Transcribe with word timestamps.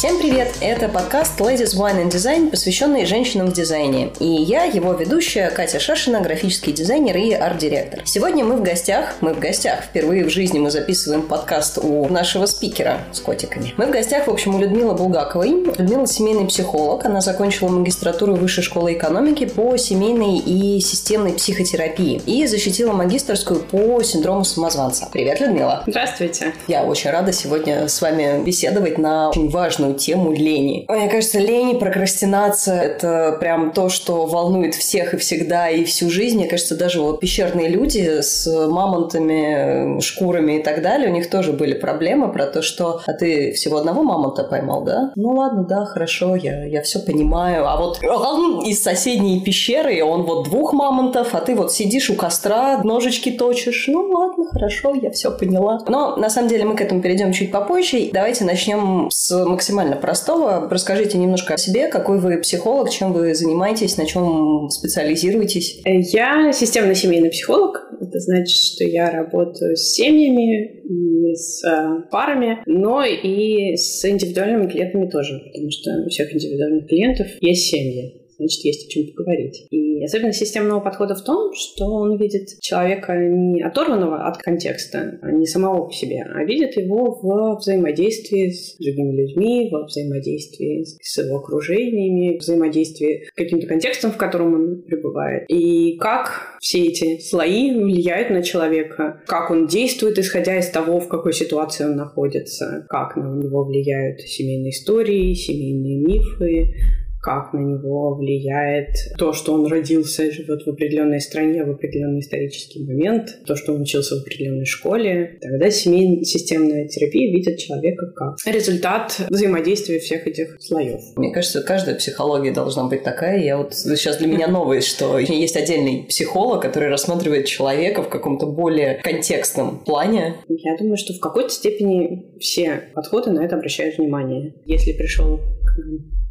Всем 0.00 0.18
привет! 0.18 0.56
Это 0.62 0.88
подкаст 0.88 1.38
Ladies 1.38 1.76
Wine 1.76 2.04
and 2.04 2.10
Design, 2.10 2.48
посвященный 2.48 3.04
женщинам 3.04 3.48
в 3.48 3.52
дизайне. 3.52 4.08
И 4.18 4.24
я, 4.24 4.64
его 4.64 4.94
ведущая, 4.94 5.50
Катя 5.50 5.78
Шашина, 5.78 6.22
графический 6.22 6.72
дизайнер 6.72 7.18
и 7.18 7.32
арт-директор. 7.32 8.00
Сегодня 8.06 8.42
мы 8.42 8.56
в 8.56 8.62
гостях, 8.62 9.16
мы 9.20 9.34
в 9.34 9.38
гостях, 9.38 9.84
впервые 9.84 10.24
в 10.24 10.30
жизни 10.30 10.58
мы 10.58 10.70
записываем 10.70 11.20
подкаст 11.20 11.76
у 11.76 12.08
нашего 12.08 12.46
спикера 12.46 13.00
с 13.12 13.20
котиками. 13.20 13.74
Мы 13.76 13.88
в 13.88 13.90
гостях, 13.90 14.26
в 14.26 14.30
общем, 14.30 14.54
у 14.54 14.58
Людмилы 14.58 14.94
Булгаковой. 14.94 15.50
Людмила 15.76 16.06
семейный 16.06 16.46
психолог, 16.46 17.04
она 17.04 17.20
закончила 17.20 17.68
магистратуру 17.68 18.36
Высшей 18.36 18.64
школы 18.64 18.94
экономики 18.94 19.44
по 19.44 19.76
семейной 19.76 20.38
и 20.38 20.80
системной 20.80 21.34
психотерапии 21.34 22.22
и 22.24 22.46
защитила 22.46 22.94
магистрскую 22.94 23.60
по 23.60 24.02
синдрому 24.02 24.46
самозванца. 24.46 25.10
Привет, 25.12 25.40
Людмила! 25.40 25.82
Здравствуйте! 25.86 26.54
Я 26.68 26.84
очень 26.84 27.10
рада 27.10 27.34
сегодня 27.34 27.86
с 27.86 28.00
вами 28.00 28.42
беседовать 28.42 28.96
на 28.96 29.28
очень 29.28 29.50
важную 29.50 29.89
важную 29.90 29.94
тему 29.98 30.32
лени. 30.32 30.84
Мне 30.88 31.08
кажется, 31.08 31.38
лень 31.38 31.70
и 31.70 31.78
прокрастинация– 31.78 32.80
это 32.82 33.36
прям 33.40 33.72
то, 33.72 33.88
что 33.88 34.26
волнует 34.26 34.74
всех 34.74 35.14
и 35.14 35.16
всегда, 35.16 35.68
и 35.68 35.84
всю 35.84 36.10
жизнь. 36.10 36.38
Мне 36.38 36.48
кажется, 36.48 36.76
даже 36.76 37.00
вот 37.00 37.20
пещерные 37.20 37.68
люди 37.68 38.20
с 38.20 38.46
мамонтами, 38.46 40.00
шкурами 40.00 40.58
и 40.58 40.62
так 40.62 40.82
далее, 40.82 41.10
у 41.10 41.12
них 41.12 41.28
тоже 41.30 41.52
были 41.52 41.74
проблемы 41.74 42.32
про 42.32 42.46
то, 42.46 42.62
что 42.62 43.00
«а 43.06 43.12
ты 43.12 43.52
всего 43.52 43.78
одного 43.78 44.02
мамонта 44.02 44.44
поймал, 44.44 44.84
да?» 44.84 45.12
Ну 45.16 45.34
ладно, 45.34 45.64
да, 45.64 45.84
хорошо, 45.84 46.36
я, 46.36 46.64
я 46.64 46.82
все 46.82 47.00
понимаю. 47.00 47.68
А 47.68 47.76
вот 47.76 48.00
он 48.04 48.64
из 48.64 48.82
соседней 48.82 49.40
пещеры, 49.40 50.02
он 50.04 50.22
вот 50.22 50.44
двух 50.44 50.72
мамонтов, 50.72 51.34
а 51.34 51.40
ты 51.40 51.54
вот 51.54 51.72
сидишь 51.72 52.10
у 52.10 52.14
костра, 52.14 52.80
ножички 52.84 53.30
точишь. 53.30 53.86
Ну 53.88 54.08
ладно, 54.10 54.44
хорошо, 54.50 54.94
я 54.94 55.10
все 55.10 55.30
поняла. 55.30 55.80
Но 55.88 56.16
на 56.16 56.30
самом 56.30 56.48
деле 56.48 56.64
мы 56.64 56.76
к 56.76 56.80
этому 56.80 57.00
перейдем 57.00 57.32
чуть 57.32 57.52
попозже. 57.52 58.10
Давайте 58.12 58.44
начнем 58.44 59.08
с 59.10 59.30
максимально 59.44 59.79
максимально 59.80 59.96
простого. 59.96 60.68
Расскажите 60.70 61.18
немножко 61.18 61.54
о 61.54 61.58
себе, 61.58 61.88
какой 61.88 62.18
вы 62.18 62.38
психолог, 62.38 62.90
чем 62.90 63.12
вы 63.12 63.34
занимаетесь, 63.34 63.96
на 63.96 64.06
чем 64.06 64.68
специализируетесь. 64.68 65.80
Я 65.84 66.52
системный 66.52 66.94
семейный 66.94 67.30
психолог. 67.30 67.88
Это 68.00 68.18
значит, 68.18 68.56
что 68.56 68.84
я 68.84 69.10
работаю 69.10 69.76
с 69.76 69.92
семьями, 69.92 70.80
и 70.90 71.34
с 71.34 71.62
э, 71.64 72.08
парами, 72.10 72.62
но 72.66 73.04
и 73.04 73.76
с 73.76 74.04
индивидуальными 74.04 74.68
клиентами 74.68 75.08
тоже, 75.08 75.38
потому 75.46 75.70
что 75.70 75.90
у 76.04 76.08
всех 76.08 76.34
индивидуальных 76.34 76.88
клиентов 76.88 77.26
есть 77.40 77.70
семьи 77.70 78.19
значит, 78.40 78.64
есть 78.64 78.86
о 78.86 78.90
чем 78.90 79.06
поговорить. 79.14 79.66
И 79.70 80.02
особенность 80.04 80.38
системного 80.38 80.80
подхода 80.80 81.14
в 81.14 81.22
том, 81.22 81.52
что 81.54 81.84
он 81.86 82.16
видит 82.16 82.60
человека 82.60 83.14
не 83.16 83.62
оторванного 83.62 84.26
от 84.26 84.38
контекста, 84.38 85.18
а 85.22 85.30
не 85.30 85.46
самого 85.46 85.86
по 85.86 85.92
себе, 85.92 86.24
а 86.24 86.44
видит 86.44 86.76
его 86.76 87.20
в 87.22 87.58
взаимодействии 87.58 88.50
с 88.50 88.76
другими 88.78 89.16
людьми, 89.16 89.68
во 89.70 89.84
взаимодействии 89.84 90.84
с 90.84 91.18
его 91.22 91.38
окружениями, 91.38 92.38
взаимодействии 92.38 93.26
с 93.26 93.32
каким-то 93.34 93.66
контекстом, 93.66 94.12
в 94.12 94.16
котором 94.16 94.54
он 94.54 94.82
пребывает. 94.82 95.44
И 95.48 95.96
как 95.98 96.56
все 96.60 96.86
эти 96.86 97.18
слои 97.18 97.74
влияют 97.74 98.30
на 98.30 98.42
человека, 98.42 99.22
как 99.26 99.50
он 99.50 99.66
действует, 99.66 100.18
исходя 100.18 100.58
из 100.58 100.68
того, 100.70 101.00
в 101.00 101.08
какой 101.08 101.32
ситуации 101.32 101.84
он 101.84 101.96
находится, 101.96 102.86
как 102.88 103.16
на 103.16 103.36
него 103.42 103.64
влияют 103.64 104.20
семейные 104.20 104.70
истории, 104.70 105.34
семейные 105.34 105.98
мифы, 105.98 106.74
как 107.20 107.52
на 107.52 107.58
него 107.58 108.14
влияет 108.14 108.94
то, 109.18 109.32
что 109.32 109.54
он 109.54 109.66
родился 109.66 110.24
и 110.24 110.30
живет 110.30 110.64
в 110.64 110.70
определенной 110.70 111.20
стране 111.20 111.64
в 111.64 111.70
определенный 111.70 112.20
исторический 112.20 112.84
момент, 112.84 113.40
то, 113.46 113.56
что 113.56 113.74
он 113.74 113.82
учился 113.82 114.16
в 114.16 114.22
определенной 114.22 114.64
школе. 114.64 115.38
Тогда 115.40 115.70
семейная 115.70 116.24
системная 116.24 116.88
терапия 116.88 117.30
видит 117.30 117.58
человека 117.58 118.12
как 118.14 118.36
результат 118.46 119.20
взаимодействия 119.28 119.98
всех 119.98 120.26
этих 120.26 120.56
слоев. 120.60 121.00
Мне 121.16 121.32
кажется, 121.32 121.62
каждая 121.62 121.96
психология 121.96 122.52
должна 122.52 122.84
быть 122.84 123.02
такая. 123.02 123.42
Я 123.42 123.58
вот 123.58 123.74
сейчас 123.74 124.16
для 124.16 124.26
меня 124.26 124.48
новость, 124.48 124.88
что 124.88 125.18
есть 125.18 125.56
отдельный 125.56 126.06
психолог, 126.08 126.62
который 126.62 126.88
рассматривает 126.88 127.46
человека 127.46 128.02
в 128.02 128.08
каком-то 128.08 128.46
более 128.46 129.00
контекстном 129.02 129.80
плане. 129.84 130.36
Я 130.48 130.76
думаю, 130.78 130.96
что 130.96 131.12
в 131.12 131.20
какой-то 131.20 131.50
степени 131.50 132.38
все 132.38 132.90
подходы 132.94 133.30
на 133.30 133.44
это 133.44 133.56
обращают 133.56 133.98
внимание. 133.98 134.54
Если 134.64 134.92
пришел 134.92 135.40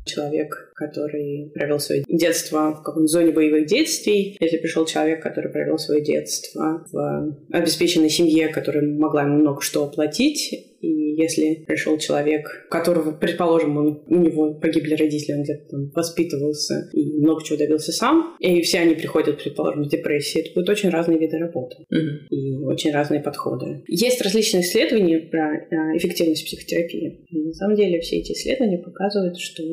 человек, 0.06 0.72
который 0.76 1.52
провел 1.54 1.80
свое 1.80 2.04
детство 2.08 2.72
в 2.72 2.84
какой-нибудь 2.84 3.12
зоне 3.12 3.32
боевых 3.32 3.68
действий, 3.68 4.38
если 4.40 4.58
пришел 4.58 4.86
человек, 4.86 5.22
который 5.22 5.52
провел 5.52 5.78
свое 5.78 6.04
детство 6.04 6.86
в 6.92 7.38
обеспеченной 7.52 8.10
семье, 8.10 8.48
которая 8.50 8.84
могла 8.84 9.24
ему 9.24 9.38
много 9.38 9.62
что 9.62 9.84
оплатить, 9.84 10.69
и 10.82 11.16
если 11.22 11.66
пришел 11.66 11.98
человек, 11.98 12.68
которого, 12.70 13.12
предположим, 13.12 13.78
он, 13.78 14.04
у 14.08 14.16
него 14.16 14.54
погибли 14.56 14.96
родители, 14.96 15.36
он 15.36 15.44
где-то 15.44 15.66
там 15.70 15.90
воспитывался 15.92 16.90
и 16.94 17.18
много 17.20 17.44
чего 17.44 17.58
добился 17.58 17.92
сам, 17.92 18.36
и 18.40 18.62
все 18.62 18.80
они 18.80 18.96
приходят, 18.96 19.42
предположим, 19.42 19.84
в 19.84 19.90
депрессии, 19.90 20.42
это 20.42 20.54
будут 20.54 20.70
очень 20.70 20.90
разные 20.90 21.20
виды 21.20 21.38
работы 21.38 21.78
mm-hmm. 21.92 22.28
и 22.30 22.56
очень 22.64 22.92
разные 22.92 23.22
подходы. 23.22 23.84
Есть 23.88 24.22
различные 24.22 24.62
исследования 24.62 25.20
про 25.20 25.56
э, 25.56 25.98
эффективность 25.98 26.46
психотерапии. 26.46 27.26
И 27.30 27.42
на 27.44 27.54
самом 27.54 27.76
деле 27.76 28.00
все 28.00 28.18
эти 28.18 28.32
исследования 28.32 28.80
показывают, 28.80 29.38
что 29.38 29.64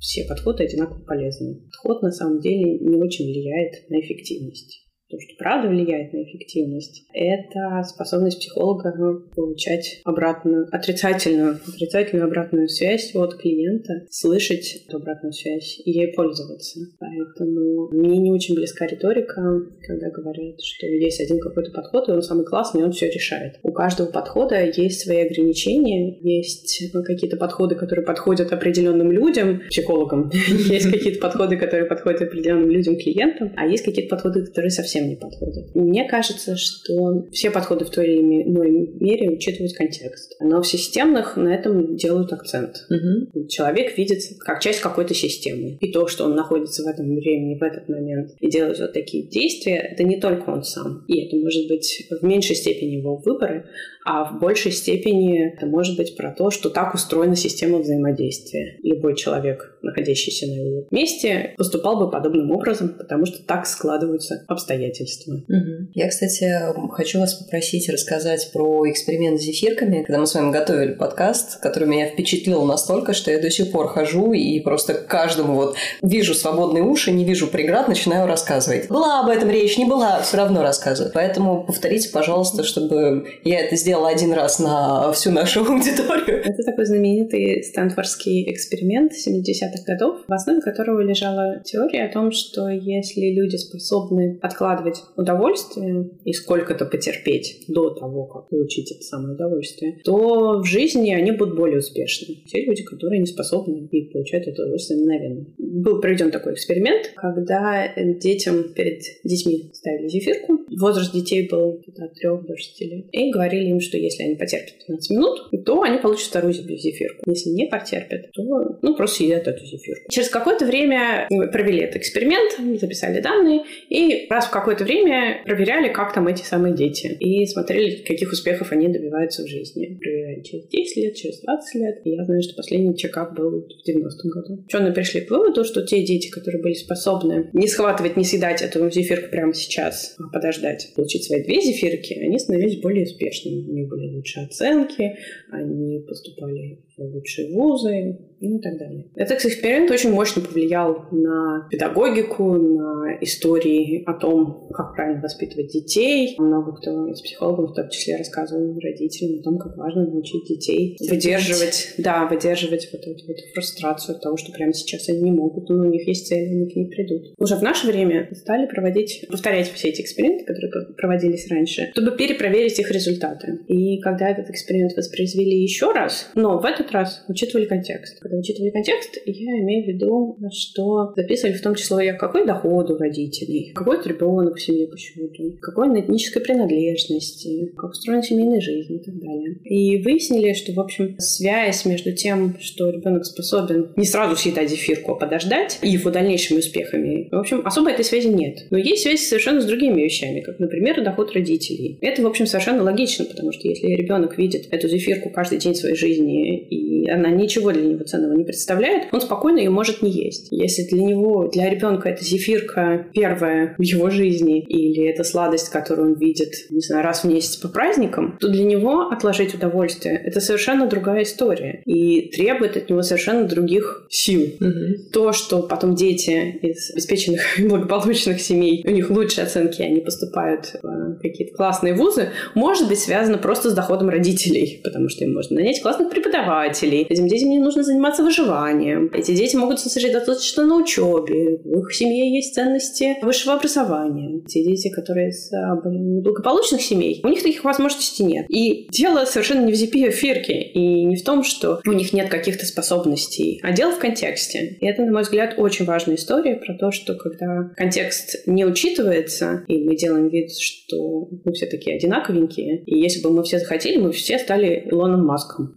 все 0.00 0.24
подходы 0.24 0.64
одинаково 0.64 1.04
полезны. 1.04 1.60
Подход 1.66 2.02
на 2.02 2.10
самом 2.10 2.40
деле 2.40 2.78
не 2.78 2.96
очень 2.96 3.26
влияет 3.26 3.88
на 3.90 4.00
эффективность 4.00 4.77
то, 5.10 5.16
что 5.18 5.34
правда 5.38 5.68
влияет 5.68 6.12
на 6.12 6.22
эффективность, 6.22 7.04
это 7.14 7.82
способность 7.84 8.40
психолога 8.40 8.92
получать 9.34 10.00
обратную, 10.04 10.68
отрицательную, 10.70 11.58
отрицательную 11.66 12.26
обратную 12.26 12.68
связь 12.68 13.14
от 13.14 13.36
клиента, 13.36 14.06
слышать 14.10 14.84
эту 14.86 14.98
обратную 14.98 15.32
связь 15.32 15.80
и 15.84 15.90
ей 15.90 16.12
пользоваться. 16.12 16.80
Поэтому 16.98 17.88
мне 17.90 18.18
не 18.18 18.32
очень 18.32 18.54
близка 18.54 18.86
риторика, 18.86 19.40
когда 19.86 20.10
говорят, 20.10 20.60
что 20.60 20.86
есть 20.86 21.20
один 21.20 21.40
какой-то 21.40 21.70
подход, 21.70 22.08
и 22.08 22.12
он 22.12 22.22
самый 22.22 22.44
классный, 22.44 22.82
и 22.82 22.84
он 22.84 22.92
все 22.92 23.08
решает. 23.10 23.58
У 23.62 23.72
каждого 23.72 24.10
подхода 24.10 24.62
есть 24.62 25.00
свои 25.00 25.26
ограничения, 25.26 26.18
есть 26.20 26.92
какие-то 26.92 27.38
подходы, 27.38 27.76
которые 27.76 28.04
подходят 28.04 28.52
определенным 28.52 29.10
людям, 29.10 29.62
психологам, 29.70 30.30
есть 30.48 30.90
какие-то 30.90 31.20
подходы, 31.20 31.56
которые 31.56 31.88
подходят 31.88 32.20
определенным 32.20 32.70
людям, 32.70 32.96
клиентам, 32.96 33.52
а 33.56 33.66
есть 33.66 33.84
какие-то 33.84 34.14
подходы, 34.14 34.44
которые 34.44 34.70
совсем 34.70 34.97
совсем 34.98 35.08
не 35.08 35.16
подходят. 35.16 35.74
Мне 35.74 36.08
кажется, 36.08 36.56
что 36.56 37.26
все 37.32 37.50
подходы 37.50 37.84
в 37.84 37.90
той 37.90 38.06
или 38.06 38.42
иной 38.42 38.70
мере 39.00 39.30
учитывают 39.30 39.74
контекст. 39.74 40.36
Но 40.40 40.62
в 40.62 40.66
системных 40.66 41.36
на 41.36 41.54
этом 41.54 41.96
делают 41.96 42.32
акцент. 42.32 42.86
Угу. 42.90 43.46
Человек 43.48 43.96
видит 43.96 44.20
как 44.40 44.60
часть 44.60 44.80
какой-то 44.80 45.14
системы. 45.14 45.78
И 45.80 45.92
то, 45.92 46.06
что 46.06 46.24
он 46.24 46.34
находится 46.34 46.82
в 46.82 46.86
этом 46.86 47.14
времени, 47.14 47.58
в 47.58 47.62
этот 47.62 47.88
момент, 47.88 48.32
и 48.40 48.50
делает 48.50 48.78
вот 48.78 48.92
такие 48.92 49.28
действия, 49.28 49.76
это 49.92 50.04
не 50.04 50.20
только 50.20 50.50
он 50.50 50.62
сам. 50.62 51.04
И 51.08 51.26
это 51.26 51.36
может 51.36 51.68
быть 51.68 52.06
в 52.10 52.24
меньшей 52.24 52.56
степени 52.56 52.96
его 52.96 53.16
выборы, 53.16 53.66
а 54.08 54.24
в 54.24 54.38
большей 54.38 54.72
степени 54.72 55.52
это 55.52 55.66
может 55.66 55.98
быть 55.98 56.16
про 56.16 56.30
то, 56.30 56.50
что 56.50 56.70
так 56.70 56.94
устроена 56.94 57.36
система 57.36 57.76
взаимодействия. 57.80 58.78
Любой 58.82 59.14
человек, 59.14 59.76
находящийся 59.82 60.46
на 60.46 60.52
его 60.52 60.86
месте, 60.90 61.52
поступал 61.58 61.98
бы 61.98 62.10
подобным 62.10 62.50
образом, 62.50 62.94
потому 62.96 63.26
что 63.26 63.44
так 63.44 63.66
складываются 63.66 64.46
обстоятельства. 64.48 65.34
Угу. 65.34 65.90
Я, 65.92 66.08
кстати, 66.08 66.50
хочу 66.90 67.20
вас 67.20 67.34
попросить 67.34 67.90
рассказать 67.90 68.48
про 68.50 68.90
эксперимент 68.90 69.42
с 69.42 69.44
зефирками, 69.44 70.02
когда 70.04 70.20
мы 70.20 70.26
с 70.26 70.34
вами 70.34 70.52
готовили 70.52 70.94
подкаст, 70.94 71.60
который 71.60 71.86
меня 71.86 72.06
впечатлил 72.06 72.64
настолько, 72.64 73.12
что 73.12 73.30
я 73.30 73.38
до 73.38 73.50
сих 73.50 73.72
пор 73.72 73.88
хожу 73.88 74.32
и 74.32 74.58
просто 74.60 74.94
каждому 74.94 75.54
вот 75.54 75.76
вижу 76.00 76.32
свободные 76.32 76.82
уши, 76.82 77.10
не 77.10 77.26
вижу 77.26 77.46
преград, 77.46 77.88
начинаю 77.88 78.26
рассказывать. 78.26 78.88
Была 78.88 79.20
об 79.20 79.28
этом 79.28 79.50
речь, 79.50 79.76
не 79.76 79.84
была, 79.84 80.22
все 80.22 80.38
равно 80.38 80.62
рассказываю. 80.62 81.12
Поэтому 81.12 81.62
повторите, 81.66 82.08
пожалуйста, 82.08 82.64
чтобы 82.64 83.26
я 83.44 83.60
это 83.60 83.76
сделала 83.76 83.97
сделала 83.98 84.08
один 84.08 84.32
раз 84.32 84.58
на 84.58 85.12
всю 85.12 85.30
нашу 85.30 85.60
аудиторию. 85.68 86.40
Это 86.44 86.62
такой 86.64 86.86
знаменитый 86.86 87.62
стэнфордский 87.62 88.50
эксперимент 88.50 89.12
70-х 89.12 89.84
годов, 89.86 90.20
в 90.26 90.32
основе 90.32 90.60
которого 90.60 91.00
лежала 91.00 91.60
теория 91.64 92.04
о 92.04 92.12
том, 92.12 92.30
что 92.30 92.68
если 92.68 93.32
люди 93.32 93.56
способны 93.56 94.38
откладывать 94.40 95.02
удовольствие 95.16 96.10
и 96.24 96.32
сколько-то 96.32 96.84
потерпеть 96.86 97.64
до 97.68 97.90
того, 97.90 98.26
как 98.26 98.48
получить 98.48 98.92
это 98.92 99.02
самое 99.02 99.34
удовольствие, 99.34 99.98
то 100.04 100.60
в 100.60 100.64
жизни 100.64 101.12
они 101.12 101.32
будут 101.32 101.56
более 101.56 101.78
успешны. 101.78 102.36
Те 102.46 102.64
люди, 102.64 102.82
которые 102.84 103.20
не 103.20 103.26
способны 103.26 103.88
и 103.90 104.10
получают 104.12 104.46
это 104.46 104.62
удовольствие 104.62 105.00
мгновенно. 105.00 105.46
Был 105.58 106.00
проведен 106.00 106.30
такой 106.30 106.54
эксперимент, 106.54 107.12
когда 107.16 107.92
детям 107.96 108.72
перед 108.74 109.02
детьми 109.24 109.70
ставили 109.74 110.08
зефирку, 110.08 110.58
Возраст 110.78 111.12
детей 111.12 111.48
был 111.48 111.82
от 111.98 112.14
3 112.14 112.28
до 112.46 112.56
6 112.56 112.80
лет. 112.82 113.06
И 113.12 113.30
говорили 113.30 113.70
им, 113.70 113.80
что 113.88 113.96
если 113.96 114.22
они 114.24 114.36
потерпят 114.36 114.78
15 114.86 115.10
минут, 115.10 115.64
то 115.64 115.82
они 115.82 115.98
получат 115.98 116.28
вторую 116.28 116.52
зефирку. 116.52 117.30
Если 117.30 117.50
не 117.50 117.66
потерпят, 117.66 118.30
то 118.32 118.42
ну, 118.82 118.96
просто 118.96 119.24
едят 119.24 119.46
эту 119.46 119.64
зефирку. 119.64 120.10
Через 120.10 120.28
какое-то 120.28 120.66
время 120.66 121.26
мы 121.30 121.48
провели 121.48 121.80
этот 121.80 121.96
эксперимент, 121.96 122.52
записали 122.80 123.20
данные, 123.20 123.62
и 123.88 124.26
раз 124.30 124.46
в 124.46 124.50
какое-то 124.50 124.84
время 124.84 125.42
проверяли, 125.44 125.92
как 125.92 126.14
там 126.14 126.28
эти 126.28 126.42
самые 126.42 126.74
дети. 126.74 127.16
И 127.18 127.46
смотрели, 127.46 128.02
каких 128.02 128.30
успехов 128.32 128.72
они 128.72 128.88
добиваются 128.88 129.42
в 129.42 129.48
жизни. 129.48 129.98
Проверяли 130.00 130.42
через 130.42 130.68
10 130.68 130.96
лет, 130.96 131.14
через 131.16 131.40
20 131.40 131.74
лет. 131.80 132.00
И 132.04 132.10
я 132.10 132.24
знаю, 132.24 132.42
что 132.42 132.54
последний 132.54 132.96
чекап 132.96 133.34
был 133.34 133.50
в 133.50 133.88
90-м 133.88 134.30
году. 134.30 134.64
Ученые 134.66 134.92
пришли 134.92 135.22
к 135.22 135.30
выводу, 135.30 135.64
что 135.64 135.82
те 135.84 136.02
дети, 136.02 136.28
которые 136.28 136.62
были 136.62 136.74
способны 136.74 137.50
не 137.52 137.66
схватывать, 137.66 138.16
не 138.16 138.24
съедать 138.24 138.62
эту 138.62 138.90
зефирку 138.90 139.30
прямо 139.30 139.54
сейчас, 139.54 140.16
а 140.18 140.28
подождать, 140.32 140.92
получить 140.94 141.24
свои 141.24 141.42
две 141.42 141.60
зефирки, 141.60 142.14
они 142.14 142.38
становились 142.38 142.80
более 142.80 143.04
успешными. 143.04 143.64
У 143.68 143.72
них 143.72 143.88
были 143.88 144.14
лучшие 144.14 144.46
оценки, 144.46 145.18
они 145.50 146.00
поступали 146.00 146.78
лучшие 147.04 147.54
вузы, 147.54 148.18
ну 148.40 148.58
и 148.58 148.60
так 148.60 148.78
далее. 148.78 149.06
Этот 149.14 149.44
эксперимент 149.44 149.90
очень 149.90 150.12
мощно 150.12 150.42
повлиял 150.42 151.06
на 151.10 151.66
педагогику, 151.70 152.52
на 152.52 153.18
истории 153.20 154.02
о 154.06 154.14
том, 154.14 154.68
как 154.72 154.94
правильно 154.94 155.22
воспитывать 155.22 155.72
детей. 155.72 156.36
Много 156.38 156.72
кто 156.76 157.08
из 157.08 157.20
психологов 157.20 157.72
в 157.72 157.74
том 157.74 157.88
числе 157.90 158.16
рассказывал 158.16 158.78
родителям 158.78 159.40
о 159.40 159.42
том, 159.42 159.58
как 159.58 159.76
важно 159.76 160.06
научить 160.06 160.44
детей 160.46 160.96
выдерживать, 161.08 161.94
да, 161.98 162.26
выдерживать 162.26 162.88
вот 162.92 163.02
эту 163.02 163.26
вот 163.26 163.36
фрустрацию 163.54 164.16
от 164.16 164.22
того, 164.22 164.36
что 164.36 164.52
прямо 164.52 164.72
сейчас 164.72 165.08
они 165.08 165.22
не 165.22 165.32
могут, 165.32 165.68
но 165.68 165.86
у 165.86 165.90
них 165.90 166.06
есть 166.06 166.28
цель, 166.28 166.48
они 166.48 166.70
к 166.70 166.76
ней 166.76 166.88
придут. 166.88 167.34
Уже 167.38 167.56
в 167.56 167.62
наше 167.62 167.86
время 167.86 168.28
стали 168.32 168.66
проводить, 168.66 169.26
повторять 169.30 169.70
все 169.72 169.88
эти 169.88 170.02
эксперименты, 170.02 170.44
которые 170.44 170.70
проводились 170.96 171.50
раньше, 171.50 171.90
чтобы 171.92 172.16
перепроверить 172.16 172.78
их 172.78 172.90
результаты. 172.90 173.60
И 173.66 174.00
когда 174.00 174.30
этот 174.30 174.50
эксперимент 174.50 174.96
воспроизвели 174.96 175.62
еще 175.62 175.92
раз, 175.92 176.30
но 176.34 176.58
в 176.58 176.64
этот 176.64 176.87
раз 176.92 177.24
учитывали 177.28 177.64
контекст 177.64 178.18
когда 178.20 178.38
учитывали 178.38 178.70
контекст, 178.70 179.18
я 179.24 179.58
имею 179.60 179.84
в 179.84 179.88
виду, 179.88 180.38
что 180.52 181.12
записывали 181.16 181.54
в 181.54 181.62
том 181.62 181.74
числе, 181.74 182.12
какой 182.14 182.46
доход 182.46 182.90
у 182.90 182.96
родителей, 182.96 183.72
какой 183.74 183.98
ребенок 184.04 184.56
в 184.56 184.62
семье 184.62 184.86
почему-то, 184.88 185.58
какой 185.60 185.88
на 185.88 186.00
этнической 186.00 186.42
принадлежности, 186.42 187.72
как 187.76 187.90
устроена 187.90 188.22
семейная 188.22 188.60
жизнь 188.60 188.94
и 188.94 188.98
так 188.98 189.18
далее. 189.18 189.58
И 189.64 190.02
выяснили, 190.02 190.52
что, 190.52 190.72
в 190.72 190.80
общем, 190.80 191.16
связь 191.18 191.84
между 191.84 192.12
тем, 192.12 192.56
что 192.60 192.90
ребенок 192.90 193.24
способен 193.24 193.92
не 193.96 194.04
сразу 194.04 194.36
съедать 194.36 194.70
зефирку, 194.70 195.12
а 195.12 195.14
подождать, 195.16 195.78
и 195.82 195.88
его 195.88 196.10
дальнейшими 196.10 196.58
успехами, 196.58 197.28
в 197.30 197.38
общем, 197.38 197.62
особо 197.64 197.90
этой 197.90 198.04
связи 198.04 198.28
нет. 198.28 198.66
Но 198.70 198.78
есть 198.78 199.02
связь 199.02 199.26
совершенно 199.26 199.60
с 199.60 199.64
другими 199.64 200.02
вещами, 200.02 200.40
как, 200.40 200.58
например, 200.58 201.02
доход 201.02 201.32
родителей. 201.32 201.98
Это, 202.00 202.22
в 202.22 202.26
общем, 202.26 202.46
совершенно 202.46 202.82
логично, 202.82 203.24
потому 203.24 203.52
что 203.52 203.68
если 203.68 203.86
ребенок 203.88 204.38
видит 204.38 204.66
эту 204.70 204.88
зефирку 204.88 205.30
каждый 205.30 205.58
день 205.58 205.74
своей 205.74 205.96
жизни, 205.96 206.58
и 206.58 206.77
она 207.08 207.30
ничего 207.30 207.72
для 207.72 207.82
него 207.82 208.04
ценного 208.04 208.32
не 208.32 208.44
представляет, 208.44 209.08
он 209.12 209.20
спокойно 209.20 209.58
ее 209.58 209.70
может 209.70 210.02
не 210.02 210.10
есть. 210.10 210.48
Если 210.50 210.82
для 210.84 211.02
него, 211.02 211.48
для 211.48 211.68
ребенка 211.68 212.08
это 212.08 212.24
зефирка 212.24 213.06
первая 213.12 213.74
в 213.78 213.82
его 213.82 214.10
жизни, 214.10 214.60
или 214.62 215.08
это 215.08 215.24
сладость, 215.24 215.70
которую 215.70 216.12
он 216.12 216.18
видит, 216.18 216.52
не 216.70 216.80
знаю, 216.80 217.04
раз 217.04 217.24
в 217.24 217.28
месяц 217.28 217.56
по 217.56 217.68
праздникам, 217.68 218.36
то 218.40 218.48
для 218.48 218.64
него 218.64 219.08
отложить 219.08 219.54
удовольствие— 219.54 220.20
это 220.24 220.40
совершенно 220.40 220.86
другая 220.86 221.22
история 221.22 221.82
и 221.84 222.28
требует 222.28 222.76
от 222.76 222.90
него 222.90 223.02
совершенно 223.02 223.44
других 223.44 224.06
сил. 224.10 224.42
Угу. 224.60 225.10
То, 225.12 225.32
что 225.32 225.62
потом 225.62 225.94
дети 225.94 226.58
из 226.62 226.90
обеспеченных 226.92 227.58
и 227.58 227.62
благополучных 227.68 228.40
семей, 228.40 228.84
у 228.86 228.90
них 228.90 229.10
лучшие 229.10 229.44
оценки, 229.44 229.82
они 229.82 230.00
поступают 230.00 230.76
в 230.82 231.18
какие-то 231.20 231.54
классные 231.54 231.94
вузы, 231.94 232.30
может 232.54 232.88
быть 232.88 232.98
связано 232.98 233.38
просто 233.38 233.70
с 233.70 233.74
доходом 233.74 234.08
родителей, 234.08 234.80
потому 234.84 235.08
что 235.08 235.24
им 235.24 235.34
можно 235.34 235.56
нанять 235.56 235.82
классных 235.82 236.10
преподавателей, 236.10 236.67
этим 236.76 237.28
детям 237.28 237.50
не 237.50 237.58
нужно 237.58 237.82
заниматься 237.82 237.98
заниматься 237.98 238.22
выживанием. 238.22 239.10
Эти 239.12 239.34
дети 239.34 239.56
могут 239.56 239.80
сосредоточиться 239.80 240.64
на 240.64 240.76
учебе. 240.76 241.58
В 241.64 241.80
их 241.80 241.94
семье 241.94 242.34
есть 242.34 242.54
ценности 242.54 243.16
высшего 243.22 243.54
образования. 243.54 244.42
Те 244.46 244.64
дети, 244.64 244.88
которые 244.88 245.30
из 245.30 245.52
а, 245.52 245.76
благополучных 245.76 246.80
семей, 246.80 247.20
у 247.24 247.28
них 247.28 247.42
таких 247.42 247.64
возможностей 247.64 248.24
нет. 248.24 248.46
И 248.48 248.88
дело 248.90 249.24
совершенно 249.24 249.64
не 249.64 249.72
в 249.72 249.74
зипе 249.74 250.10
фирке 250.10 250.60
и 250.60 251.04
не 251.04 251.16
в 251.16 251.24
том, 251.24 251.42
что 251.42 251.80
у 251.86 251.92
них 251.92 252.12
нет 252.12 252.28
каких-то 252.28 252.66
способностей, 252.66 253.60
а 253.62 253.72
дело 253.72 253.92
в 253.92 253.98
контексте. 253.98 254.76
И 254.80 254.86
это, 254.86 255.02
на 255.02 255.12
мой 255.12 255.22
взгляд, 255.22 255.54
очень 255.58 255.84
важная 255.84 256.16
история 256.16 256.56
про 256.56 256.74
то, 256.74 256.90
что 256.90 257.14
когда 257.14 257.70
контекст 257.76 258.46
не 258.46 258.64
учитывается, 258.64 259.64
и 259.68 259.84
мы 259.84 259.96
делаем 259.96 260.28
вид, 260.28 260.56
что 260.56 261.28
мы 261.44 261.52
все 261.52 261.66
такие 261.66 261.96
одинаковенькие, 261.96 262.82
и 262.84 262.98
если 262.98 263.22
бы 263.22 263.30
мы 263.30 263.42
все 263.42 263.58
захотели, 263.58 263.98
мы 263.98 264.12
все 264.12 264.38
стали 264.38 264.88
Илоном 264.90 265.26
Маском. 265.26 265.74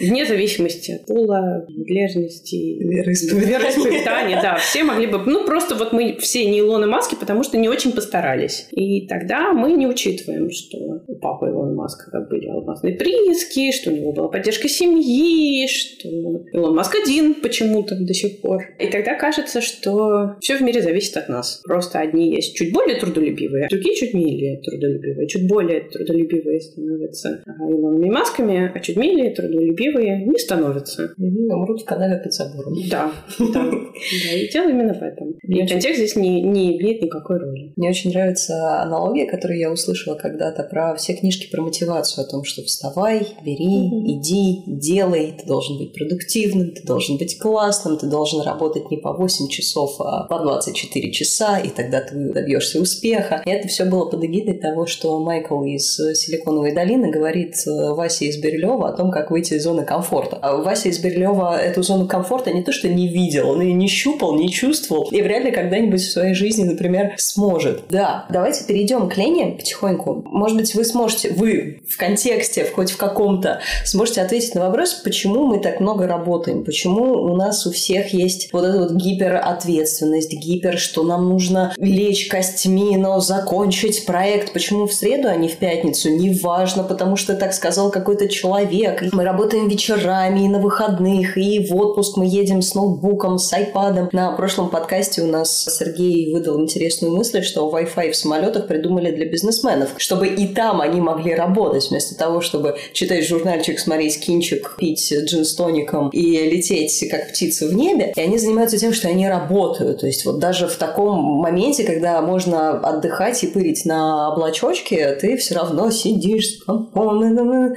Вне 0.00 0.26
зависимости 0.26 0.92
от 0.92 1.06
пола, 1.06 1.64
принадлежности, 1.66 2.78
вероисповедания. 2.82 4.40
Да, 4.42 4.56
все 4.56 4.82
могли 4.82 5.06
бы... 5.06 5.18
Ну, 5.18 5.44
просто 5.44 5.74
вот 5.74 5.92
мы 5.92 6.16
все 6.18 6.44
не 6.46 6.60
Илоны 6.60 6.86
Маски, 6.86 7.14
потому 7.14 7.42
что 7.44 7.58
не 7.58 7.68
очень 7.68 7.92
постарались. 7.92 8.66
И 8.72 9.06
тогда 9.06 9.52
мы 9.52 9.72
не 9.72 9.86
учитываем, 9.86 10.50
что 10.50 10.78
у 11.06 11.16
папы 11.16 11.46
Илона 11.46 11.74
Маска 11.74 12.10
как 12.10 12.28
были 12.28 12.46
алмазные 12.48 12.94
прииски, 12.94 13.72
что 13.72 13.90
у 13.90 13.94
него 13.94 14.12
была 14.12 14.28
поддержка 14.28 14.68
семьи, 14.68 15.66
что 15.68 16.08
Илон 16.52 16.74
Маск 16.74 16.94
один 16.96 17.34
почему-то 17.34 17.94
до 17.96 18.14
сих 18.14 18.40
пор. 18.40 18.62
И 18.80 18.86
тогда 18.88 19.14
кажется, 19.14 19.60
что 19.60 20.36
все 20.40 20.56
в 20.56 20.62
мире 20.62 20.82
зависит 20.82 21.16
от 21.16 21.28
нас. 21.28 21.62
Просто 21.64 22.00
одни 22.00 22.34
есть 22.34 22.56
чуть 22.56 22.72
более 22.72 22.98
трудолюбивые, 22.98 23.66
а 23.66 23.68
другие 23.68 23.94
чуть 23.94 24.14
менее 24.14 24.60
трудолюбивые. 24.60 25.28
Чуть 25.28 25.46
более 25.46 25.82
трудолюбивые 25.82 26.60
становятся 26.60 27.42
Илонами 27.46 28.10
Масками, 28.10 28.72
а 28.74 28.80
чуть 28.80 28.96
менее 28.96 29.30
трудолюбивые 29.30 29.83
терпеливые 29.84 30.24
не 30.26 30.38
становятся. 30.38 31.14
Умрут 31.18 31.82
в 31.82 31.84
канаве 31.84 32.16
под 32.18 32.32
забором. 32.32 32.74
Да, 32.90 33.12
да. 33.38 33.70
И 34.34 34.48
дело 34.52 34.70
именно 34.70 34.94
в 34.94 35.02
этом. 35.02 35.32
И 35.42 35.66
контекст 35.66 35.96
здесь 35.96 36.16
не, 36.16 36.42
не 36.42 36.76
имеет 36.76 37.02
никакой 37.02 37.38
роли. 37.38 37.72
Мне 37.76 37.90
очень 37.90 38.10
нравится 38.10 38.82
аналогия, 38.82 39.26
которую 39.26 39.58
я 39.58 39.70
услышала 39.70 40.14
когда-то 40.14 40.62
про 40.64 40.94
все 40.96 41.14
книжки 41.14 41.50
про 41.50 41.62
мотивацию, 41.62 42.24
о 42.24 42.28
том, 42.28 42.44
что 42.44 42.62
вставай, 42.62 43.26
бери, 43.44 43.88
иди, 44.12 44.62
делай, 44.66 45.34
ты 45.38 45.46
должен 45.46 45.78
быть 45.78 45.92
продуктивным, 45.94 46.72
ты 46.72 46.82
должен 46.84 47.16
быть 47.18 47.38
классным, 47.38 47.98
ты 47.98 48.06
должен 48.06 48.40
работать 48.42 48.90
не 48.90 48.96
по 48.96 49.12
8 49.12 49.48
часов, 49.48 50.00
а 50.00 50.24
по 50.24 50.38
24 50.40 51.12
часа, 51.12 51.58
и 51.58 51.68
тогда 51.68 52.00
ты 52.00 52.14
добьешься 52.32 52.80
успеха. 52.80 53.42
И 53.44 53.50
это 53.50 53.68
все 53.68 53.84
было 53.84 54.08
под 54.08 54.24
эгидой 54.24 54.58
того, 54.58 54.86
что 54.86 55.18
Майкл 55.20 55.62
из 55.64 55.96
Силиконовой 55.96 56.74
долины 56.74 57.10
говорит 57.10 57.54
Васе 57.66 58.26
из 58.26 58.38
Бирюлева 58.38 58.88
о 58.88 58.96
том, 58.96 59.10
как 59.10 59.30
выйти 59.30 59.54
из 59.54 59.64
зоны 59.64 59.73
комфорта. 59.82 60.38
А 60.40 60.56
Вася 60.56 60.88
из 60.88 60.98
Берлева 60.98 61.56
эту 61.56 61.82
зону 61.82 62.06
комфорта 62.06 62.52
не 62.52 62.62
то 62.62 62.72
что 62.72 62.88
не 62.88 63.08
видел, 63.08 63.50
он 63.50 63.60
ее 63.60 63.72
не 63.72 63.88
щупал, 63.88 64.36
не 64.36 64.50
чувствовал, 64.50 65.08
и 65.10 65.22
вряд 65.22 65.44
ли 65.44 65.50
когда-нибудь 65.50 66.00
в 66.00 66.10
своей 66.10 66.34
жизни, 66.34 66.64
например, 66.64 67.14
сможет. 67.16 67.82
Да, 67.90 68.26
давайте 68.30 68.64
перейдем 68.64 69.08
к 69.08 69.16
Лене 69.16 69.56
потихоньку. 69.56 70.22
Может 70.26 70.56
быть, 70.56 70.74
вы 70.74 70.84
сможете, 70.84 71.30
вы 71.30 71.82
в 71.88 71.96
контексте, 71.96 72.64
хоть 72.64 72.90
в 72.90 72.96
каком-то, 72.96 73.60
сможете 73.84 74.22
ответить 74.22 74.54
на 74.54 74.66
вопрос, 74.66 74.94
почему 74.94 75.46
мы 75.46 75.60
так 75.60 75.80
много 75.80 76.06
работаем, 76.06 76.64
почему 76.64 77.12
у 77.12 77.36
нас 77.36 77.66
у 77.66 77.72
всех 77.72 78.12
есть 78.12 78.52
вот 78.52 78.64
эта 78.64 78.78
вот 78.78 78.92
гиперответственность, 78.92 80.32
гипер, 80.32 80.78
что 80.78 81.02
нам 81.02 81.28
нужно 81.28 81.72
лечь 81.76 82.28
костьми, 82.28 82.96
но 82.96 83.20
закончить 83.20 84.06
проект, 84.06 84.52
почему 84.52 84.86
в 84.86 84.92
среду, 84.92 85.28
а 85.28 85.36
не 85.36 85.48
в 85.48 85.56
пятницу, 85.56 86.10
неважно, 86.10 86.84
потому 86.84 87.16
что 87.16 87.34
так 87.34 87.52
сказал 87.52 87.90
какой-то 87.90 88.28
человек. 88.28 89.02
Мы 89.12 89.24
работаем 89.24 89.63
работаем 89.64 89.68
вечерами 89.68 90.44
и 90.44 90.48
на 90.48 90.58
выходных, 90.58 91.36
и 91.36 91.66
в 91.66 91.76
отпуск 91.76 92.16
мы 92.16 92.26
едем 92.26 92.62
с 92.62 92.74
ноутбуком, 92.74 93.38
с 93.38 93.52
айпадом. 93.52 94.08
На 94.12 94.32
прошлом 94.32 94.70
подкасте 94.70 95.22
у 95.22 95.26
нас 95.26 95.64
Сергей 95.64 96.32
выдал 96.32 96.60
интересную 96.60 97.14
мысль, 97.14 97.42
что 97.42 97.68
Wi-Fi 97.70 98.10
в 98.10 98.16
самолетах 98.16 98.66
придумали 98.66 99.10
для 99.10 99.26
бизнесменов, 99.26 99.90
чтобы 99.96 100.28
и 100.28 100.46
там 100.48 100.80
они 100.80 101.00
могли 101.00 101.34
работать, 101.34 101.90
вместо 101.90 102.16
того, 102.16 102.40
чтобы 102.40 102.76
читать 102.92 103.26
журнальчик, 103.26 103.78
смотреть 103.78 104.20
кинчик, 104.20 104.76
пить 104.78 105.12
джин 105.12 105.44
с 105.44 105.54
тоником 105.54 106.10
и 106.10 106.50
лететь 106.50 107.04
как 107.10 107.28
птица 107.28 107.66
в 107.66 107.74
небе. 107.74 108.12
И 108.16 108.20
они 108.20 108.38
занимаются 108.38 108.78
тем, 108.78 108.92
что 108.92 109.08
они 109.08 109.28
работают. 109.28 110.00
То 110.00 110.06
есть 110.06 110.24
вот 110.24 110.38
даже 110.38 110.66
в 110.66 110.76
таком 110.76 111.18
моменте, 111.20 111.84
когда 111.84 112.20
можно 112.20 112.78
отдыхать 112.80 113.42
и 113.44 113.46
пырить 113.46 113.84
на 113.84 114.32
облачочке, 114.32 115.14
ты 115.20 115.36
все 115.36 115.54
равно 115.54 115.90
сидишь. 115.90 116.58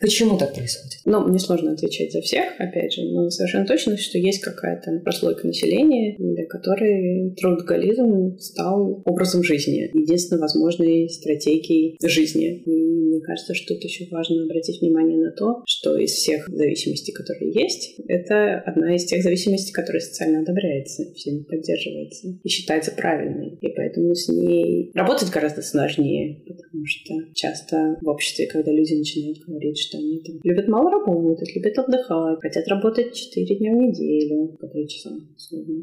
Почему 0.02 0.38
так 0.38 0.54
происходит? 0.54 1.00
Ну, 1.06 1.22
мне 1.22 1.40
сложно 1.40 1.77
отвечать 1.78 2.12
за 2.12 2.22
всех, 2.22 2.44
опять 2.60 2.94
же, 2.94 3.04
но 3.04 3.30
совершенно 3.30 3.66
точно, 3.66 3.98
что 3.98 4.18
есть 4.18 4.42
какая-то 4.42 5.00
прослойка 5.04 5.48
населения, 5.48 6.16
для 6.18 6.46
которой 6.46 7.34
трудоголизм 7.36 8.38
стал 8.40 9.02
образом 9.06 9.44
жизни, 9.44 9.90
единственно 9.94 10.42
возможной 10.42 11.10
стратегией 11.10 11.98
жизни. 12.02 12.64
И 12.66 12.88
мне 13.18 13.22
кажется, 13.22 13.54
что 13.54 13.74
тут 13.74 13.84
еще 13.84 14.08
важно 14.12 14.44
обратить 14.44 14.82
внимание 14.82 15.18
на 15.18 15.32
то, 15.32 15.64
что 15.66 15.98
из 15.98 16.12
всех 16.12 16.48
зависимостей, 16.48 17.12
которые 17.12 17.52
есть, 17.52 17.96
это 18.08 18.60
одна 18.66 18.96
из 18.96 19.06
тех 19.06 19.24
зависимостей, 19.24 19.72
которая 19.72 20.02
социально 20.02 20.42
одобряется, 20.42 21.04
всеми 21.16 21.44
поддерживается 21.44 22.28
и 22.44 22.50
считается 22.50 22.92
правильной. 22.92 23.58
И 23.62 23.68
поэтому 23.70 24.14
с 24.16 24.28
ней 24.30 24.92
работать 24.94 25.30
гораздо 25.30 25.62
сложнее, 25.62 26.44
потому 26.48 26.86
что 26.86 27.14
часто 27.34 27.98
в 28.02 28.08
обществе, 28.08 28.48
когда 28.48 28.72
люди 28.72 28.94
начинают 28.94 29.40
говорить, 29.46 29.80
что 29.80 29.98
они 29.98 30.22
там 30.22 30.40
любят 30.44 30.68
мало 30.68 30.92
работать, 30.92 31.54
любят 31.68 31.80
отдыхать, 31.80 32.40
хотят 32.42 32.68
работать 32.68 33.14
4 33.14 33.58
дня 33.58 33.72
в 33.72 33.76
неделю, 33.76 34.58
по 34.60 34.68
3 34.68 34.88
часа, 34.88 35.10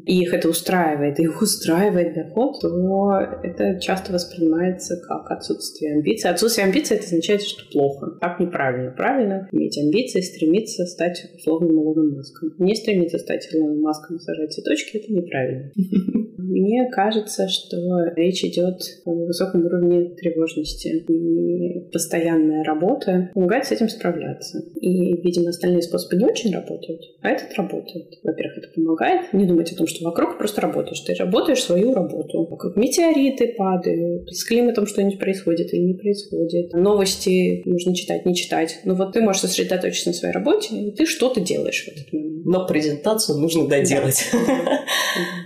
и 0.05 0.21
их 0.21 0.33
это 0.33 0.49
устраивает, 0.49 1.19
и 1.19 1.23
их 1.23 1.41
устраивает 1.41 2.13
доход, 2.13 2.59
то 2.61 3.19
это 3.43 3.79
часто 3.79 4.13
воспринимается 4.13 4.97
как 5.07 5.31
отсутствие 5.31 5.93
амбиций. 5.93 6.29
Отсутствие 6.29 6.65
амбиций— 6.65 6.97
это 6.97 7.05
означает, 7.05 7.41
что 7.41 7.63
плохо. 7.71 8.17
Так 8.21 8.39
неправильно. 8.39 8.91
Правильно 8.91 9.47
иметь 9.51 9.77
амбиции, 9.77 10.21
стремиться 10.21 10.85
стать 10.85 11.25
условным 11.35 11.71
Илоном 11.71 12.15
Маском. 12.15 12.53
Не 12.57 12.75
стремиться 12.75 13.17
стать 13.19 13.47
Илоном 13.53 13.81
Маском 13.81 14.19
сажать 14.19 14.53
цветочки— 14.53 14.97
это 15.03 15.13
неправильно. 15.13 15.71
Мне 16.47 16.89
кажется, 16.91 17.47
что 17.47 17.77
речь 18.15 18.43
идет 18.43 18.81
о 19.05 19.25
высоком 19.25 19.65
уровне 19.65 20.15
тревожности. 20.15 21.05
И 21.07 21.89
постоянная 21.91 22.63
работа 22.63 23.29
помогает 23.33 23.65
с 23.65 23.71
этим 23.71 23.89
справляться. 23.89 24.59
И, 24.79 25.21
видимо, 25.21 25.49
остальные 25.49 25.81
способы 25.81 26.17
не 26.17 26.25
очень 26.25 26.53
работают, 26.53 27.01
а 27.21 27.29
этот 27.29 27.53
работает. 27.57 28.07
Во-первых, 28.23 28.57
это 28.57 28.67
помогает 28.75 29.33
не 29.33 29.45
думать 29.45 29.71
о 29.71 29.75
том, 29.75 29.87
что 29.87 30.03
вокруг 30.03 30.37
просто 30.37 30.61
работаешь. 30.61 30.99
Ты 31.01 31.13
работаешь 31.15 31.63
свою 31.63 31.93
работу. 31.93 32.45
Вокруг 32.49 32.75
метеориты 32.75 33.53
падают, 33.57 34.29
с 34.29 34.43
климатом 34.43 34.87
что-нибудь 34.87 35.19
происходит 35.19 35.73
или 35.73 35.81
не 35.81 35.93
происходит. 35.93 36.73
Новости 36.73 37.61
нужно 37.65 37.95
читать, 37.95 38.25
не 38.25 38.35
читать. 38.35 38.79
Но 38.83 38.95
вот 38.95 39.13
ты 39.13 39.21
можешь 39.21 39.41
сосредоточиться 39.41 40.09
на 40.09 40.13
своей 40.13 40.33
работе, 40.33 40.75
и 40.75 40.91
ты 40.91 41.05
что-то 41.05 41.39
делаешь 41.39 41.85
в 41.85 41.87
этот 41.87 42.11
момент. 42.11 42.45
Но 42.45 42.67
презентацию 42.67 43.39
нужно 43.39 43.67
доделать. 43.67 44.25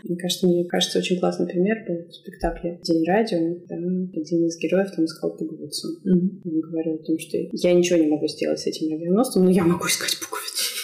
Мне 0.04 0.18
кажется, 0.18 0.48
мне 0.48 0.66
кажется, 0.66 0.89
очень 0.96 1.20
классный 1.20 1.48
пример 1.48 1.86
был 1.88 2.08
в 2.08 2.14
спектакле 2.14 2.80
«День 2.84 3.06
радио». 3.06 3.56
Да, 3.68 3.76
один 3.76 4.46
из 4.48 4.58
героев 4.58 4.92
там 4.96 5.06
искал 5.06 5.36
пуговицу. 5.36 6.00
Он 6.06 6.42
говорил 6.62 6.96
о 6.96 7.06
том, 7.06 7.20
что 7.20 7.38
я 7.38 7.74
ничего 7.74 8.00
не 8.00 8.08
могу 8.08 8.28
сделать 8.28 8.60
с 8.60 8.68
этим 8.68 8.94
авианосцем, 8.94 9.44
но 9.44 9.52
я 9.52 9.64
могу 9.64 9.86
искать 9.88 10.18
пуговицу. 10.20 10.79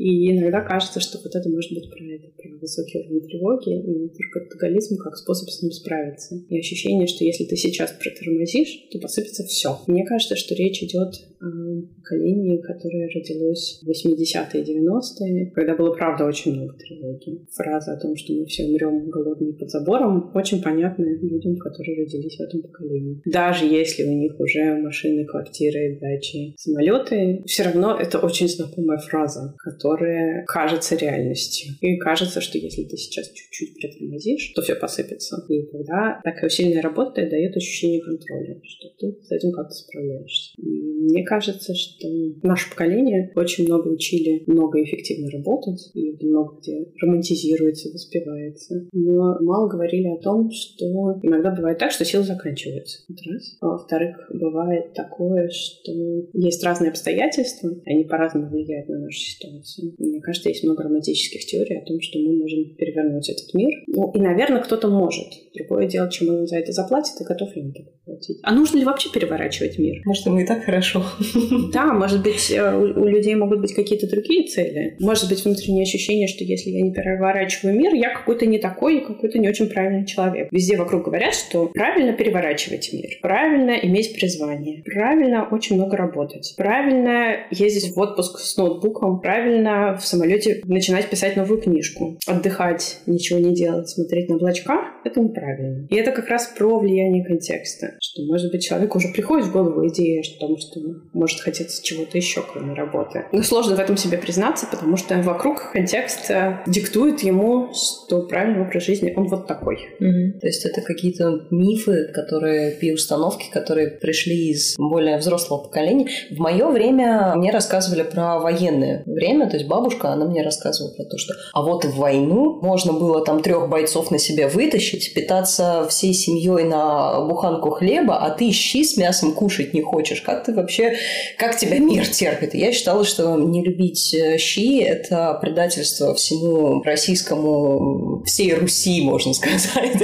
И 0.00 0.32
иногда 0.32 0.62
кажется, 0.62 0.98
что 0.98 1.18
вот 1.22 1.36
это 1.36 1.46
может 1.50 1.72
быть 1.74 1.90
про 1.90 2.02
это, 2.06 2.28
про 2.34 2.56
высокий 2.56 3.00
уровень 3.00 3.20
тревоги 3.20 3.76
и 3.76 4.08
трудоголизм 4.32 4.96
как 4.96 5.14
способ 5.14 5.50
с 5.50 5.60
ним 5.60 5.72
справиться. 5.72 6.36
И 6.48 6.58
ощущение, 6.58 7.06
что 7.06 7.22
если 7.22 7.44
ты 7.44 7.54
сейчас 7.56 7.92
протормозишь, 7.92 8.88
то 8.90 8.98
посыпется 8.98 9.44
все. 9.44 9.76
Мне 9.86 10.06
кажется, 10.06 10.36
что 10.36 10.54
речь 10.54 10.82
идет 10.82 11.12
о 11.42 11.82
поколении, 11.96 12.62
которое 12.62 13.10
родилось 13.14 13.82
в 13.82 13.90
80-е 13.90 14.62
и 14.62 14.78
90-е, 14.78 15.50
когда 15.50 15.76
было, 15.76 15.92
правда, 15.92 16.24
очень 16.24 16.54
много 16.54 16.74
тревоги. 16.78 17.44
Фраза 17.52 17.92
о 17.92 18.00
том, 18.00 18.16
что 18.16 18.32
мы 18.32 18.46
все 18.46 18.64
умрем 18.64 19.10
голодными 19.10 19.52
под 19.52 19.70
забором, 19.70 20.30
очень 20.34 20.62
понятна 20.62 21.04
людям, 21.04 21.56
которые 21.56 22.04
родились 22.04 22.36
в 22.38 22.40
этом 22.40 22.62
поколении. 22.62 23.20
Даже 23.26 23.66
если 23.66 24.04
у 24.04 24.12
них 24.12 24.40
уже 24.40 24.80
машины, 24.80 25.26
квартиры, 25.26 25.98
дачи, 26.00 26.54
самолеты, 26.56 27.42
все 27.46 27.64
равно 27.64 27.98
это 28.00 28.18
очень 28.18 28.48
знакомая 28.48 28.98
фраза, 28.98 29.54
которая 29.58 29.89
которая 29.90 30.44
кажется 30.46 30.96
реальностью. 30.96 31.74
И 31.80 31.96
кажется, 31.96 32.40
что 32.40 32.58
если 32.58 32.84
ты 32.84 32.96
сейчас 32.96 33.28
чуть-чуть 33.28 33.74
притормозишь, 33.74 34.52
то 34.54 34.62
все 34.62 34.74
посыпется. 34.74 35.44
И 35.48 35.62
тогда 35.62 36.20
такая 36.22 36.46
усиленная 36.46 36.82
работа 36.82 37.28
дает 37.28 37.56
ощущение 37.56 38.00
контроля, 38.00 38.60
что 38.62 38.88
ты 38.98 39.18
с 39.22 39.30
этим 39.32 39.52
как-то 39.52 39.74
справляешься. 39.74 40.52
И 40.58 40.68
мне 40.68 41.24
кажется, 41.24 41.74
что 41.74 42.08
наше 42.42 42.70
поколение 42.70 43.32
очень 43.34 43.64
много 43.64 43.88
учили 43.88 44.44
много 44.46 44.82
эффективно 44.82 45.30
работать, 45.30 45.90
и 45.94 46.16
много 46.24 46.58
где 46.60 46.86
романтизируется, 47.00 47.90
воспевается. 47.90 48.86
Но 48.92 49.38
мало 49.40 49.68
говорили 49.68 50.08
о 50.08 50.18
том, 50.18 50.50
что 50.50 51.18
иногда 51.22 51.50
бывает 51.50 51.78
так, 51.78 51.90
что 51.90 52.04
силы 52.04 52.24
заканчиваются. 52.24 53.02
Это 53.08 53.32
раз. 53.32 53.56
А 53.60 53.66
во-вторых, 53.66 54.16
бывает 54.32 54.92
такое, 54.94 55.48
что 55.48 55.92
есть 56.34 56.62
разные 56.64 56.90
обстоятельства, 56.90 57.70
они 57.86 58.04
по-разному 58.04 58.48
влияют 58.50 58.88
на 58.88 58.98
нашу 58.98 59.18
ситуацию 59.18 59.69
мне 59.98 60.20
кажется, 60.20 60.48
есть 60.48 60.64
много 60.64 60.84
романтических 60.84 61.44
теорий 61.46 61.78
о 61.78 61.84
том, 61.84 62.00
что 62.00 62.18
мы 62.18 62.36
можем 62.36 62.74
перевернуть 62.76 63.28
этот 63.28 63.52
мир. 63.54 63.70
Ну, 63.86 64.10
и, 64.12 64.18
наверное, 64.18 64.62
кто-то 64.62 64.88
может. 64.88 65.28
Другое 65.54 65.86
дело, 65.86 66.10
чем 66.10 66.28
он 66.28 66.46
за 66.46 66.58
это 66.58 66.72
заплатит 66.72 67.20
и 67.20 67.24
готов 67.24 67.54
ли 67.54 67.62
он 67.62 67.70
это 67.70 67.84
платить. 68.04 68.38
А 68.42 68.54
нужно 68.54 68.78
ли 68.78 68.84
вообще 68.84 69.10
переворачивать 69.10 69.78
мир? 69.78 70.02
Может, 70.04 70.26
ему 70.26 70.40
и 70.40 70.46
так 70.46 70.64
хорошо. 70.64 71.04
Да, 71.72 71.92
может 71.92 72.22
быть, 72.22 72.50
э, 72.50 72.76
у 72.76 73.04
людей 73.06 73.34
могут 73.34 73.60
быть 73.60 73.74
какие-то 73.74 74.08
другие 74.08 74.46
цели. 74.46 74.96
Может 74.98 75.28
быть, 75.28 75.44
внутреннее 75.44 75.82
ощущение, 75.82 76.26
что 76.26 76.44
если 76.44 76.70
я 76.70 76.82
не 76.82 76.92
переворачиваю 76.92 77.76
мир, 77.76 77.94
я 77.94 78.12
какой-то 78.12 78.46
не 78.46 78.58
такой, 78.58 79.00
какой-то 79.00 79.38
не 79.38 79.48
очень 79.48 79.68
правильный 79.68 80.06
человек. 80.06 80.48
Везде 80.50 80.76
вокруг 80.76 81.04
говорят, 81.04 81.34
что 81.34 81.66
правильно 81.68 82.12
переворачивать 82.12 82.92
мир, 82.92 83.10
правильно 83.22 83.72
иметь 83.82 84.14
призвание, 84.14 84.82
правильно 84.84 85.48
очень 85.50 85.76
много 85.76 85.96
работать, 85.96 86.54
правильно 86.56 87.36
ездить 87.50 87.94
в 87.94 87.98
отпуск 87.98 88.38
с 88.38 88.56
ноутбуком, 88.56 89.20
правильно 89.20 89.59
правильно 89.60 89.96
в 89.96 90.04
самолете 90.04 90.62
начинать 90.64 91.08
писать 91.08 91.36
новую 91.36 91.60
книжку. 91.60 92.18
Отдыхать, 92.26 93.00
ничего 93.06 93.38
не 93.38 93.54
делать, 93.54 93.88
смотреть 93.88 94.28
на 94.28 94.36
облачка— 94.36 94.92
это 95.04 95.20
неправильно. 95.20 95.86
И 95.88 95.96
это 95.96 96.12
как 96.12 96.28
раз 96.28 96.52
про 96.56 96.78
влияние 96.78 97.24
контекста. 97.24 97.94
Что, 98.00 98.22
может 98.26 98.50
быть, 98.50 98.64
человеку 98.64 98.98
уже 98.98 99.08
приходит 99.08 99.46
в 99.46 99.52
голову 99.52 99.86
идея, 99.88 100.22
что, 100.22 100.34
потому 100.34 100.58
что 100.58 100.80
может 101.12 101.40
хотеться 101.40 101.82
чего-то 101.82 102.16
еще, 102.16 102.42
кроме 102.42 102.74
работы. 102.74 103.24
Но 103.32 103.42
сложно 103.42 103.76
в 103.76 103.80
этом 103.80 103.96
себе 103.96 104.18
признаться, 104.18 104.66
потому 104.70 104.96
что 104.96 105.20
вокруг 105.22 105.72
контекст 105.72 106.30
диктует 106.66 107.20
ему, 107.20 107.70
что 107.74 108.22
правильный 108.22 108.62
образ 108.62 108.84
жизни, 108.84 109.12
он 109.16 109.28
вот 109.28 109.46
такой. 109.46 109.76
Угу. 109.98 110.40
То 110.40 110.46
есть 110.46 110.64
это 110.64 110.80
какие-то 110.80 111.46
мифы, 111.50 112.10
которые 112.12 112.76
и 112.80 112.92
установки, 112.92 113.50
которые 113.52 113.88
пришли 113.88 114.50
из 114.50 114.76
более 114.76 115.18
взрослого 115.18 115.64
поколения. 115.64 116.08
В 116.30 116.38
мое 116.38 116.68
время 116.68 117.34
мне 117.36 117.50
рассказывали 117.50 118.02
про 118.02 118.38
военное 118.38 119.02
время, 119.06 119.48
то 119.48 119.56
есть 119.56 119.68
бабушка, 119.68 120.08
она 120.08 120.26
мне 120.26 120.42
рассказывала 120.42 120.92
про 120.94 121.04
то, 121.04 121.18
что 121.18 121.34
а 121.52 121.62
вот 121.62 121.84
в 121.84 121.96
войну 121.96 122.58
можно 122.62 122.92
было 122.92 123.24
там 123.24 123.42
трех 123.42 123.68
бойцов 123.68 124.10
на 124.10 124.18
себя 124.18 124.48
вытащить, 124.48 124.89
питаться 124.98 125.86
всей 125.88 126.14
семьей 126.14 126.64
на 126.64 127.20
буханку 127.20 127.70
хлеба, 127.70 128.18
а 128.18 128.30
ты 128.30 128.50
щи 128.50 128.84
с 128.84 128.96
мясом 128.96 129.32
кушать 129.32 129.74
не 129.74 129.82
хочешь. 129.82 130.22
Как 130.22 130.44
ты 130.44 130.54
вообще, 130.54 130.96
как 131.38 131.56
тебя 131.56 131.78
мир 131.78 132.06
терпит? 132.06 132.54
я 132.54 132.72
считала, 132.72 133.04
что 133.04 133.36
не 133.36 133.62
любить 133.62 134.14
э, 134.14 134.38
щи– 134.38 134.80
это 134.82 135.38
предательство 135.40 136.14
всему 136.14 136.82
российскому, 136.82 138.22
всей 138.24 138.54
Руси, 138.54 139.02
можно 139.02 139.32
сказать. 139.34 139.96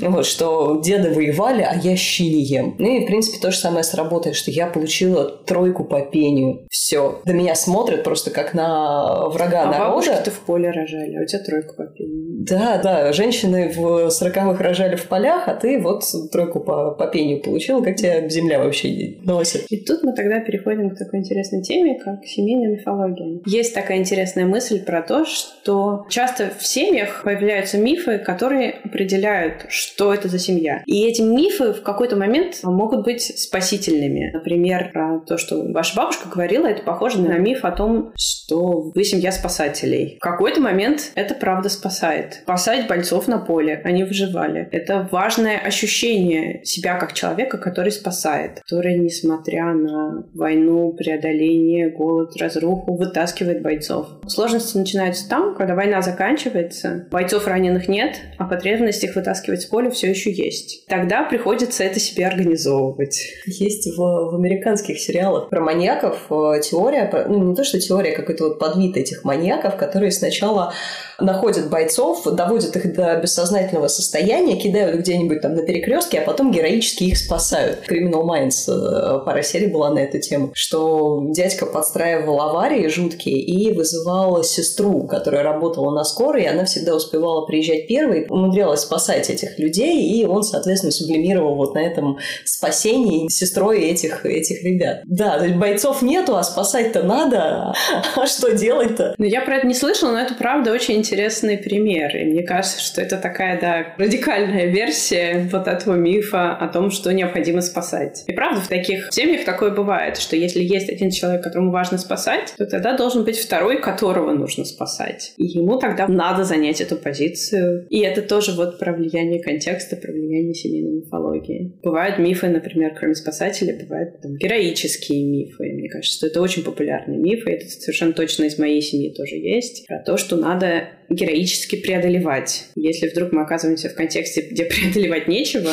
Вот, 0.00 0.26
что 0.26 0.80
деды 0.82 1.10
воевали, 1.10 1.62
а 1.62 1.76
я 1.76 1.96
щи 1.96 2.22
не 2.22 2.42
ем. 2.42 2.76
Ну 2.78 2.96
и, 2.96 3.04
в 3.04 3.06
принципе, 3.06 3.38
то 3.38 3.50
же 3.50 3.58
самое 3.58 3.84
сработает, 3.84 4.36
что 4.36 4.50
я 4.50 4.66
получила 4.66 5.24
тройку 5.24 5.84
по 5.84 6.00
пению. 6.00 6.66
Все. 6.70 7.20
До 7.24 7.32
меня 7.32 7.54
смотрят 7.54 8.04
просто 8.04 8.30
как 8.30 8.54
на 8.54 9.28
врага 9.28 9.62
а 9.62 9.66
народа. 9.66 10.22
А 10.26 10.30
в 10.30 10.40
поле 10.40 10.70
рожали, 10.70 11.16
а 11.16 11.22
у 11.22 11.26
тебя 11.26 11.42
тройку 11.42 11.74
по 11.76 11.84
пению. 11.84 12.44
Да, 12.44 12.78
да, 12.82 13.12
женщины 13.12 13.72
в 13.74 14.10
сороковых 14.22 14.60
рожали 14.60 14.96
в 14.96 15.08
полях, 15.08 15.48
а 15.48 15.54
ты 15.54 15.80
вот 15.80 16.04
тройку 16.30 16.60
по, 16.60 16.92
по 16.92 17.06
пению 17.08 17.42
получила, 17.42 17.82
как 17.82 17.96
тебя 17.96 18.28
земля 18.28 18.60
вообще 18.60 19.16
носит. 19.24 19.66
И 19.68 19.78
тут 19.78 20.04
мы 20.04 20.14
тогда 20.14 20.40
переходим 20.40 20.90
к 20.90 20.98
такой 20.98 21.20
интересной 21.20 21.62
теме, 21.62 21.98
как 21.98 22.24
семейная 22.24 22.76
мифология. 22.76 23.40
Есть 23.46 23.74
такая 23.74 23.98
интересная 23.98 24.46
мысль 24.46 24.84
про 24.84 25.02
то, 25.02 25.24
что 25.24 26.06
часто 26.08 26.50
в 26.56 26.64
семьях 26.64 27.22
появляются 27.24 27.78
мифы, 27.78 28.18
которые 28.18 28.78
определяют, 28.84 29.66
что 29.68 30.14
это 30.14 30.28
за 30.28 30.38
семья. 30.38 30.82
И 30.86 31.04
эти 31.04 31.22
мифы 31.22 31.72
в 31.72 31.82
какой-то 31.82 32.16
момент 32.16 32.60
могут 32.62 33.04
быть 33.04 33.22
спасительными. 33.22 34.30
Например, 34.32 34.90
про 34.92 35.20
то, 35.26 35.36
что 35.36 35.62
ваша 35.72 35.96
бабушка 35.96 36.28
говорила, 36.28 36.66
это 36.66 36.82
похоже 36.82 37.20
на 37.20 37.38
миф 37.38 37.64
о 37.64 37.72
том, 37.72 38.12
что 38.16 38.92
вы 38.94 39.04
семья 39.04 39.32
спасателей. 39.32 40.16
В 40.18 40.22
какой-то 40.22 40.60
момент 40.60 41.10
это 41.16 41.34
правда 41.34 41.68
спасает. 41.68 42.40
Спасать 42.44 42.86
бойцов 42.86 43.26
на 43.26 43.38
поле, 43.38 43.80
они 43.84 44.04
выживали. 44.12 44.68
Это 44.72 45.08
важное 45.10 45.58
ощущение 45.58 46.62
себя 46.64 46.98
как 46.98 47.14
человека, 47.14 47.56
который 47.56 47.90
спасает, 47.90 48.60
который, 48.60 48.98
несмотря 48.98 49.72
на 49.72 50.26
войну, 50.34 50.92
преодоление, 50.92 51.88
голод, 51.88 52.36
разруху, 52.36 52.94
вытаскивает 52.94 53.62
бойцов. 53.62 54.08
Сложности 54.26 54.76
начинаются 54.76 55.26
там, 55.30 55.54
когда 55.54 55.74
война 55.74 56.02
заканчивается, 56.02 57.06
бойцов 57.10 57.46
раненых 57.46 57.88
нет, 57.88 58.16
а 58.38 58.44
потребность 58.44 59.02
их 59.02 59.16
вытаскивать 59.16 59.62
с 59.62 59.64
поля 59.64 59.90
все 59.90 60.10
еще 60.10 60.30
есть. 60.30 60.86
Тогда 60.88 61.22
приходится 61.24 61.82
это 61.82 61.98
себе 61.98 62.26
организовывать. 62.26 63.18
Есть 63.46 63.96
в, 63.96 63.96
в 63.96 64.34
американских 64.34 64.98
сериалах 65.00 65.48
про 65.48 65.62
маньяков 65.62 66.26
э, 66.28 66.60
теория, 66.62 67.10
ну 67.28 67.50
не 67.50 67.56
то 67.56 67.64
что 67.64 67.80
теория, 67.80 68.12
какой-то 68.12 68.44
вот 68.44 68.58
подвид 68.58 68.98
этих 68.98 69.24
маньяков, 69.24 69.76
которые 69.76 70.10
сначала 70.10 70.74
находят 71.22 71.70
бойцов, 71.70 72.24
доводят 72.24 72.76
их 72.76 72.94
до 72.94 73.16
бессознательного 73.16 73.88
состояния, 73.88 74.56
кидают 74.56 75.00
где-нибудь 75.00 75.40
там 75.40 75.54
на 75.54 75.62
перекрестке, 75.62 76.20
а 76.20 76.24
потом 76.24 76.52
героически 76.52 77.04
их 77.04 77.18
спасают. 77.18 77.80
Criminal 77.88 78.24
Minds 78.24 78.68
э, 78.68 79.24
пара 79.24 79.42
серий 79.42 79.68
была 79.68 79.90
на 79.90 80.00
эту 80.00 80.18
тему, 80.20 80.50
что 80.54 81.22
дядька 81.30 81.66
подстраивал 81.66 82.40
аварии 82.40 82.88
жуткие 82.88 83.38
и 83.38 83.72
вызывал 83.72 84.42
сестру, 84.44 85.06
которая 85.06 85.42
работала 85.42 85.94
на 85.94 86.04
скорой, 86.04 86.44
и 86.44 86.46
она 86.46 86.64
всегда 86.64 86.94
успевала 86.94 87.46
приезжать 87.46 87.86
первой, 87.86 88.26
умудрялась 88.28 88.80
спасать 88.80 89.30
этих 89.30 89.58
людей, 89.58 90.02
и 90.02 90.24
он, 90.24 90.42
соответственно, 90.42 90.92
сублимировал 90.92 91.56
вот 91.56 91.74
на 91.74 91.80
этом 91.80 92.18
спасении 92.44 93.28
сестрой 93.28 93.82
этих, 93.82 94.24
этих 94.26 94.62
ребят. 94.62 95.00
Да, 95.04 95.38
то 95.38 95.44
есть 95.44 95.56
бойцов 95.56 96.02
нету, 96.02 96.36
а 96.36 96.42
спасать-то 96.42 97.02
надо, 97.02 97.74
а 98.16 98.26
что 98.26 98.52
делать-то? 98.52 99.14
Ну, 99.18 99.24
я 99.24 99.42
про 99.42 99.56
это 99.56 99.66
не 99.66 99.74
слышала, 99.74 100.12
но 100.12 100.20
это 100.20 100.34
правда 100.34 100.72
очень 100.72 100.96
интересный 101.12 101.58
пример. 101.58 102.16
И 102.16 102.24
мне 102.24 102.42
кажется, 102.42 102.80
что 102.80 103.02
это 103.02 103.18
такая, 103.18 103.60
да, 103.60 103.94
радикальная 103.98 104.66
версия 104.66 105.46
вот 105.52 105.68
этого 105.68 105.94
мифа 105.94 106.52
о 106.52 106.68
том, 106.68 106.90
что 106.90 107.12
необходимо 107.12 107.60
спасать. 107.60 108.24
И 108.26 108.32
правда, 108.32 108.60
в 108.62 108.68
таких 108.68 109.08
семьях 109.12 109.44
такое 109.44 109.70
бывает, 109.70 110.16
что 110.16 110.36
если 110.36 110.60
есть 110.62 110.88
один 110.88 111.10
человек, 111.10 111.42
которому 111.42 111.70
важно 111.70 111.98
спасать, 111.98 112.54
то 112.56 112.64
тогда 112.64 112.96
должен 112.96 113.24
быть 113.24 113.38
второй, 113.38 113.80
которого 113.80 114.32
нужно 114.32 114.64
спасать. 114.64 115.34
И 115.36 115.44
ему 115.44 115.78
тогда 115.78 116.08
надо 116.08 116.44
занять 116.44 116.80
эту 116.80 116.96
позицию. 116.96 117.86
И 117.90 118.00
это 118.00 118.22
тоже 118.22 118.52
вот 118.52 118.78
про 118.78 118.94
влияние 118.94 119.42
контекста, 119.42 119.96
про 119.96 120.12
влияние 120.12 120.54
семейной 120.54 121.02
мифологии. 121.02 121.78
Бывают 121.82 122.18
мифы, 122.18 122.48
например, 122.48 122.94
кроме 122.98 123.14
спасателей, 123.14 123.78
бывают 123.82 124.20
там, 124.22 124.36
героические 124.36 125.24
мифы. 125.24 125.64
Мне 125.74 125.90
кажется, 125.90 126.16
что 126.16 126.26
это 126.28 126.40
очень 126.40 126.64
популярный 126.64 127.18
миф, 127.18 127.46
и 127.46 127.50
это 127.50 127.68
совершенно 127.68 128.14
точно 128.14 128.44
из 128.44 128.58
моей 128.58 128.80
семьи 128.80 129.12
тоже 129.12 129.36
есть. 129.36 129.86
Про 129.86 129.98
то, 129.98 130.16
что 130.16 130.36
надо 130.36 130.84
героически 131.14 131.76
преодолевать. 131.76 132.66
Если 132.74 133.08
вдруг 133.08 133.32
мы 133.32 133.42
оказываемся 133.42 133.88
в 133.88 133.94
контексте, 133.94 134.42
где 134.42 134.64
преодолевать 134.66 135.28
нечего, 135.28 135.72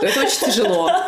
то 0.00 0.06
это 0.06 0.20
очень 0.20 0.46
тяжело. 0.46 0.90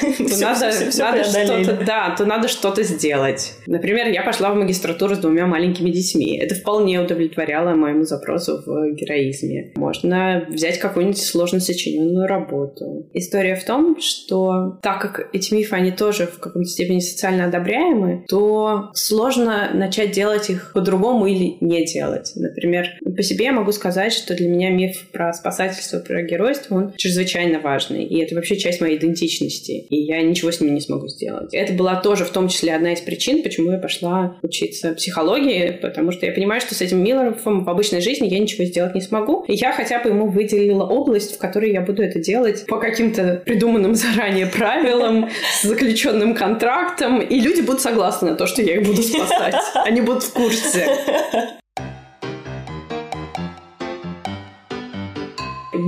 То 0.00 0.36
надо, 0.40 0.70
надо 0.98 1.24
что-то, 1.24 1.84
да, 1.84 2.14
то 2.16 2.24
надо 2.24 2.48
что-то 2.48 2.82
сделать. 2.82 3.54
Например, 3.66 4.08
я 4.08 4.22
пошла 4.22 4.52
в 4.52 4.56
магистратуру 4.56 5.14
с 5.14 5.18
двумя 5.18 5.46
маленькими 5.46 5.90
детьми. 5.90 6.38
Это 6.38 6.54
вполне 6.54 7.00
удовлетворяло 7.00 7.74
моему 7.74 8.04
запросу 8.04 8.62
в 8.64 8.92
героизме. 8.94 9.72
Можно 9.76 10.46
взять 10.48 10.78
какую-нибудь 10.78 11.20
сложно 11.20 11.60
сочиненную 11.60 12.26
работу. 12.26 13.08
История 13.12 13.56
в 13.56 13.64
том, 13.64 14.00
что 14.00 14.78
так 14.82 15.00
как 15.00 15.28
эти 15.32 15.54
мифы, 15.54 15.74
они 15.76 15.90
тоже 15.90 16.26
в 16.26 16.38
каком-то 16.38 16.68
степени 16.68 17.00
социально 17.00 17.46
одобряемы, 17.46 18.24
то 18.28 18.90
сложно 18.94 19.70
начать 19.74 20.12
делать 20.12 20.50
их 20.50 20.72
по-другому 20.74 21.26
или 21.26 21.56
не 21.60 21.84
делать. 21.84 22.32
Например, 22.36 22.86
по 23.18 23.24
себе 23.24 23.46
я 23.46 23.52
могу 23.52 23.72
сказать, 23.72 24.12
что 24.12 24.36
для 24.36 24.46
меня 24.46 24.70
миф 24.70 25.08
про 25.10 25.32
спасательство, 25.32 25.98
про 25.98 26.22
геройство, 26.22 26.76
он 26.76 26.92
чрезвычайно 26.96 27.58
важный. 27.58 28.04
И 28.04 28.22
это 28.22 28.36
вообще 28.36 28.56
часть 28.56 28.80
моей 28.80 28.96
идентичности. 28.96 29.86
И 29.90 29.96
я 30.02 30.22
ничего 30.22 30.52
с 30.52 30.60
ним 30.60 30.72
не 30.72 30.80
смогу 30.80 31.08
сделать. 31.08 31.52
Это 31.52 31.72
была 31.72 31.96
тоже 31.96 32.24
в 32.24 32.30
том 32.30 32.46
числе 32.46 32.76
одна 32.76 32.92
из 32.92 33.00
причин, 33.00 33.42
почему 33.42 33.72
я 33.72 33.78
пошла 33.78 34.36
учиться 34.42 34.92
психологии, 34.92 35.76
потому 35.82 36.12
что 36.12 36.26
я 36.26 36.32
понимаю, 36.32 36.60
что 36.60 36.76
с 36.76 36.80
этим 36.80 37.02
Миллером 37.02 37.34
в 37.34 37.68
обычной 37.68 38.00
жизни 38.00 38.28
я 38.28 38.38
ничего 38.38 38.64
сделать 38.64 38.94
не 38.94 39.00
смогу. 39.00 39.44
И 39.48 39.54
я 39.54 39.72
хотя 39.72 40.00
бы 40.00 40.10
ему 40.10 40.28
выделила 40.28 40.84
область, 40.84 41.34
в 41.34 41.38
которой 41.38 41.72
я 41.72 41.80
буду 41.80 42.04
это 42.04 42.20
делать 42.20 42.66
по 42.66 42.78
каким-то 42.78 43.42
придуманным 43.44 43.96
заранее 43.96 44.46
правилам, 44.46 45.28
с 45.60 45.64
заключенным 45.64 46.36
контрактом, 46.36 47.20
и 47.20 47.40
люди 47.40 47.62
будут 47.62 47.80
согласны 47.80 48.30
на 48.30 48.36
то, 48.36 48.46
что 48.46 48.62
я 48.62 48.76
их 48.76 48.86
буду 48.86 49.02
спасать. 49.02 49.56
Они 49.74 50.02
будут 50.02 50.22
в 50.22 50.32
курсе. 50.32 50.86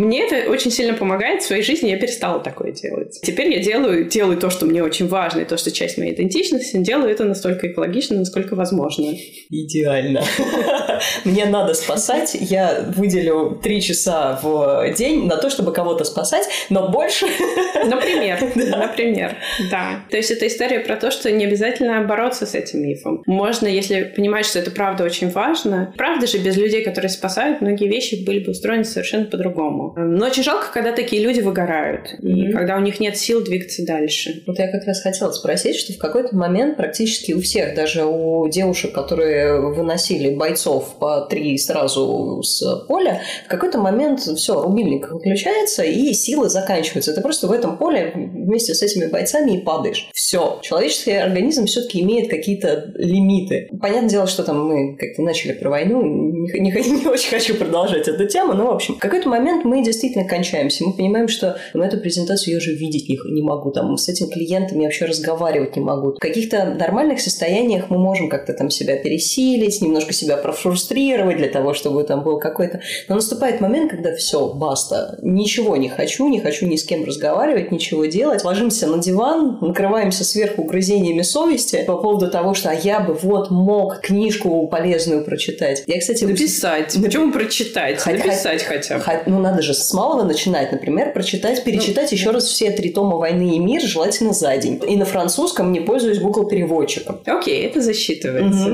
Мне 0.01 0.25
это 0.25 0.51
очень 0.51 0.71
сильно 0.71 0.95
помогает 0.95 1.43
в 1.43 1.47
своей 1.47 1.63
жизни, 1.63 1.91
я 1.91 1.99
перестала 1.99 2.41
такое 2.41 2.73
делать. 2.73 3.21
Теперь 3.23 3.53
я 3.53 3.63
делаю, 3.63 4.07
делаю 4.09 4.39
то, 4.39 4.49
что 4.49 4.65
мне 4.65 4.83
очень 4.83 5.07
важно, 5.07 5.41
и 5.41 5.45
то, 5.45 5.59
что 5.59 5.71
часть 5.71 5.99
моей 5.99 6.15
идентичности, 6.15 6.79
делаю 6.79 7.11
это 7.11 7.25
настолько 7.25 7.71
экологично, 7.71 8.17
насколько 8.17 8.55
возможно. 8.55 9.13
Идеально. 9.51 10.25
Мне 11.25 11.45
надо 11.45 11.75
спасать, 11.75 12.35
я 12.41 12.91
выделю 12.97 13.61
три 13.63 13.83
часа 13.83 14.41
в 14.43 14.91
день 14.97 15.27
на 15.27 15.37
то, 15.37 15.51
чтобы 15.51 15.71
кого-то 15.73 16.05
спасать, 16.05 16.49
но 16.71 16.89
больше... 16.89 17.27
Например, 17.85 18.39
например, 18.55 19.37
да. 19.71 20.03
То 20.11 20.17
есть 20.17 20.31
это 20.31 20.47
история 20.47 20.81
про 20.81 20.97
то, 20.97 21.11
что 21.11 21.31
не 21.31 21.45
обязательно 21.45 22.03
бороться 22.03 22.47
с 22.47 22.55
этим 22.55 22.83
мифом. 22.83 23.23
Можно, 23.27 23.67
если 23.67 24.03
понимать, 24.05 24.47
что 24.47 24.59
это 24.59 24.71
правда 24.71 25.05
очень 25.05 25.31
важно. 25.31 25.93
Правда 25.97 26.27
же, 26.27 26.39
без 26.39 26.57
людей, 26.57 26.85
которые 26.85 27.11
спасают, 27.11 27.61
многие 27.61 27.89
вещи 27.89 28.23
были 28.25 28.41
бы 28.41 28.53
устроены 28.53 28.85
совершенно 28.85 29.25
по-другому 29.25 29.90
по-другому. 29.91 30.19
Но 30.19 30.27
очень 30.27 30.43
жалко, 30.43 30.67
когда 30.73 30.93
такие 30.93 31.23
люди 31.23 31.41
выгорают, 31.41 32.15
mm-hmm. 32.15 32.29
и 32.29 32.53
когда 32.53 32.77
у 32.77 32.81
них 32.81 33.01
нет 33.01 33.17
сил 33.17 33.43
двигаться 33.43 33.85
дальше. 33.85 34.43
Вот 34.47 34.59
я 34.59 34.69
как 34.69 34.85
раз 34.85 35.03
хотела 35.03 35.33
спросить, 35.33 35.77
что 35.77 35.93
в 35.93 35.99
какой-то 35.99 36.35
момент 36.37 36.77
практически 36.77 37.33
у 37.33 37.41
всех, 37.41 37.75
даже 37.75 38.05
у 38.05 38.49
девушек, 38.49 38.93
которые 38.93 39.61
выносили 39.61 40.35
бойцов 40.35 40.97
по 40.99 41.23
три 41.23 41.57
сразу 41.59 42.43
с 42.43 42.85
поля, 42.87 43.23
в 43.47 43.49
какой-то 43.49 43.79
момент 43.79 44.21
все, 44.21 44.61
рубильник 44.61 45.11
выключается, 45.11 45.83
и 45.83 46.13
силы 46.13 46.49
заканчиваются. 46.49 47.15
Ты 47.15 47.21
просто 47.21 47.47
в 47.47 47.53
этом 47.53 47.77
поле 47.77 48.13
вместе 48.15 48.75
с 48.75 48.83
этими 48.83 49.07
бойцами 49.07 49.53
и 49.53 49.59
падаешь. 49.59 50.09
Все. 50.15 50.59
Человеческий 50.63 51.13
организм 51.13 51.67
все-таки 51.67 52.01
имеет 52.01 52.31
какие-то 52.31 52.93
лимиты. 52.97 53.69
Понятное 53.81 54.11
дело, 54.11 54.27
что 54.27 54.43
там 54.43 54.67
мы 54.67 54.97
как-то 54.97 55.23
начали 55.23 55.53
про 55.53 55.71
войну, 55.71 56.03
не, 56.03 56.61
не, 56.61 56.71
не 57.01 57.07
очень 57.07 57.31
хочу 57.31 57.55
продолжать 57.55 58.09
эту 58.09 58.27
тему, 58.27 58.55
но, 58.55 58.67
в 58.67 58.75
общем, 58.75 58.95
в 58.95 58.99
какой-то 58.99 59.29
момент 59.29 59.65
мы 59.71 59.85
действительно 59.85 60.25
кончаемся. 60.25 60.85
Мы 60.85 60.93
понимаем, 60.93 61.29
что 61.29 61.57
на 61.75 61.85
эту 61.85 61.99
презентацию 61.99 62.53
я 62.53 62.59
уже 62.59 62.75
видеть 62.75 63.09
их 63.09 63.25
не 63.25 63.41
могу, 63.41 63.71
там, 63.71 63.97
с 63.97 64.09
этим 64.09 64.29
клиентом 64.29 64.79
я 64.81 64.85
вообще 64.85 65.05
разговаривать 65.05 65.77
не 65.77 65.83
могу. 65.83 66.13
В 66.15 66.19
каких-то 66.19 66.65
нормальных 66.65 67.21
состояниях 67.21 67.89
мы 67.89 67.99
можем 67.99 68.29
как-то 68.29 68.53
там 68.53 68.69
себя 68.69 68.97
пересилить, 68.97 69.81
немножко 69.81 70.13
себя 70.13 70.37
профрустрировать 70.37 71.37
для 71.37 71.49
того, 71.49 71.73
чтобы 71.73 72.03
там 72.03 72.25
был 72.25 72.41
какой-то... 72.41 72.81
Но 73.09 73.15
наступает 73.15 73.61
момент, 73.61 73.93
когда 73.93 74.15
все, 74.17 74.53
баста, 74.53 75.19
ничего 75.23 75.77
не 75.77 75.89
хочу, 75.89 76.29
не 76.29 76.41
хочу 76.41 76.67
ни 76.67 76.75
с 76.75 76.83
кем 76.83 77.05
разговаривать, 77.05 77.71
ничего 77.71 78.07
делать. 78.07 78.43
Ложимся 78.43 78.89
на 78.89 78.99
диван, 78.99 79.59
накрываемся 79.61 80.25
сверху 80.25 80.65
грызениями 80.65 81.23
совести 81.23 81.85
по 81.87 81.97
поводу 81.97 82.29
того, 82.29 82.55
что 82.55 82.71
а 82.71 82.75
я 82.75 82.99
бы 82.99 83.15
вот 83.15 83.51
мог 83.51 84.01
книжку 84.01 84.67
полезную 84.67 85.25
прочитать. 85.25 85.85
Я, 85.87 86.01
кстати... 86.01 86.25
Написать. 86.25 86.97
Почему 87.01 87.33
прочитать? 87.33 88.01
Хоть, 88.01 88.25
Написать 88.25 88.63
хотя 88.65 88.99
бы. 88.99 89.05
Ну, 89.27 89.39
надо 89.39 89.60
надо 89.61 89.63
же 89.63 89.75
с 89.75 89.93
малого 89.93 90.25
начинать, 90.25 90.73
например, 90.73 91.13
прочитать, 91.13 91.63
перечитать 91.65 92.11
ну, 92.11 92.17
еще 92.17 92.31
раз 92.31 92.45
все 92.45 92.71
три 92.71 92.91
тома 92.91 93.17
«Войны 93.17 93.57
и 93.57 93.59
мир», 93.59 93.83
желательно 93.83 94.33
за 94.33 94.57
день. 94.57 94.81
И 94.89 94.97
на 94.97 95.05
французском 95.05 95.73
не 95.73 95.81
пользуюсь 95.81 96.19
Google 96.19 96.49
переводчиком. 96.49 97.21
Окей, 97.27 97.65
это 97.65 97.81
засчитывается. 97.81 98.69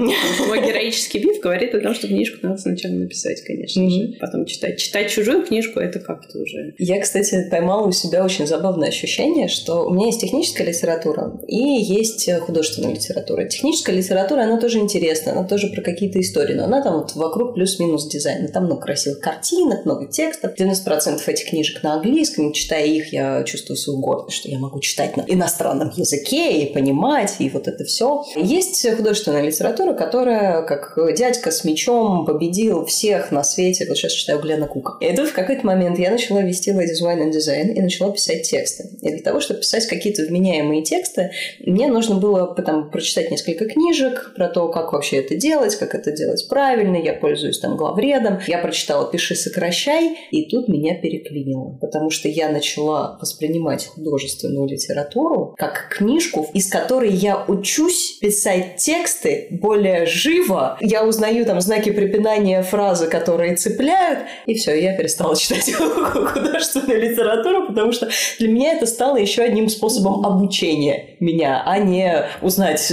Мой 0.46 0.64
героический 0.64 1.18
биф 1.18 1.40
говорит 1.40 1.74
о 1.74 1.80
том, 1.80 1.94
что 1.94 2.06
книжку 2.06 2.38
надо 2.42 2.58
сначала 2.58 2.92
написать, 2.92 3.42
конечно 3.42 3.88
же, 3.90 4.12
потом 4.20 4.46
читать. 4.46 4.78
Читать 4.78 5.10
чужую 5.10 5.44
книжку– 5.44 5.80
это 5.80 5.98
как-то 5.98 6.38
уже... 6.38 6.74
Я, 6.78 7.00
кстати, 7.00 7.48
поймала 7.50 7.86
у 7.86 7.92
себя 7.92 8.24
очень 8.24 8.46
забавное 8.46 8.88
ощущение, 8.88 9.48
что 9.48 9.86
у 9.86 9.90
меня 9.92 10.06
есть 10.06 10.20
техническая 10.20 10.66
литература 10.66 11.32
и 11.48 11.56
есть 11.56 12.30
художественная 12.40 12.94
литература. 12.94 13.44
Техническая 13.46 13.96
литература, 13.96 14.42
она 14.42 14.60
тоже 14.60 14.78
интересна, 14.78 15.32
она 15.32 15.44
тоже 15.44 15.68
про 15.68 15.82
какие-то 15.82 16.20
истории, 16.20 16.54
но 16.54 16.64
она 16.64 16.82
там 16.82 16.98
вот 16.98 17.14
вокруг 17.16 17.54
плюс-минус 17.54 18.08
дизайна. 18.08 18.48
Там 18.48 18.66
много 18.66 18.82
красивых 18.82 19.20
картинок, 19.20 19.84
много 19.84 20.06
текстов. 20.06 20.52
90% 20.58 20.75
этих 20.80 21.50
книжек 21.50 21.82
на 21.82 21.94
английском, 21.94 22.52
читая 22.52 22.86
их, 22.86 23.12
я 23.12 23.42
чувствую 23.44 23.76
свою 23.76 24.00
гордость, 24.00 24.36
что 24.38 24.48
я 24.48 24.58
могу 24.58 24.80
читать 24.80 25.16
на 25.16 25.24
иностранном 25.26 25.90
языке 25.94 26.62
и 26.62 26.72
понимать, 26.72 27.36
и 27.38 27.48
вот 27.50 27.68
это 27.68 27.84
все. 27.84 28.24
Есть 28.36 28.88
художественная 28.96 29.42
литература, 29.42 29.92
которая, 29.94 30.62
как 30.62 30.98
дядька 31.16 31.50
с 31.50 31.64
мечом, 31.64 32.24
победил 32.24 32.84
всех 32.86 33.30
на 33.30 33.44
свете. 33.44 33.86
Вот 33.88 33.96
сейчас 33.96 34.12
читаю 34.12 34.40
Глена 34.40 34.66
Кука. 34.66 34.96
И 35.00 35.14
тут 35.14 35.28
в 35.28 35.32
какой-то 35.32 35.66
момент 35.66 35.98
я 35.98 36.10
начала 36.10 36.40
вести 36.40 36.72
лайдизайн 36.72 37.28
и 37.28 37.32
дизайн 37.32 37.72
и 37.72 37.80
начала 37.80 38.12
писать 38.12 38.42
тексты. 38.42 38.90
И 39.02 39.10
для 39.10 39.22
того, 39.22 39.40
чтобы 39.40 39.60
писать 39.60 39.86
какие-то 39.86 40.22
вменяемые 40.22 40.82
тексты, 40.82 41.30
мне 41.60 41.88
нужно 41.88 42.16
было 42.16 42.46
потом 42.46 42.90
прочитать 42.90 43.30
несколько 43.30 43.66
книжек 43.66 44.32
про 44.34 44.48
то, 44.48 44.68
как 44.68 44.92
вообще 44.92 45.18
это 45.18 45.34
делать, 45.36 45.76
как 45.76 45.94
это 45.94 46.12
делать 46.12 46.46
правильно. 46.48 46.96
Я 46.96 47.12
пользуюсь 47.14 47.58
там 47.58 47.76
главредом. 47.76 48.38
Я 48.46 48.58
прочитала 48.58 49.10
«Пиши, 49.10 49.34
сокращай», 49.34 50.16
и 50.30 50.48
тут 50.48 50.65
меня 50.68 50.94
переклинило, 50.94 51.78
потому 51.80 52.10
что 52.10 52.28
я 52.28 52.48
начала 52.48 53.18
воспринимать 53.20 53.86
художественную 53.86 54.68
литературу 54.68 55.54
как 55.58 55.88
книжку, 55.90 56.46
из 56.54 56.70
которой 56.70 57.10
я 57.10 57.44
учусь 57.48 58.18
писать 58.20 58.76
тексты 58.76 59.48
более 59.50 60.06
живо. 60.06 60.76
Я 60.80 61.04
узнаю 61.04 61.44
там 61.44 61.60
знаки 61.60 61.90
препинания, 61.90 62.62
фразы, 62.62 63.06
которые 63.06 63.56
цепляют, 63.56 64.20
и 64.46 64.54
все, 64.54 64.80
я 64.80 64.96
перестала 64.96 65.36
читать 65.36 65.72
художественную 65.72 67.00
литературу, 67.00 67.68
потому 67.68 67.92
что 67.92 68.08
для 68.38 68.48
меня 68.48 68.74
это 68.74 68.86
стало 68.86 69.16
еще 69.16 69.42
одним 69.42 69.68
способом 69.68 70.24
обучения 70.24 71.16
меня, 71.20 71.62
а 71.64 71.78
не 71.78 72.26
узнать, 72.42 72.92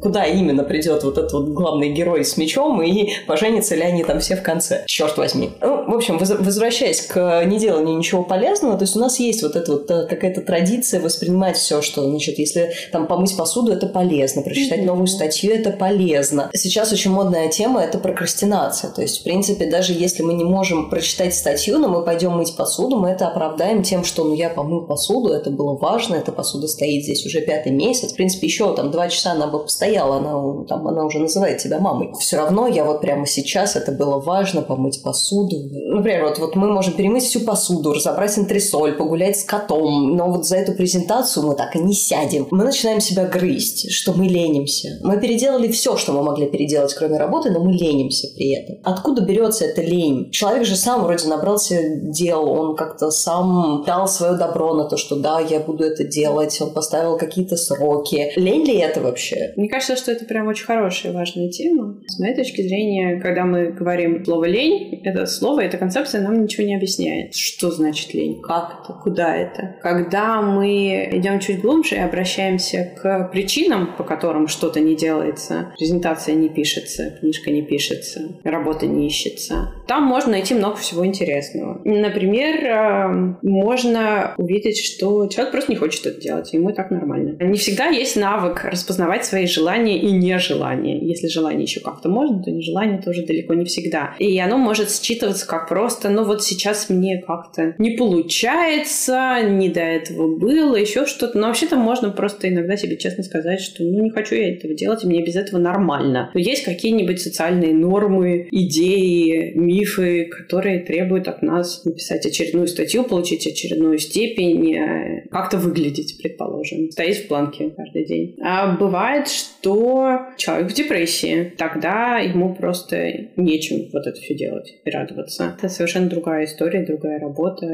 куда 0.00 0.24
именно 0.24 0.64
придет 0.64 1.02
вот 1.04 1.18
этот 1.18 1.32
вот 1.32 1.48
главный 1.48 1.90
герой 1.90 2.24
с 2.24 2.36
мечом 2.36 2.82
и 2.82 3.12
поженятся 3.26 3.74
ли 3.74 3.82
они 3.82 4.04
там 4.04 4.20
все 4.20 4.36
в 4.36 4.42
конце. 4.42 4.84
Черт 4.86 5.16
возьми. 5.16 5.50
Ну, 5.60 5.90
в 5.90 5.94
общем, 5.94 6.18
возвращаясь 6.18 7.02
к 7.12 7.44
неделанию 7.44 7.98
ничего 7.98 8.22
полезного, 8.22 8.76
то 8.78 8.84
есть 8.84 8.96
у 8.96 9.00
нас 9.00 9.20
есть 9.20 9.42
вот 9.42 9.54
эта 9.56 9.72
вот 9.72 9.90
э, 9.90 10.06
какая-то 10.06 10.40
традиция 10.40 11.00
воспринимать 11.00 11.56
все, 11.56 11.82
что, 11.82 12.08
значит, 12.08 12.38
если 12.38 12.72
там 12.90 13.06
помыть 13.06 13.36
посуду, 13.36 13.72
это 13.72 13.86
полезно, 13.86 14.42
прочитать 14.42 14.84
новую 14.84 15.06
статью, 15.06 15.52
это 15.52 15.70
полезно. 15.70 16.50
Сейчас 16.54 16.92
очень 16.92 17.10
модная 17.10 17.48
тема– 17.48 17.80
это 17.82 17.98
прокрастинация. 17.98 18.90
То 18.90 19.02
есть, 19.02 19.20
в 19.20 19.24
принципе, 19.24 19.70
даже 19.70 19.92
если 19.92 20.22
мы 20.22 20.34
не 20.34 20.44
можем 20.44 20.88
прочитать 20.88 21.34
статью, 21.34 21.78
но 21.78 21.88
мы 21.88 22.02
пойдем 22.02 22.32
мыть 22.32 22.56
посуду, 22.56 22.96
мы 22.96 23.10
это 23.10 23.28
оправдаем 23.28 23.82
тем, 23.82 24.04
что 24.04 24.24
ну 24.24 24.34
я 24.34 24.48
помыл 24.48 24.86
посуду, 24.86 25.32
это 25.32 25.50
было 25.50 25.76
важно, 25.76 26.14
эта 26.14 26.32
посуда 26.32 26.66
стоит 26.66 27.04
здесь 27.04 27.26
уже 27.26 27.40
пятый 27.42 27.72
месяц. 27.72 28.12
В 28.12 28.16
принципе, 28.16 28.46
еще 28.46 28.74
там 28.74 28.90
два 28.90 29.08
часа 29.08 29.32
она 29.32 29.48
бы 29.48 29.58
постояла, 29.58 30.16
она, 30.16 30.64
там, 30.64 30.86
она 30.88 31.04
уже 31.04 31.18
называет 31.18 31.58
тебя 31.58 31.78
мамой. 31.78 32.12
Все 32.18 32.38
равно 32.38 32.66
я 32.66 32.84
вот 32.84 33.00
прямо 33.00 33.26
сейчас, 33.26 33.76
это 33.76 33.92
было 33.92 34.18
важно, 34.18 34.62
помыть 34.62 35.02
посуду. 35.02 35.56
Например, 35.70 36.24
вот, 36.24 36.38
вот 36.38 36.56
мы 36.56 36.72
можем 36.72 36.94
перемыть 37.02 37.24
всю 37.24 37.40
посуду, 37.40 37.94
разобрать 37.94 38.38
антресоль, 38.38 38.92
погулять 38.92 39.36
с 39.36 39.42
котом, 39.42 40.16
но 40.16 40.30
вот 40.30 40.46
за 40.46 40.58
эту 40.58 40.70
презентацию 40.70 41.44
мы 41.44 41.56
так 41.56 41.74
и 41.74 41.80
не 41.80 41.94
сядем. 41.94 42.46
Мы 42.52 42.62
начинаем 42.62 43.00
себя 43.00 43.24
грызть, 43.24 43.90
что 43.90 44.12
мы 44.12 44.26
ленимся. 44.26 45.00
Мы 45.02 45.18
переделали 45.18 45.66
все, 45.66 45.96
что 45.96 46.12
мы 46.12 46.22
могли 46.22 46.46
переделать, 46.46 46.94
кроме 46.94 47.18
работы, 47.18 47.50
но 47.50 47.58
мы 47.58 47.72
ленимся 47.72 48.28
при 48.36 48.54
этом. 48.54 48.76
Откуда 48.84 49.22
берется 49.22 49.64
эта 49.64 49.82
лень? 49.82 50.30
Человек 50.30 50.64
же 50.64 50.76
сам 50.76 51.02
вроде 51.02 51.26
набрался 51.26 51.74
дел, 52.02 52.48
он 52.48 52.76
как-то 52.76 53.10
сам 53.10 53.82
дал 53.84 54.06
свое 54.06 54.38
добро 54.38 54.72
на 54.72 54.84
то, 54.84 54.96
что 54.96 55.16
да, 55.16 55.40
я 55.40 55.58
буду 55.58 55.82
это 55.82 56.04
делать, 56.04 56.56
он 56.60 56.70
поставил 56.70 57.18
какие-то 57.18 57.56
сроки. 57.56 58.30
Лень 58.36 58.64
ли 58.64 58.76
это 58.76 59.00
вообще? 59.00 59.54
Мне 59.56 59.68
кажется, 59.68 59.96
что 59.96 60.12
это 60.12 60.24
прям 60.24 60.46
очень 60.46 60.66
хорошая 60.66 61.10
и 61.10 61.14
важная 61.16 61.48
тема. 61.48 61.96
С 62.06 62.20
моей 62.20 62.36
точки 62.36 62.62
зрения, 62.62 63.20
когда 63.20 63.44
мы 63.44 63.72
говорим 63.72 64.24
слово 64.24 64.44
«лень», 64.44 65.00
это 65.02 65.26
слово, 65.26 65.62
эта 65.62 65.78
концепция 65.78 66.20
нам 66.20 66.44
ничего 66.44 66.64
не 66.64 66.76
объясняет. 66.76 66.91
Что 67.32 67.70
значит 67.70 68.14
лень? 68.14 68.40
Как 68.40 68.82
это? 68.82 68.92
Куда 68.92 69.36
это? 69.36 69.76
Когда 69.82 70.42
мы 70.42 71.08
идем 71.12 71.40
чуть 71.40 71.60
глубже 71.60 71.96
и 71.96 72.00
обращаемся 72.00 72.92
к 73.00 73.30
причинам, 73.32 73.94
по 73.96 74.04
которым 74.04 74.48
что-то 74.48 74.80
не 74.80 74.96
делается, 74.96 75.72
презентация 75.76 76.34
не 76.34 76.48
пишется, 76.48 77.16
книжка 77.20 77.50
не 77.50 77.62
пишется, 77.62 78.20
работа 78.44 78.86
не 78.86 79.06
ищется, 79.06 79.72
там 79.86 80.04
можно 80.04 80.32
найти 80.32 80.54
много 80.54 80.76
всего 80.76 81.04
интересного. 81.06 81.80
Например, 81.84 82.64
э, 82.64 83.34
можно 83.42 84.34
увидеть, 84.36 84.84
что 84.84 85.26
человек 85.26 85.52
просто 85.52 85.72
не 85.72 85.76
хочет 85.76 86.06
это 86.06 86.20
делать, 86.20 86.52
ему 86.52 86.70
и 86.70 86.72
так 86.72 86.90
нормально. 86.90 87.36
Не 87.40 87.58
всегда 87.58 87.86
есть 87.86 88.16
навык 88.16 88.64
распознавать 88.64 89.24
свои 89.24 89.46
желания 89.46 89.98
и 89.98 90.10
нежелания. 90.10 90.98
Если 91.00 91.28
желание 91.28 91.62
еще 91.62 91.80
как-то 91.80 92.08
можно, 92.08 92.42
то 92.42 92.50
нежелание 92.50 93.00
тоже 93.00 93.24
далеко 93.26 93.54
не 93.54 93.64
всегда. 93.64 94.14
И 94.18 94.38
оно 94.38 94.58
может 94.58 94.88
считываться 94.90 95.46
как 95.46 95.68
просто, 95.68 96.08
ну 96.08 96.24
вот 96.24 96.42
сейчас 96.42 96.81
мне 96.88 97.22
как-то 97.26 97.74
не 97.78 97.96
получается, 97.96 99.40
не 99.42 99.68
до 99.68 99.80
этого 99.80 100.36
было, 100.36 100.76
еще 100.76 101.06
что-то. 101.06 101.38
Но 101.38 101.48
вообще-то 101.48 101.76
можно 101.76 102.10
просто 102.10 102.48
иногда 102.48 102.76
себе 102.76 102.96
честно 102.96 103.24
сказать, 103.24 103.60
что 103.60 103.82
ну 103.82 104.02
не 104.02 104.10
хочу 104.10 104.34
я 104.34 104.54
этого 104.54 104.74
делать, 104.74 105.04
и 105.04 105.06
мне 105.06 105.24
без 105.24 105.36
этого 105.36 105.58
нормально. 105.58 106.30
Но 106.34 106.40
есть 106.40 106.64
какие-нибудь 106.64 107.20
социальные 107.20 107.74
нормы, 107.74 108.48
идеи, 108.50 109.52
мифы, 109.54 110.26
которые 110.26 110.80
требуют 110.80 111.28
от 111.28 111.42
нас 111.42 111.84
написать 111.84 112.26
очередную 112.26 112.66
статью, 112.66 113.04
получить 113.04 113.46
очередную 113.46 113.98
степень, 113.98 114.74
э, 114.74 115.28
как-то 115.30 115.58
выглядеть, 115.58 116.18
предположим, 116.22 116.90
стоять 116.90 117.24
в 117.24 117.28
планке 117.28 117.70
каждый 117.70 118.04
день. 118.04 118.36
А 118.42 118.76
бывает, 118.76 119.28
что 119.28 120.20
человек 120.36 120.70
в 120.70 120.74
депрессии, 120.74 121.52
тогда 121.56 122.18
ему 122.18 122.54
просто 122.54 123.28
нечем 123.36 123.88
вот 123.92 124.06
это 124.06 124.18
все 124.20 124.34
делать 124.34 124.74
и 124.84 124.90
радоваться. 124.90 125.54
Это 125.58 125.68
совершенно 125.68 126.08
другая 126.08 126.44
история, 126.44 126.71
другая 126.80 127.18
работа, 127.18 127.66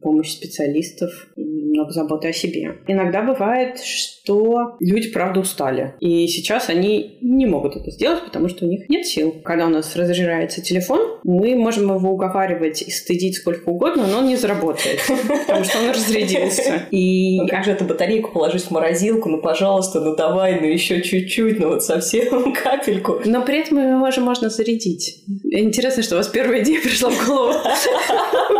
помощь 0.00 0.30
специалистов, 0.30 1.28
много 1.36 1.90
заботы 1.90 2.28
о 2.28 2.32
себе. 2.32 2.78
Иногда 2.86 3.22
бывает, 3.22 3.78
что 3.80 4.76
люди, 4.80 5.10
правда, 5.10 5.40
устали. 5.40 5.94
И 6.00 6.26
сейчас 6.28 6.68
они 6.68 7.18
не 7.20 7.46
могут 7.46 7.76
это 7.76 7.90
сделать, 7.90 8.24
потому 8.24 8.48
что 8.48 8.64
у 8.64 8.68
них 8.68 8.88
нет 8.88 9.06
сил. 9.06 9.34
Когда 9.44 9.66
у 9.66 9.70
нас 9.70 9.94
разряжается 9.96 10.62
телефон, 10.62 11.17
мы 11.28 11.54
можем 11.56 11.94
его 11.94 12.10
уговаривать 12.10 12.80
и 12.80 12.90
стыдить 12.90 13.36
сколько 13.36 13.68
угодно, 13.68 14.06
но 14.06 14.20
он 14.20 14.28
не 14.28 14.36
заработает, 14.36 14.98
потому 15.46 15.62
что 15.62 15.78
он 15.78 15.90
разрядился. 15.90 16.86
И 16.90 17.46
как 17.48 17.64
же 17.64 17.72
эту 17.72 17.84
батарейку 17.84 18.32
положить 18.32 18.62
в 18.62 18.70
морозилку? 18.70 19.28
Ну, 19.28 19.36
пожалуйста, 19.36 20.00
ну 20.00 20.16
давай, 20.16 20.58
ну 20.58 20.66
еще 20.66 21.02
чуть-чуть, 21.02 21.60
ну 21.60 21.68
вот 21.68 21.84
совсем 21.84 22.54
капельку. 22.64 23.20
Но 23.26 23.42
при 23.42 23.58
этом 23.58 23.78
его 23.78 24.10
же 24.10 24.22
можно 24.22 24.48
зарядить. 24.48 25.22
Интересно, 25.50 26.02
что 26.02 26.14
у 26.14 26.18
вас 26.18 26.28
первая 26.28 26.62
идея 26.62 26.80
пришла 26.80 27.10
в 27.10 27.26
голову. 27.26 27.52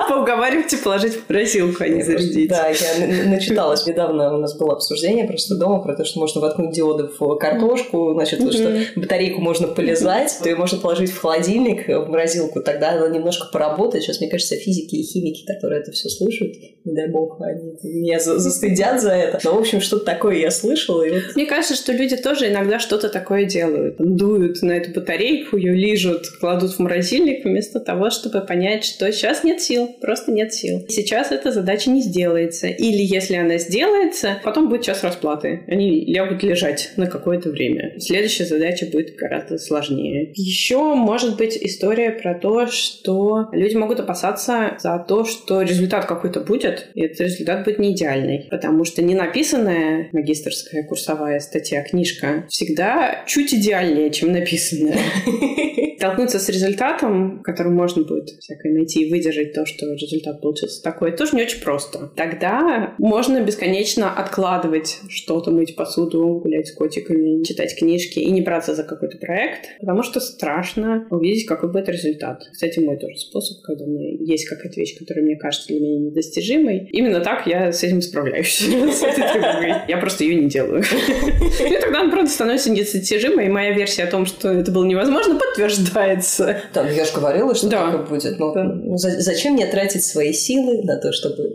Поуговаривать 0.09 0.73
и 0.73 0.77
положить 0.77 1.15
в 1.15 1.29
морозилку, 1.29 1.85
а 1.85 1.89
не 1.89 2.03
зарядить. 2.03 2.49
Да, 2.49 2.69
я 2.69 3.27
начиталась 3.27 3.87
недавно, 3.87 4.35
у 4.35 4.39
нас 4.39 4.57
было 4.57 4.73
обсуждение 4.75 5.27
просто 5.27 5.57
дома 5.57 5.83
про 5.83 5.95
то, 5.95 6.05
что 6.05 6.19
можно 6.21 6.41
воткнуть 6.41 6.73
диоды 6.73 7.09
в 7.19 7.37
картошку, 7.37 8.13
значит, 8.15 8.41
что 8.53 8.79
батарейку 8.97 9.41
можно 9.41 9.69
полезать, 9.69 10.39
то 10.43 10.49
ее 10.49 10.57
можно 10.57 10.79
положить 10.79 11.11
в 11.11 11.19
холодильник, 11.19 11.87
в 11.89 12.09
морозилку, 12.09 12.63
тогда 12.63 12.93
она 12.93 13.09
немножко 13.09 13.49
поработает. 13.53 14.05
Сейчас, 14.05 14.21
мне 14.21 14.31
кажется, 14.31 14.57
физики 14.57 14.97
и 14.97 15.03
химики, 15.03 15.45
которые 15.47 15.83
это 15.83 15.93
все 15.93 16.09
слушают, 16.09 16.55
не 16.85 16.95
дай 16.95 17.09
бог, 17.09 17.41
они 17.41 17.77
меня 17.83 18.19
застыдят 18.19 19.01
за 19.01 19.13
это. 19.13 19.41
Но, 19.45 19.55
в 19.55 19.59
общем, 19.59 19.81
что-то 19.81 20.05
такое 20.05 20.37
я 20.37 20.51
слышала. 20.51 21.03
И 21.03 21.11
вот... 21.11 21.23
Мне 21.35 21.47
кажется, 21.47 21.75
что 21.75 21.93
люди 21.93 22.17
тоже 22.17 22.49
иногда 22.49 22.79
что-то 22.79 23.09
такое 23.09 23.45
делают. 23.45 23.97
Дуют 23.99 24.63
на 24.63 24.73
эту 24.73 24.99
батарейку, 24.99 25.57
ее 25.57 25.75
лижут, 25.75 26.29
кладут 26.41 26.73
в 26.73 26.79
морозильник, 26.79 27.45
вместо 27.45 27.81
того, 27.81 28.11
чтобы 28.11 28.41
понять, 28.41 28.85
что 28.85 29.11
сейчас 29.13 29.45
нет 29.45 29.61
сил, 29.61 29.89
просто 30.01 30.33
нет 30.33 30.53
сил. 30.53 30.85
Сейчас 30.89 31.33
эта 31.33 31.51
задача 31.53 31.91
не 31.91 32.03
сделается. 32.03 32.69
Или 32.69 33.03
если 33.03 33.37
она 33.37 33.59
сделается, 33.59 34.41
потом 34.45 34.69
будет 34.69 34.83
час 34.83 35.03
расплаты. 35.03 35.65
Они 35.67 36.05
лягут 36.07 36.43
лежать 36.43 36.93
на 36.97 37.07
какое-то 37.07 37.51
время. 37.51 37.95
Следующая 37.99 38.45
задача 38.45 38.87
будет 38.87 39.17
гораздо 39.17 39.59
сложнее. 39.59 40.33
Еще 40.35 40.79
может 40.95 41.37
быть 41.37 41.57
история 41.61 42.11
про 42.11 42.35
то, 42.35 42.67
что 42.67 43.49
люди 43.53 43.77
могут 43.77 44.01
опасаться 44.01 44.77
за 44.79 45.05
то, 45.07 45.25
что 45.25 45.63
результат 45.63 46.07
какой-то 46.07 46.41
будет, 46.41 46.89
и 46.95 47.03
этот 47.03 47.21
результат 47.21 47.65
будет 47.65 47.79
не 47.79 47.93
идеальный. 47.93 48.47
Потому 48.51 48.85
что 48.85 49.03
не 49.03 49.15
написанная 49.15 50.09
магистрская 50.13 50.85
курсовая 50.87 51.41
статья, 51.41 51.83
книжка 51.83 52.47
всегда 52.49 53.25
чуть 53.27 53.55
идеальнее, 53.55 54.11
чем 54.11 54.33
написанная. 54.33 54.99
Столкнуться 55.99 56.39
с 56.39 56.49
результатом, 56.49 57.43
который 57.43 57.73
можно 57.73 58.05
будет 58.05 58.29
всякое 58.41 58.73
найти 58.73 59.05
и 59.05 59.11
выдержать 59.11 59.53
то, 59.53 59.67
что 59.67 59.87
результат 59.95 60.41
получился 60.41 60.83
такой, 60.83 61.13
тоже 61.13 61.37
не 61.37 61.43
очень 61.43 61.61
просто. 61.61 62.11
Тогда 62.17 62.95
можно 62.99 63.41
бесконечно 63.41 64.13
откладывать 64.13 65.01
что-то, 65.09 65.51
мыть 65.51 65.77
посуду, 65.77 66.41
гулять 66.43 66.69
с 66.69 66.75
котиками, 66.75 67.43
читать 67.45 67.77
книжки 67.77 68.19
и 68.19 68.31
не 68.31 68.41
браться 68.41 68.75
за 68.75 68.85
какой-то 68.85 69.19
проект, 69.19 69.69
потому 69.81 70.03
что 70.03 70.21
страшно 70.21 71.07
увидеть, 71.11 71.47
какой 71.47 71.71
будет 71.71 71.89
результат. 71.89 72.43
Кстати, 72.53 72.79
мой 72.79 72.99
тоже 72.99 73.17
способ, 73.17 73.63
когда 73.63 73.85
у 73.85 73.89
меня 73.89 74.17
есть 74.21 74.49
какая-то 74.49 74.79
вещь, 74.81 74.99
которая 74.99 75.25
мне 75.25 75.37
кажется 75.37 75.69
для 75.69 75.81
меня 75.81 76.07
недостижимой. 76.07 76.89
Именно 76.93 77.21
так 77.21 77.47
я 77.47 77.73
с 77.73 77.83
этим 77.83 78.03
справляюсь, 78.03 78.59
с 78.59 79.03
этой 79.03 79.33
тревогой. 79.33 79.75
Я 79.89 79.99
просто 79.99 80.25
ее 80.25 80.37
не 80.37 80.49
делаю. 80.49 80.83
И 81.69 81.81
тогда 81.81 82.01
она, 82.01 82.11
правда, 82.11 82.31
становится 82.31 82.71
недостижимой, 82.71 83.47
и 83.47 83.49
моя 83.49 83.73
версия 83.73 84.05
о 84.05 84.11
том, 84.11 84.27
что 84.27 84.49
это 84.49 84.71
было 84.71 84.85
невозможно, 84.85 85.39
подтверждается. 85.39 86.63
Да, 86.75 86.85
ну 86.85 86.91
я 86.91 87.05
же 87.05 87.13
говорила, 87.13 87.55
что 87.55 87.69
так 87.69 88.09
будет. 88.09 88.39
Но 88.39 88.53
ну, 88.55 88.97
зачем 88.97 89.55
мне 89.55 89.67
тратить 89.79 90.05
свои 90.05 90.33
силы 90.33 90.83
на 90.83 90.97
то, 90.97 91.13
чтобы... 91.13 91.55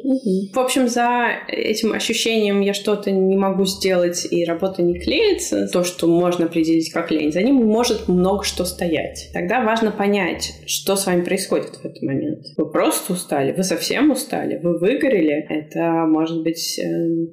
В 0.53 0.59
общем, 0.59 0.88
за 0.88 1.29
этим 1.47 1.91
ощущением 1.93 2.62
я 2.62 2.73
что-то 2.73 3.12
не 3.12 3.36
могу 3.36 3.65
сделать, 3.65 4.25
и 4.29 4.45
работа 4.45 4.81
не 4.81 4.97
клеится, 4.99 5.67
то, 5.67 5.83
что 5.83 6.07
можно 6.07 6.45
определить 6.45 6.91
как 6.91 7.12
лень, 7.12 7.33
за 7.33 7.41
ним 7.41 7.55
может 7.55 8.07
много 8.07 8.43
что 8.43 8.63
стоять. 8.63 9.29
Тогда 9.33 9.63
важно 9.63 9.91
понять, 9.91 10.53
что 10.67 10.95
с 10.95 11.05
вами 11.05 11.23
происходит 11.23 11.75
в 11.75 11.86
этот 11.86 12.01
момент. 12.01 12.45
Вы 12.55 12.71
просто 12.71 13.13
устали, 13.13 13.51
вы 13.51 13.63
совсем 13.63 14.12
устали, 14.12 14.59
вы 14.63 14.77
выгорели. 14.77 15.45
Это 15.49 16.05
может 16.07 16.43
быть 16.43 16.79
э, 16.79 16.83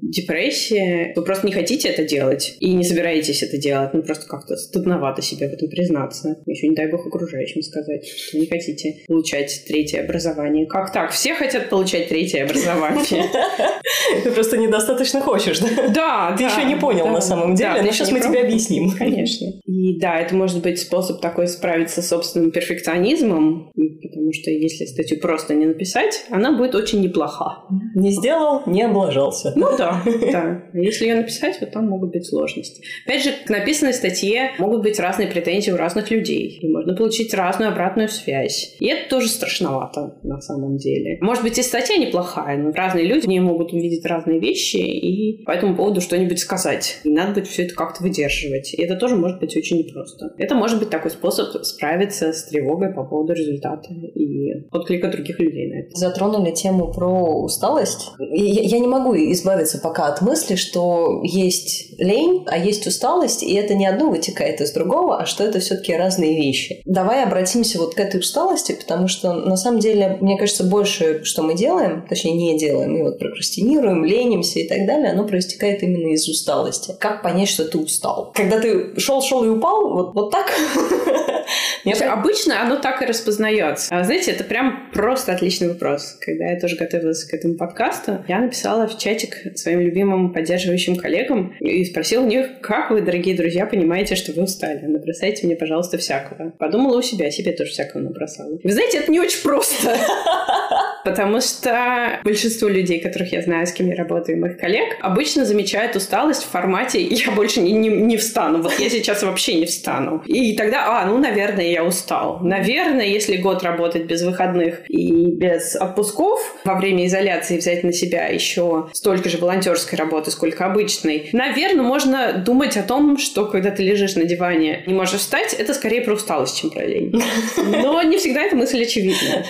депрессия. 0.03 1.13
Вы 1.15 1.23
просто 1.23 1.47
не 1.47 1.53
хотите 1.53 1.89
это 1.89 2.05
делать 2.05 2.57
и 2.61 2.73
не 2.73 2.85
собираетесь 2.85 3.43
это 3.43 3.59
делать. 3.59 3.95
Ну, 3.95 4.03
просто 4.03 4.27
как-то 4.27 4.57
стыдновато 4.57 5.23
себе 5.23 5.49
в 5.49 5.53
этом 5.53 5.69
признаться. 5.69 6.37
Еще, 6.47 6.69
не 6.69 6.75
дай 6.75 6.91
бог 6.91 7.07
окружающим 7.07 7.63
сказать, 7.63 8.07
что 8.07 8.39
не 8.39 8.47
хотите 8.47 9.05
получать 9.07 9.65
третье 9.67 10.03
образование. 10.03 10.67
Как 10.67 10.80
так? 10.93 11.11
Все 11.11 11.35
хотят 11.35 11.69
получать 11.69 12.09
третье 12.09 12.45
образование. 12.45 13.25
Ты 14.25 14.31
просто 14.31 14.57
недостаточно 14.57 15.21
хочешь, 15.21 15.59
да? 15.61 15.89
Да, 15.89 16.35
Ты 16.37 16.45
еще 16.45 16.65
не 16.65 16.77
понял 16.77 17.07
на 17.09 17.21
самом 17.21 17.55
деле, 17.55 17.83
но 17.83 17.91
сейчас 17.91 18.11
мы 18.11 18.21
тебе 18.21 18.41
объясним. 18.41 18.91
Конечно. 18.93 19.47
И 19.67 19.99
да, 19.99 20.19
это 20.19 20.35
может 20.35 20.63
быть 20.63 20.81
способ 20.81 21.21
такой 21.21 21.49
справиться 21.49 22.03
с 22.03 22.09
собственным 22.09 22.51
перфекционизмом, 22.51 23.71
потому 24.03 24.33
что 24.33 24.51
если 24.51 24.85
статью 24.87 25.21
просто 25.21 25.55
не 25.55 25.67
написать, 25.67 26.25
она 26.31 26.57
будет 26.57 26.75
очень 26.75 27.01
неплоха. 27.01 27.65
Не 27.95 28.13
сделал, 28.13 28.63
не 28.67 28.83
облажался. 28.83 29.53
Ну 29.57 29.77
да, 29.77 30.03
да. 30.33 30.63
Если 30.73 31.07
ее 31.07 31.17
написать, 31.17 31.59
вот 31.61 31.73
там 31.73 31.89
могут 31.89 32.13
быть 32.13 32.27
сложности. 32.27 32.83
Опять 33.07 33.25
же, 33.25 33.31
к 33.45 33.49
написанной 33.51 33.95
статье 33.95 34.53
могут 34.59 34.83
быть 34.83 34.99
разные 34.99 35.29
претензии 35.29 35.71
у 35.71 35.77
разных 35.77 36.11
людей. 36.11 36.59
И 36.61 36.69
можно 36.69 36.95
получить 36.95 37.35
разную 37.35 37.71
обратную 37.71 38.09
связь. 38.09 38.77
И 38.81 38.87
это 38.87 39.09
тоже 39.09 39.29
страшновато 39.29 40.19
на 40.23 40.41
самом 40.41 40.70
деле. 40.77 41.19
Может 41.21 41.43
быть, 41.43 41.59
и 41.59 41.63
статья 41.63 41.97
неплохая, 41.97 42.57
но 42.57 42.73
разные 42.73 43.07
люди 43.07 43.27
не 43.27 43.41
могут 43.41 43.73
увидеть 43.73 44.05
разные 44.07 44.41
вещи 44.41 44.77
и 44.77 45.45
по 45.45 45.53
этому 45.53 45.77
поводу 45.77 46.01
что-нибудь 46.01 46.39
сказать. 46.39 47.01
И 47.05 47.11
надо 47.11 47.35
будет 47.35 47.49
все 47.49 47.65
это 47.65 47.75
как-то 47.75 48.03
выдерживать. 48.03 48.75
И 48.75 48.83
это 48.83 48.97
тоже 48.97 49.17
может 49.17 49.41
быть 49.41 49.57
очень 49.57 49.79
непросто. 49.79 50.33
Это 50.39 50.55
может 50.55 50.79
быть 50.79 50.91
такой 50.91 51.11
способ 51.11 51.65
справиться 51.65 52.33
с 52.33 52.45
тревогой 52.45 52.93
по 52.93 53.05
поводу 53.05 53.33
результата 53.33 53.89
и 53.93 54.69
отклика 54.71 55.09
других 55.09 55.39
людей 55.39 55.69
на 55.69 55.81
это. 55.81 55.97
Затронули 55.97 56.53
тему 56.53 56.93
про 56.93 57.43
усталость. 57.43 58.11
Я, 58.19 58.63
я 58.63 58.79
не 58.79 58.89
могу 58.89 59.15
избавиться 59.15 59.79
пока 59.79 60.07
от 60.07 60.21
мысли, 60.21 60.57
что 60.57 61.23
есть 61.25 61.99
лень, 61.99 62.45
а 62.47 62.59
есть 62.59 62.87
усталость, 62.87 63.43
и 63.43 63.55
это 63.55 63.75
не 63.75 63.87
одно 63.87 64.11
вытекает 64.11 64.61
из 64.61 64.73
другого, 64.73 65.21
а 65.21 65.27
что 65.27 65.45
это 65.45 65.61
все-таки 65.61 65.95
разные 65.95 66.37
вещи. 66.37 66.83
Давай 66.85 67.25
обратимся 67.25 67.79
вот 67.79 67.95
к 67.95 68.01
этой 68.01 68.21
усталости, 68.21 68.73
потому 68.73 69.09
что 69.09 69.33
на 69.33 69.57
самом 69.57 69.81
деле, 69.81 70.19
мне 70.21 70.37
кажется, 70.37 70.50
больше, 70.65 71.25
что 71.25 71.43
мы 71.43 71.55
делаем, 71.55 72.07
точнее 72.09 72.33
не 72.33 72.59
делаем, 72.59 72.93
мы 72.93 73.05
вот 73.05 73.19
прокрастинируем, 73.19 74.05
ленимся 74.05 74.61
и 74.61 74.69
так 74.69 74.87
далее, 74.87 75.13
оно 75.13 75.27
проистекает 75.27 75.83
именно 75.83 76.13
из 76.13 76.29
усталости. 76.29 76.95
Как 76.99 77.23
понять, 77.23 77.49
что 77.49 77.65
ты 77.65 77.79
устал? 77.79 78.33
Когда 78.35 78.61
ты 78.61 78.99
шел-шел 78.99 79.45
и 79.45 79.49
упал, 79.49 79.93
вот, 79.93 80.15
вот 80.15 80.31
так? 80.31 80.51
Мне 81.85 81.95
обычно 81.95 82.63
оно 82.63 82.77
так 82.77 83.03
и 83.03 83.07
распознается. 83.07 83.89
А, 83.95 84.05
знаете, 84.05 84.33
это 84.33 84.45
прям 84.45 84.91
просто 84.93 85.33
отличный 85.33 85.69
вопрос. 85.69 86.19
Когда 86.21 86.47
я 86.47 86.61
тоже 86.61 86.77
готовилась 86.77 87.25
к 87.25 87.35
этому 87.35 87.55
подкасту, 87.55 88.25
я 88.29 88.41
написала 88.41 88.87
в 88.87 88.99
чатик 88.99 89.57
своим 89.57 89.81
любимым 89.81 90.33
поддерживающим 90.33 90.97
коллегам 90.97 91.55
и 91.61 91.85
спросила 91.85 92.23
у 92.23 92.27
них, 92.27 92.61
как 92.61 92.91
вы, 92.91 93.01
дорогие 93.01 93.37
друзья, 93.37 93.67
понимаете, 93.67 94.15
что 94.15 94.33
вы 94.33 94.43
устали? 94.43 94.85
Набросайте 94.87 95.47
мне, 95.47 95.57
пожалуйста, 95.57 95.99
всякого. 95.99 96.51
Подумала 96.59 96.99
у 96.99 97.03
себя, 97.03 97.31
себе 97.31 97.53
тоже 97.53 97.71
всякого 97.71 98.03
набросала. 98.03 98.59
Вы 98.63 98.73
знаете, 98.73 98.99
это 98.99 99.11
не 99.11 99.21
очень 99.21 99.43
просто. 99.43 99.97
Потому 101.05 101.41
что 101.41 102.21
большинство 102.25 102.69
людей, 102.69 103.01
которых 103.01 103.33
я 103.33 103.43
знаю, 103.43 103.67
с 103.67 103.73
кем 103.73 103.89
я 103.89 103.95
работаю, 103.95 104.39
моих 104.39 104.59
коллег, 104.59 104.97
обычно 105.01 105.45
замечают 105.45 105.97
усталость 105.97 106.45
в 106.45 106.49
формате 106.49 107.03
«я 107.03 107.31
больше 107.33 107.61
не, 107.61 107.73
не, 107.73 107.89
не 107.89 108.17
встану». 108.17 108.63
Вот 108.63 108.79
я 108.79 108.91
сейчас 108.91 109.23
вообще 109.23 109.55
не 109.55 109.67
встану. 109.67 110.23
И 110.27 110.55
тогда, 110.57 111.01
а, 111.01 111.07
ну, 111.07 111.19
наверное, 111.19 111.40
я 111.71 111.85
устал. 111.85 112.39
Наверное, 112.41 113.07
если 113.07 113.37
год 113.37 113.63
работать 113.63 114.05
без 114.05 114.23
выходных 114.23 114.83
и 114.89 115.27
без 115.27 115.77
отпусков, 115.77 116.41
во 116.65 116.75
время 116.75 117.07
изоляции 117.07 117.57
взять 117.57 117.85
на 117.85 117.93
себя 117.93 118.27
еще 118.27 118.89
столько 118.93 119.29
же 119.29 119.39
волонтерской 119.39 119.99
работы, 119.99 120.31
сколько 120.31 120.67
обычной, 120.67 121.31
наверное, 121.33 121.85
можно 121.85 122.33
думать 122.33 122.77
о 122.77 122.83
том, 122.83 123.19
что 123.19 123.47
когда 123.47 123.71
ты 123.71 123.83
лежишь 123.83 124.17
на 124.17 124.25
диване, 124.25 124.83
не 124.87 124.95
можешь 124.95 125.21
встать, 125.21 125.55
это 125.55 125.75
скорее 125.75 126.03
про 126.03 126.15
усталость, 126.15 126.61
чем 126.61 126.71
про 126.71 126.85
лень. 126.85 127.13
Но 127.57 128.03
не 128.03 128.19
всегда 128.19 128.43
эта 128.43 128.57
мысль 128.57 128.83
очевидна. 128.83 129.45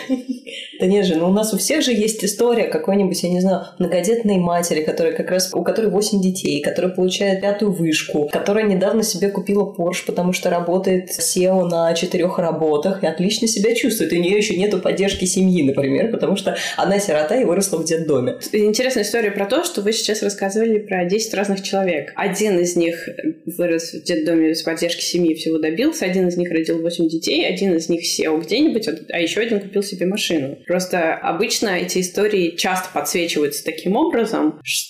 Да 0.80 0.86
не 0.86 1.02
же, 1.02 1.16
ну 1.16 1.28
у 1.28 1.32
нас 1.32 1.52
у 1.52 1.58
всех 1.58 1.82
же 1.82 1.92
есть 1.92 2.24
история 2.24 2.64
какой-нибудь, 2.64 3.22
я 3.22 3.28
не 3.28 3.40
знаю, 3.40 3.66
многодетной 3.78 4.38
матери, 4.38 4.82
которая 4.82 5.12
как 5.12 5.30
раз, 5.30 5.50
у 5.52 5.62
которой 5.62 5.90
8 5.90 6.22
детей, 6.22 6.62
которая 6.62 6.90
получает 6.90 7.42
пятую 7.42 7.72
вышку, 7.72 8.28
которая 8.32 8.64
недавно 8.64 9.02
себе 9.02 9.28
купила 9.28 9.74
Porsche, 9.76 10.06
потому 10.06 10.32
что 10.32 10.48
работает 10.48 11.10
SEO 11.10 11.64
на 11.64 11.92
четырех 11.92 12.38
работах 12.38 13.02
и 13.02 13.06
отлично 13.06 13.46
себя 13.46 13.74
чувствует. 13.74 14.12
У 14.12 14.16
нее 14.16 14.38
еще 14.38 14.56
нету 14.56 14.78
поддержки 14.78 15.26
семьи, 15.26 15.62
например, 15.62 16.10
потому 16.10 16.36
что 16.36 16.56
она 16.76 16.98
сирота 16.98 17.36
и 17.36 17.44
выросла 17.44 17.78
в 17.78 17.84
детдоме. 17.84 18.38
Интересная 18.52 19.04
история 19.04 19.32
про 19.32 19.44
то, 19.44 19.64
что 19.64 19.82
вы 19.82 19.92
сейчас 19.92 20.22
рассказывали 20.22 20.78
про 20.78 21.04
10 21.04 21.34
разных 21.34 21.62
человек. 21.62 22.12
Один 22.16 22.58
из 22.58 22.76
них 22.76 23.06
вырос 23.44 23.92
в 23.92 24.04
детдоме 24.04 24.54
с 24.54 24.62
поддержки 24.62 25.02
семьи, 25.02 25.34
всего 25.34 25.58
добился, 25.58 26.06
один 26.06 26.28
из 26.28 26.38
них 26.38 26.50
родил 26.50 26.80
8 26.80 27.08
детей, 27.08 27.46
один 27.46 27.74
из 27.74 27.90
них 27.90 28.06
сел 28.06 28.38
где-нибудь, 28.38 28.88
а 29.10 29.18
еще 29.18 29.40
один 29.40 29.60
купил 29.60 29.82
себе 29.82 30.06
машину. 30.06 30.56
Просто 30.70 31.14
обычно 31.14 31.70
эти 31.70 32.00
истории 32.00 32.54
часто 32.54 32.90
подсвечиваются 32.92 33.64
таким 33.64 33.96
образом, 33.96 34.60
что 34.62 34.89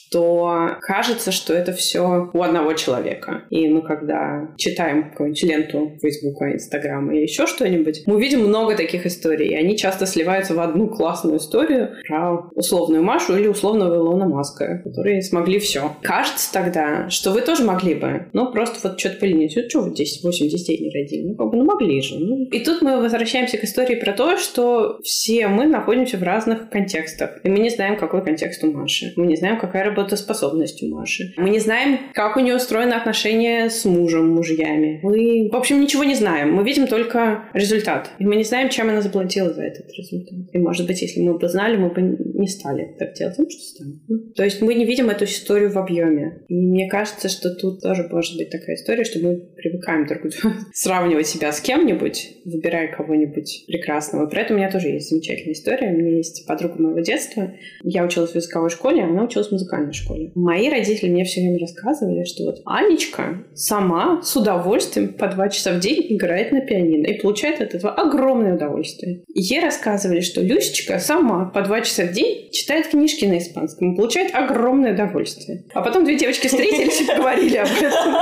кажется, 0.80 1.32
что 1.32 1.52
это 1.52 1.72
все 1.72 2.30
у 2.32 2.42
одного 2.42 2.72
человека. 2.74 3.44
И 3.50 3.68
мы, 3.68 3.82
когда 3.82 4.48
читаем 4.56 5.10
какую-нибудь 5.10 5.42
ленту 5.42 5.92
Фейсбука, 6.00 6.52
Инстаграма 6.52 7.14
или 7.14 7.22
еще 7.22 7.46
что-нибудь, 7.46 8.02
мы 8.06 8.20
видим 8.20 8.40
много 8.40 8.76
таких 8.76 9.06
историй, 9.06 9.48
и 9.48 9.54
они 9.54 9.76
часто 9.76 10.06
сливаются 10.06 10.54
в 10.54 10.60
одну 10.60 10.88
классную 10.88 11.38
историю 11.38 11.90
про 12.06 12.48
условную 12.54 13.02
Машу 13.02 13.36
или 13.36 13.48
условного 13.48 13.96
Илона 13.96 14.26
Маска, 14.26 14.80
которые 14.84 15.22
смогли 15.22 15.58
все. 15.58 15.96
Кажется 16.02 16.52
тогда, 16.52 17.08
что 17.10 17.30
вы 17.32 17.42
тоже 17.42 17.64
могли 17.64 17.94
бы, 17.94 18.26
но 18.32 18.50
просто 18.52 18.88
вот 18.88 18.98
что-то 18.98 19.18
поленить. 19.18 19.56
Вот 19.56 19.70
что 19.70 19.80
вы 19.82 19.94
10, 19.94 20.24
8 20.24 20.48
детей 20.48 20.78
не 20.78 20.90
родили? 20.90 21.28
Ну, 21.28 21.34
как 21.36 21.50
бы, 21.50 21.56
ну 21.56 21.64
могли 21.64 22.00
же. 22.00 22.18
Ну. 22.18 22.44
И 22.46 22.60
тут 22.60 22.82
мы 22.82 23.00
возвращаемся 23.00 23.58
к 23.58 23.64
истории 23.64 23.94
про 23.94 24.12
то, 24.12 24.36
что 24.36 24.98
все 25.02 25.48
мы 25.48 25.66
находимся 25.66 26.16
в 26.16 26.22
разных 26.22 26.70
контекстах. 26.70 27.40
И 27.44 27.48
мы 27.48 27.58
не 27.58 27.70
знаем, 27.70 27.96
какой 27.96 28.24
контекст 28.24 28.64
у 28.64 28.72
Маши. 28.72 29.12
Мы 29.16 29.26
не 29.26 29.36
знаем, 29.36 29.58
какая 29.58 29.84
работоспособность 29.84 29.99
у 30.82 30.88
Маши. 30.88 31.32
Мы 31.36 31.50
не 31.50 31.58
знаем, 31.58 31.98
как 32.14 32.36
у 32.36 32.40
нее 32.40 32.56
устроены 32.56 32.94
отношения 32.94 33.68
с 33.68 33.84
мужем, 33.84 34.30
мужьями. 34.30 35.00
Мы, 35.02 35.48
в 35.50 35.56
общем, 35.56 35.80
ничего 35.80 36.04
не 36.04 36.14
знаем. 36.14 36.52
Мы 36.54 36.64
видим 36.64 36.86
только 36.86 37.44
результат. 37.54 38.10
И 38.18 38.26
мы 38.26 38.36
не 38.36 38.44
знаем, 38.44 38.68
чем 38.68 38.88
она 38.88 39.00
заплатила 39.00 39.52
за 39.52 39.62
этот 39.62 39.90
результат. 39.92 40.38
И, 40.52 40.58
может 40.58 40.86
быть, 40.86 41.02
если 41.02 41.20
мы 41.20 41.38
бы 41.38 41.48
знали, 41.48 41.76
мы 41.76 41.90
бы 41.90 42.02
не 42.02 42.48
стали 42.48 42.94
так 42.98 43.14
делать. 43.14 43.38
Ну, 43.38 43.48
что 43.48 43.60
стали. 43.60 43.90
Ну, 44.08 44.18
то 44.34 44.44
есть 44.44 44.62
мы 44.62 44.74
не 44.74 44.84
видим 44.84 45.10
эту 45.10 45.24
историю 45.24 45.70
в 45.70 45.78
объеме. 45.78 46.42
И 46.48 46.54
мне 46.54 46.88
кажется, 46.88 47.28
что 47.28 47.54
тут 47.54 47.82
тоже 47.82 48.08
может 48.10 48.36
быть 48.36 48.50
такая 48.50 48.76
история, 48.76 49.04
что 49.04 49.18
мы 49.20 49.36
привыкаем 49.56 50.06
друг 50.06 50.22
другу 50.22 50.56
сравнивать 50.72 51.26
себя 51.26 51.52
с 51.52 51.60
кем-нибудь, 51.60 52.38
выбирая 52.44 52.94
кого-нибудь 52.94 53.64
прекрасного. 53.66 54.26
При 54.26 54.42
этом 54.42 54.56
у 54.56 54.58
меня 54.58 54.70
тоже 54.70 54.88
есть 54.88 55.10
замечательная 55.10 55.54
история. 55.54 55.88
У 55.88 55.96
меня 55.96 56.16
есть 56.16 56.46
подруга 56.46 56.80
моего 56.80 57.00
детства. 57.00 57.52
Я 57.82 58.04
училась 58.04 58.32
в 58.32 58.34
языковой 58.34 58.70
школе, 58.70 59.02
она 59.02 59.24
училась 59.24 59.48
в 59.48 59.52
музыкальной 59.52 59.89
школе. 59.92 60.32
Мои 60.34 60.68
родители 60.68 61.10
мне 61.10 61.24
все 61.24 61.40
время 61.40 61.58
рассказывали, 61.60 62.24
что 62.24 62.44
вот 62.44 62.60
Анечка 62.64 63.44
сама 63.54 64.22
с 64.22 64.36
удовольствием 64.36 65.12
по 65.14 65.28
два 65.28 65.48
часа 65.48 65.72
в 65.72 65.80
день 65.80 66.06
играет 66.10 66.52
на 66.52 66.60
пианино 66.60 67.06
и 67.06 67.20
получает 67.20 67.60
от 67.60 67.74
этого 67.74 67.92
огромное 67.92 68.54
удовольствие. 68.54 69.22
И 69.32 69.40
ей 69.40 69.60
рассказывали, 69.60 70.20
что 70.20 70.40
Люсечка 70.40 70.98
сама 70.98 71.46
по 71.46 71.62
два 71.62 71.80
часа 71.80 72.04
в 72.04 72.12
день 72.12 72.50
читает 72.50 72.88
книжки 72.88 73.24
на 73.24 73.38
испанском 73.38 73.92
и 73.92 73.96
получает 73.96 74.34
огромное 74.34 74.94
удовольствие. 74.94 75.64
А 75.72 75.82
потом 75.82 76.04
две 76.04 76.16
девочки 76.16 76.48
встретились 76.48 77.00
и 77.00 77.06
поговорили 77.06 77.56
об 77.56 77.68
этом. 77.68 78.14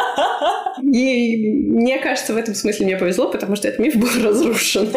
И 0.92 1.52
мне 1.52 1.98
кажется, 1.98 2.34
в 2.34 2.36
этом 2.36 2.54
смысле 2.54 2.86
мне 2.86 2.96
повезло, 2.96 3.30
потому 3.30 3.56
что 3.56 3.68
этот 3.68 3.80
миф 3.80 3.96
был 3.96 4.08
разрушен. 4.22 4.88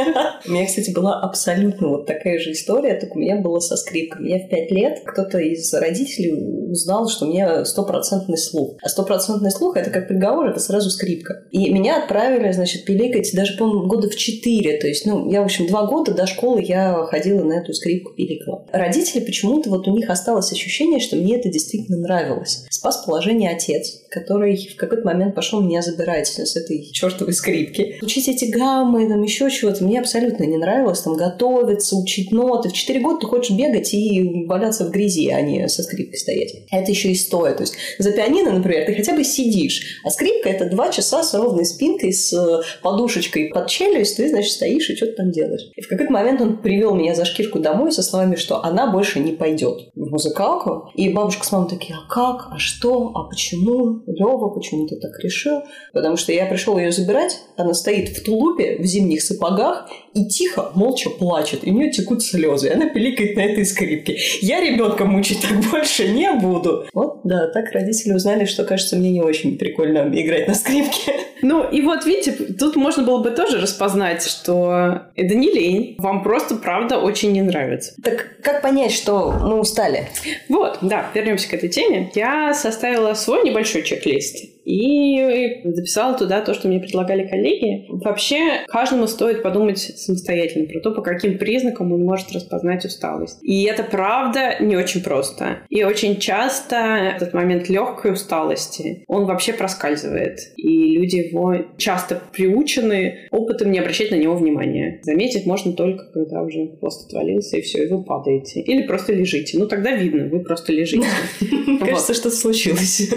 У 0.46 0.52
меня, 0.52 0.66
кстати, 0.66 0.92
была 0.92 1.20
абсолютно 1.22 1.88
вот 1.88 2.06
такая 2.06 2.40
же 2.40 2.52
история, 2.52 3.00
только 3.00 3.14
у 3.14 3.20
меня 3.20 3.38
было 3.38 3.60
со 3.60 3.76
скрипкой. 3.76 4.30
Я 4.30 4.40
в 4.40 4.50
пять 4.50 4.72
лет 4.72 5.00
кто-то 5.06 5.40
из 5.40 5.74
родителей 5.74 6.32
узнал, 6.72 7.08
что 7.10 7.26
у 7.26 7.30
меня 7.30 7.66
стопроцентный 7.66 8.38
слух. 8.38 8.78
А 8.82 8.90
стопроцентный 8.90 9.52
слух— 9.52 9.78
это 9.78 9.90
как 9.90 10.08
приговор, 10.08 10.50
это 10.50 10.60
сразу 10.60 10.90
скрипка. 10.90 11.44
И 11.52 11.72
меня 11.72 12.02
отправили, 12.04 12.52
значит, 12.52 12.86
пиликать 12.86 13.32
даже, 13.34 13.58
по-моему, 13.58 13.88
года 13.88 14.10
в 14.10 14.16
четыре. 14.16 14.80
То 14.80 14.88
есть, 14.88 15.06
ну, 15.06 15.30
я, 15.30 15.42
в 15.42 15.46
общем, 15.46 15.68
два 15.68 15.86
года 15.86 16.14
до 16.14 16.26
школы 16.26 16.62
я 16.64 17.06
ходила 17.06 17.44
на 17.44 17.54
эту 17.54 17.74
скрипку 17.74 18.14
пиликала. 18.14 18.66
Родители 18.72 19.24
почему-то 19.24 19.70
вот 19.70 19.88
у 19.88 19.96
них 19.96 20.10
осталось 20.10 20.52
ощущение, 20.52 21.00
что 21.00 21.16
мне 21.16 21.38
это 21.38 21.50
действительно 21.50 21.98
нравилось. 21.98 22.66
Спас 22.70 23.04
положение 23.06 23.52
отец, 23.52 24.02
который 24.10 24.70
в 24.74 24.76
какой-то 24.76 25.06
момент 25.06 25.36
пошел 25.36 25.62
меня 25.62 25.82
забирать 25.82 26.28
с 26.28 26.56
этой 26.56 26.90
чертовой 26.92 27.34
скрипки. 27.34 28.00
Учить 28.02 28.28
эти 28.28 28.46
гаммы, 28.46 29.08
там 29.08 29.22
еще 29.22 29.50
чего-то, 29.50 29.84
мне 29.84 30.00
абсолютно 30.00 30.44
не 30.44 30.58
нравилось. 30.58 31.02
Там 31.02 31.16
готовиться, 31.16 31.96
учить 31.96 32.32
ноты. 32.32 32.70
В 32.70 32.74
четыре 32.74 33.00
года 33.00 33.20
ты 33.22 33.28
хочешь 33.28 33.56
бегать 33.56 33.94
и 33.94 34.46
валяться 34.46 34.86
в 34.86 34.92
грязи, 34.92 35.30
а 35.30 35.42
не 35.42 35.68
со 35.68 35.84
скрипкой 35.84 36.18
стоять. 36.18 36.61
Это 36.70 36.92
еще 36.92 37.10
и 37.10 37.16
стоя. 37.16 37.54
То 37.54 37.64
есть 37.64 37.76
за 37.98 38.12
пианино, 38.12 38.52
например, 38.52 38.86
ты 38.86 38.94
хотя 38.94 39.14
бы 39.14 39.24
сидишь, 39.24 40.00
а 40.04 40.10
скрипка– 40.10 40.50
это 40.52 40.66
два 40.66 40.90
часа 40.90 41.24
с 41.24 41.34
ровной 41.34 41.66
спинкой, 41.66 42.14
с 42.14 42.34
э, 42.34 42.62
подушечкой 42.82 43.50
под 43.54 43.68
челюсть, 43.68 44.18
ты, 44.18 44.30
значит, 44.30 44.52
стоишь 44.52 44.90
и 44.90 44.96
что-то 44.96 45.14
там 45.14 45.32
делаешь. 45.32 45.70
И 45.76 45.82
в 45.82 45.88
какой-то 45.88 46.12
момент 46.12 46.42
он 46.42 46.58
привел 46.58 46.94
меня 46.96 47.16
за 47.16 47.26
шкирку 47.26 47.60
домой 47.60 47.92
со 47.92 48.04
словами, 48.04 48.36
что 48.36 48.64
она 48.64 48.92
больше 48.92 49.20
не 49.20 49.32
пойдет 49.32 49.90
в 49.96 50.10
музыкалку. 50.10 50.92
И 50.96 51.10
бабушка 51.10 51.46
с 51.46 51.52
мамой 51.52 51.70
такие, 51.70 51.96
а 51.96 52.08
как, 52.14 52.48
а 52.52 52.58
что, 52.58 53.12
а 53.16 53.24
почему, 53.30 54.04
Лева, 54.08 54.50
почему 54.50 54.88
ты 54.88 54.98
так 54.98 55.20
решил? 55.20 55.64
Потому 55.94 56.18
что 56.18 56.32
я 56.32 56.46
пришел 56.46 56.78
ее 56.78 56.92
забирать, 56.92 57.40
она 57.58 57.74
стоит 57.74 58.10
в 58.10 58.24
тулупе, 58.24 58.78
в 58.78 58.86
зимних 58.86 59.22
сапогах 59.22 59.90
и 60.14 60.26
тихо, 60.26 60.72
молча 60.76 61.10
плачет. 61.10 61.66
И 61.66 61.72
у 61.72 61.74
нее 61.74 61.92
текут 61.92 62.24
слезы. 62.24 62.68
И 62.68 62.72
она 62.72 62.90
пиликает 62.90 63.36
на 63.36 63.42
этой 63.42 63.66
скрипке. 63.66 64.18
Я 64.42 64.62
ребенка 64.62 65.06
мучить 65.06 65.42
так 65.42 65.60
больше 65.72 66.10
не 66.10 66.32
буду. 66.34 66.51
Вот, 66.94 67.22
да, 67.24 67.48
так 67.48 67.72
родители 67.72 68.14
узнали, 68.14 68.46
что, 68.46 68.64
кажется, 68.64 68.96
мне 68.96 69.12
не 69.12 69.22
очень 69.22 69.58
прикольно 69.58 70.10
играть 70.12 70.48
на 70.48 70.56
скрипке. 70.56 71.14
Ну, 71.42 71.68
и 71.68 71.82
вот, 71.82 72.06
видите, 72.06 72.32
тут 72.32 72.76
можно 72.76 73.04
было 73.04 73.18
бы 73.18 73.32
тоже 73.32 73.60
распознать, 73.60 74.26
что 74.26 75.04
это 75.16 75.36
не 75.36 75.52
лень. 75.52 75.96
Вам 75.98 76.24
просто, 76.24 76.56
правда, 76.56 77.00
очень 77.00 77.32
не 77.32 77.42
нравится. 77.42 77.94
Так 78.04 78.28
как 78.44 78.62
понять, 78.62 78.92
что 78.92 79.32
мы 79.32 79.60
устали? 79.60 80.08
Вот, 80.50 80.80
да, 80.82 81.08
вернемся 81.14 81.50
к 81.50 81.54
этой 81.54 81.70
теме. 81.70 82.12
Я 82.14 82.54
составила 82.54 83.14
свой 83.16 83.44
небольшой 83.44 83.82
чек-лист 83.84 84.52
и 84.66 85.62
записала 85.66 86.18
туда 86.18 86.42
то, 86.42 86.54
что 86.54 86.68
мне 86.68 86.80
предлагали 86.80 87.28
коллеги. 87.28 87.86
Вообще, 87.90 88.66
каждому 88.68 89.08
стоит 89.08 89.44
подумать 89.44 89.80
самостоятельно 89.80 90.68
про 90.68 90.80
то, 90.80 90.92
по 90.92 91.02
каким 91.02 91.38
признакам 91.38 91.92
он 91.92 92.04
может 92.04 92.32
распознать 92.32 92.86
усталость. 92.86 93.40
И 93.42 93.64
это 93.64 93.84
правда 93.84 94.58
не 94.60 94.76
очень 94.78 95.04
просто. 95.04 95.60
И 95.70 95.84
очень 95.84 96.20
часто 96.20 96.76
этот 96.76 97.34
момент 97.34 97.70
легкой 97.70 98.14
усталости, 98.14 99.04
он 99.08 99.26
вообще 99.26 99.54
проскальзывает. 99.54 100.40
И 100.58 100.92
люди 100.92 101.18
его 101.18 101.56
часто 101.78 102.22
приучены 102.32 103.28
опытом 103.32 103.72
не 103.72 103.80
обращать 103.80 104.12
на 104.12 104.16
него 104.16 104.36
внимания. 104.36 105.00
Заметить 105.04 105.46
можно 105.46 105.74
только, 105.74 106.06
когда 106.12 106.42
уже 106.42 106.76
хвост 106.80 107.08
отвалился, 107.08 107.58
и 107.58 107.62
все, 107.62 107.86
и 107.86 107.88
вы 107.88 108.04
падаете. 108.04 108.62
Или 108.62 108.84
просто 108.84 109.14
лежите. 109.14 109.58
Ну, 109.58 109.68
тогда 109.68 109.92
видно, 109.96 110.28
вы 110.30 110.42
просто 110.42 110.74
лежите. 110.74 111.08
Кажется, 111.80 112.14
что-то 112.14 112.36
случилось. 112.36 113.12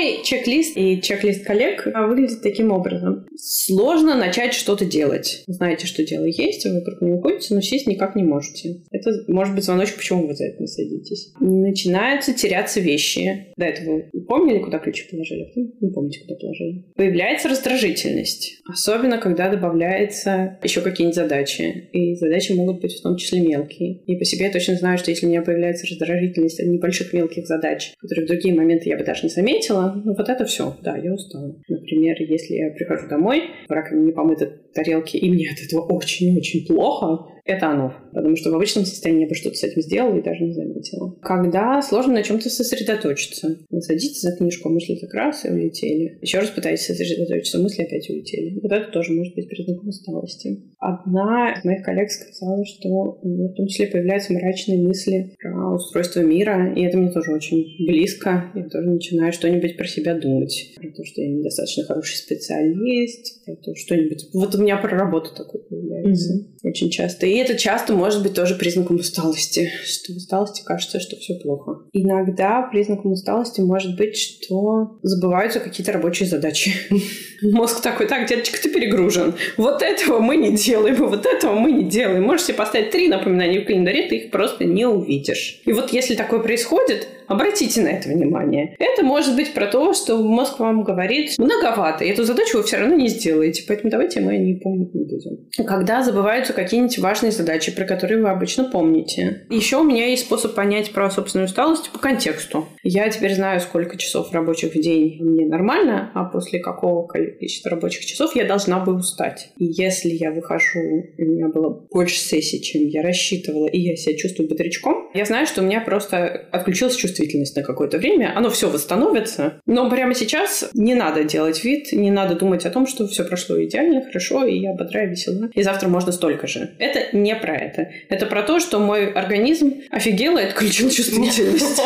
Мой 0.00 0.22
чек-лист 0.24 0.78
и 0.78 0.98
чек-лист 1.02 1.44
коллег 1.44 1.84
выглядит 1.84 2.40
таким 2.40 2.72
образом. 2.72 3.26
Сложно 3.36 4.14
начать 4.14 4.54
что-то 4.54 4.86
делать. 4.86 5.44
Знаете, 5.46 5.86
что 5.86 6.02
дело 6.02 6.24
есть, 6.24 6.64
вы 6.64 6.76
вокруг 6.78 7.02
него 7.02 7.20
ходите, 7.20 7.54
но 7.54 7.60
сесть 7.60 7.86
никак 7.86 8.16
не 8.16 8.22
можете. 8.22 8.76
Это 8.90 9.10
может 9.28 9.54
быть 9.54 9.64
звоночек, 9.64 9.96
почему 9.96 10.26
вы 10.26 10.34
за 10.34 10.46
это 10.46 10.62
не 10.62 10.68
садитесь. 10.68 11.34
Начинаются 11.38 12.32
теряться 12.32 12.80
вещи. 12.80 13.52
До 13.58 13.66
этого 13.66 14.04
вы 14.10 14.22
помнили, 14.22 14.60
куда 14.60 14.78
ключи 14.78 15.04
положили? 15.10 15.52
Не 15.54 15.90
помните, 15.90 16.20
куда 16.20 16.36
положили. 16.36 16.86
Появляется 16.96 17.50
раздражительность. 17.50 18.54
Особенно, 18.66 19.18
когда 19.18 19.50
добавляется 19.50 20.58
еще 20.62 20.80
какие-нибудь 20.80 21.14
задачи. 21.16 21.90
И 21.92 22.14
задачи 22.14 22.52
могут 22.52 22.80
быть 22.80 22.94
в 22.94 23.02
том 23.02 23.18
числе 23.18 23.40
мелкие. 23.40 24.02
И 24.06 24.16
по 24.16 24.24
себе 24.24 24.46
я 24.46 24.50
точно 24.50 24.76
знаю, 24.76 24.96
что 24.96 25.10
если 25.10 25.26
у 25.26 25.28
меня 25.28 25.42
появляется 25.42 25.86
раздражительность 25.86 26.58
от 26.58 26.68
небольших 26.68 27.12
мелких 27.12 27.46
задач, 27.46 27.92
которые 27.98 28.24
в 28.24 28.28
другие 28.28 28.54
моменты 28.54 28.88
я 28.88 28.96
бы 28.96 29.04
даже 29.04 29.24
не 29.24 29.28
заметила, 29.28 29.89
вот 29.94 30.28
это 30.28 30.44
все. 30.44 30.76
Да, 30.82 30.96
я 30.96 31.12
устала. 31.12 31.54
Например, 31.68 32.16
если 32.20 32.54
я 32.54 32.70
прихожу 32.70 33.08
домой, 33.08 33.42
в 33.68 33.72
раковине 33.72 34.06
не 34.06 34.12
помыты 34.12 34.60
тарелки, 34.74 35.16
и 35.16 35.30
мне 35.30 35.48
от 35.50 35.64
этого 35.64 35.82
очень-очень 35.82 36.66
плохо, 36.66 37.26
это 37.50 37.68
оно. 37.68 37.94
Потому 38.12 38.36
что 38.36 38.50
в 38.50 38.54
обычном 38.54 38.84
состоянии 38.84 39.22
я 39.22 39.28
бы 39.28 39.34
что-то 39.34 39.56
с 39.56 39.64
этим 39.64 39.82
сделала 39.82 40.18
и 40.18 40.22
даже 40.22 40.44
не 40.44 40.54
заметила. 40.54 41.14
Когда 41.22 41.80
сложно 41.82 42.14
на 42.14 42.22
чем-то 42.22 42.48
сосредоточиться. 42.48 43.58
Вы 43.70 43.80
садитесь 43.80 44.22
за 44.22 44.36
книжку, 44.36 44.68
а 44.68 44.72
мысли 44.72 44.96
так 44.96 45.12
раз 45.14 45.44
и 45.44 45.50
улетели. 45.50 46.18
Еще 46.20 46.38
раз 46.38 46.50
пытаетесь 46.50 46.86
сосредоточиться, 46.86 47.58
мысли 47.58 47.82
опять 47.82 48.08
улетели. 48.10 48.58
Вот 48.60 48.72
это 48.72 48.90
тоже 48.90 49.12
может 49.12 49.34
быть 49.34 49.48
признаком 49.48 49.88
усталости. 49.88 50.64
Одна 50.78 51.52
из 51.52 51.64
моих 51.64 51.84
коллег 51.84 52.10
сказала, 52.10 52.64
что 52.64 53.18
в 53.22 53.54
том 53.54 53.66
числе 53.66 53.86
появляются 53.86 54.32
мрачные 54.32 54.78
мысли 54.78 55.34
про 55.38 55.74
устройство 55.74 56.20
мира, 56.20 56.72
и 56.74 56.82
это 56.82 56.96
мне 56.96 57.10
тоже 57.10 57.32
очень 57.32 57.64
близко. 57.86 58.50
Я 58.54 58.68
тоже 58.68 58.88
начинаю 58.88 59.32
что-нибудь 59.32 59.76
про 59.76 59.86
себя 59.86 60.14
думать. 60.18 60.72
Про 60.76 60.90
то, 60.90 61.04
что 61.04 61.20
я 61.20 61.28
недостаточно 61.28 61.84
хороший 61.84 62.16
специалист, 62.16 63.44
про 63.44 63.56
то, 63.56 63.74
что-нибудь... 63.74 64.28
Вот 64.32 64.54
у 64.54 64.62
меня 64.62 64.76
про 64.78 64.96
работу 64.96 65.34
такое 65.36 65.62
появляется 65.62 66.34
mm-hmm. 66.34 66.68
очень 66.68 66.90
часто. 66.90 67.26
И 67.26 67.39
это 67.40 67.56
часто 67.56 67.92
может 67.92 68.22
быть 68.22 68.34
тоже 68.34 68.54
признаком 68.54 68.96
усталости, 68.96 69.70
что 69.84 70.12
в 70.12 70.16
усталости 70.16 70.62
кажется, 70.64 71.00
что 71.00 71.16
все 71.16 71.34
плохо. 71.34 71.82
Иногда 71.92 72.62
признаком 72.62 73.12
усталости 73.12 73.60
может 73.60 73.96
быть, 73.96 74.16
что 74.16 74.98
забываются 75.02 75.60
какие-то 75.60 75.92
рабочие 75.92 76.28
задачи. 76.28 76.72
Мозг 77.42 77.80
такой, 77.82 78.06
так, 78.06 78.28
деточка, 78.28 78.58
ты 78.62 78.70
перегружен. 78.70 79.34
Вот 79.56 79.82
этого 79.82 80.20
мы 80.20 80.36
не 80.36 80.54
делаем, 80.56 80.96
вот 80.96 81.26
этого 81.26 81.54
мы 81.54 81.72
не 81.72 81.84
делаем. 81.84 82.22
Можешь 82.22 82.46
себе 82.46 82.56
поставить 82.56 82.90
три 82.90 83.08
напоминания 83.08 83.60
в 83.60 83.66
календаре, 83.66 84.08
ты 84.08 84.16
их 84.16 84.30
просто 84.30 84.64
не 84.64 84.86
увидишь. 84.86 85.60
И 85.64 85.72
вот 85.72 85.92
если 85.92 86.14
такое 86.14 86.40
происходит, 86.40 87.08
Обратите 87.30 87.80
на 87.80 87.88
это 87.90 88.08
внимание. 88.08 88.74
Это 88.80 89.04
может 89.04 89.36
быть 89.36 89.54
про 89.54 89.68
то, 89.68 89.94
что 89.94 90.18
мозг 90.18 90.58
вам 90.58 90.82
говорит 90.82 91.38
многовато, 91.38 92.04
и 92.04 92.08
эту 92.08 92.24
задачу 92.24 92.58
вы 92.58 92.64
все 92.64 92.78
равно 92.78 92.96
не 92.96 93.06
сделаете, 93.06 93.62
поэтому 93.68 93.88
давайте 93.88 94.20
мы 94.20 94.36
не 94.36 94.54
помнить 94.54 94.92
не 94.92 95.04
будем. 95.04 95.48
Когда 95.64 96.02
забываются 96.02 96.52
какие-нибудь 96.52 96.98
важные 96.98 97.30
задачи, 97.30 97.72
про 97.72 97.84
которые 97.84 98.20
вы 98.20 98.30
обычно 98.30 98.64
помните. 98.64 99.46
Еще 99.48 99.76
у 99.76 99.84
меня 99.84 100.08
есть 100.08 100.24
способ 100.24 100.56
понять 100.56 100.90
про 100.90 101.08
собственную 101.08 101.46
усталость 101.46 101.90
по 101.90 102.00
контексту. 102.00 102.66
Я 102.82 103.08
теперь 103.08 103.36
знаю, 103.36 103.60
сколько 103.60 103.96
часов 103.96 104.32
рабочих 104.32 104.74
в 104.74 104.80
день 104.80 105.22
мне 105.22 105.46
нормально, 105.46 106.10
а 106.14 106.24
после 106.24 106.58
какого 106.58 107.06
количества 107.06 107.70
рабочих 107.70 108.06
часов 108.06 108.34
я 108.34 108.44
должна 108.44 108.84
бы 108.84 108.92
устать. 108.92 109.52
И 109.56 109.66
если 109.66 110.08
я 110.08 110.32
выхожу, 110.32 110.80
у 111.16 111.22
меня 111.22 111.46
было 111.46 111.86
больше 111.92 112.18
сессий, 112.18 112.60
чем 112.60 112.88
я 112.88 113.02
рассчитывала, 113.02 113.68
и 113.68 113.78
я 113.78 113.94
себя 113.94 114.16
чувствую 114.16 114.48
бодрячком, 114.48 115.10
я 115.14 115.24
знаю, 115.24 115.46
что 115.46 115.60
у 115.60 115.64
меня 115.64 115.80
просто 115.80 116.48
отключилось 116.50 116.96
чувство 116.96 117.19
чувствительность 117.20 117.56
на 117.56 117.62
какое-то 117.62 117.98
время, 117.98 118.32
оно 118.34 118.50
все 118.50 118.68
восстановится. 118.70 119.60
Но 119.66 119.90
прямо 119.90 120.14
сейчас 120.14 120.70
не 120.74 120.94
надо 120.94 121.24
делать 121.24 121.62
вид, 121.64 121.92
не 121.92 122.10
надо 122.10 122.34
думать 122.34 122.64
о 122.66 122.70
том, 122.70 122.86
что 122.86 123.06
все 123.06 123.24
прошло 123.24 123.62
идеально, 123.62 124.04
хорошо, 124.04 124.44
и 124.44 124.56
я 124.56 124.72
бодрая, 124.72 125.06
весела. 125.06 125.50
И 125.54 125.62
завтра 125.62 125.88
можно 125.88 126.12
столько 126.12 126.46
же. 126.46 126.70
Это 126.78 127.16
не 127.16 127.34
про 127.36 127.56
это. 127.56 127.88
Это 128.08 128.26
про 128.26 128.42
то, 128.42 128.60
что 128.60 128.78
мой 128.78 129.12
организм 129.12 129.82
офигел 129.90 130.38
и 130.38 130.42
отключил 130.42 130.90
чувствительность. 130.90 131.82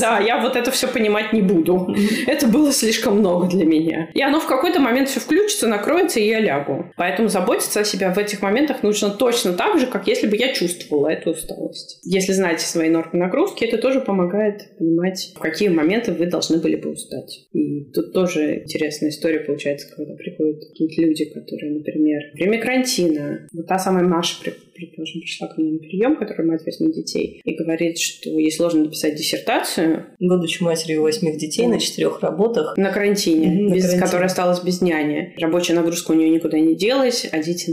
Да, 0.00 0.18
я 0.18 0.40
вот 0.40 0.56
это 0.56 0.70
все 0.70 0.86
понимать 0.86 1.32
не 1.32 1.42
буду. 1.42 1.94
Это 2.26 2.46
было 2.46 2.72
слишком 2.72 3.18
много 3.18 3.46
для 3.46 3.64
меня. 3.64 4.08
И 4.14 4.22
оно 4.22 4.40
в 4.40 4.46
какой-то 4.46 4.80
момент 4.80 5.08
все 5.08 5.20
включится, 5.20 5.66
накроется, 5.66 6.20
и 6.20 6.28
я 6.28 6.40
лягу. 6.40 6.92
Поэтому 6.96 7.28
заботиться 7.28 7.80
о 7.80 7.84
себе 7.84 8.10
в 8.10 8.18
этих 8.18 8.42
моментах 8.42 8.82
нужно 8.82 9.10
точно 9.10 9.52
так 9.52 9.78
же, 9.78 9.86
как 9.86 10.06
если 10.06 10.26
бы 10.26 10.36
я 10.36 10.52
чувствовала 10.52 11.08
эту 11.08 11.30
усталость. 11.30 11.98
Если 12.04 12.32
знаете 12.32 12.66
свои 12.66 12.88
нормы 12.88 13.18
нагрузки, 13.32 13.64
это 13.64 13.78
тоже 13.78 14.00
помогает 14.00 14.76
понимать, 14.78 15.32
в 15.34 15.38
какие 15.38 15.68
моменты 15.68 16.12
вы 16.12 16.26
должны 16.26 16.58
были 16.58 16.76
бы 16.76 16.90
устать. 16.90 17.46
И 17.52 17.84
тут 17.92 18.12
тоже 18.12 18.62
интересная 18.64 19.10
история 19.10 19.40
получается, 19.40 19.88
когда 19.94 20.14
приходят 20.14 20.60
какие-то 20.68 21.02
люди, 21.02 21.24
которые, 21.26 21.72
например, 21.72 22.20
время 22.34 22.60
карантина, 22.60 23.48
вот 23.52 23.66
та 23.66 23.78
самая 23.78 24.04
Маша 24.04 24.36
предположим, 24.74 25.20
пришла 25.20 25.48
ко 25.48 25.60
мне 25.60 25.72
на 25.72 25.78
прием, 25.78 26.16
которая 26.16 26.46
мать 26.46 26.64
восьми 26.64 26.92
детей, 26.92 27.40
и 27.44 27.54
говорит, 27.54 27.98
что 27.98 28.30
ей 28.30 28.50
сложно 28.50 28.84
написать 28.84 29.16
диссертацию. 29.16 30.06
Будучи 30.18 30.62
матерью 30.62 31.02
восьми 31.02 31.36
детей 31.36 31.66
на 31.66 31.78
четырех 31.78 32.20
работах. 32.20 32.76
На 32.76 32.90
карантине, 32.90 33.46
mm-hmm, 33.46 33.74
без, 33.74 33.84
на 33.84 33.88
карантине. 33.88 34.00
которая 34.00 34.26
осталась 34.26 34.62
без 34.62 34.80
няни. 34.80 35.34
Рабочая 35.38 35.74
нагрузка 35.74 36.12
у 36.12 36.14
нее 36.14 36.30
никуда 36.30 36.58
не 36.58 36.74
делась, 36.74 37.26
а 37.30 37.42
дети 37.42 37.70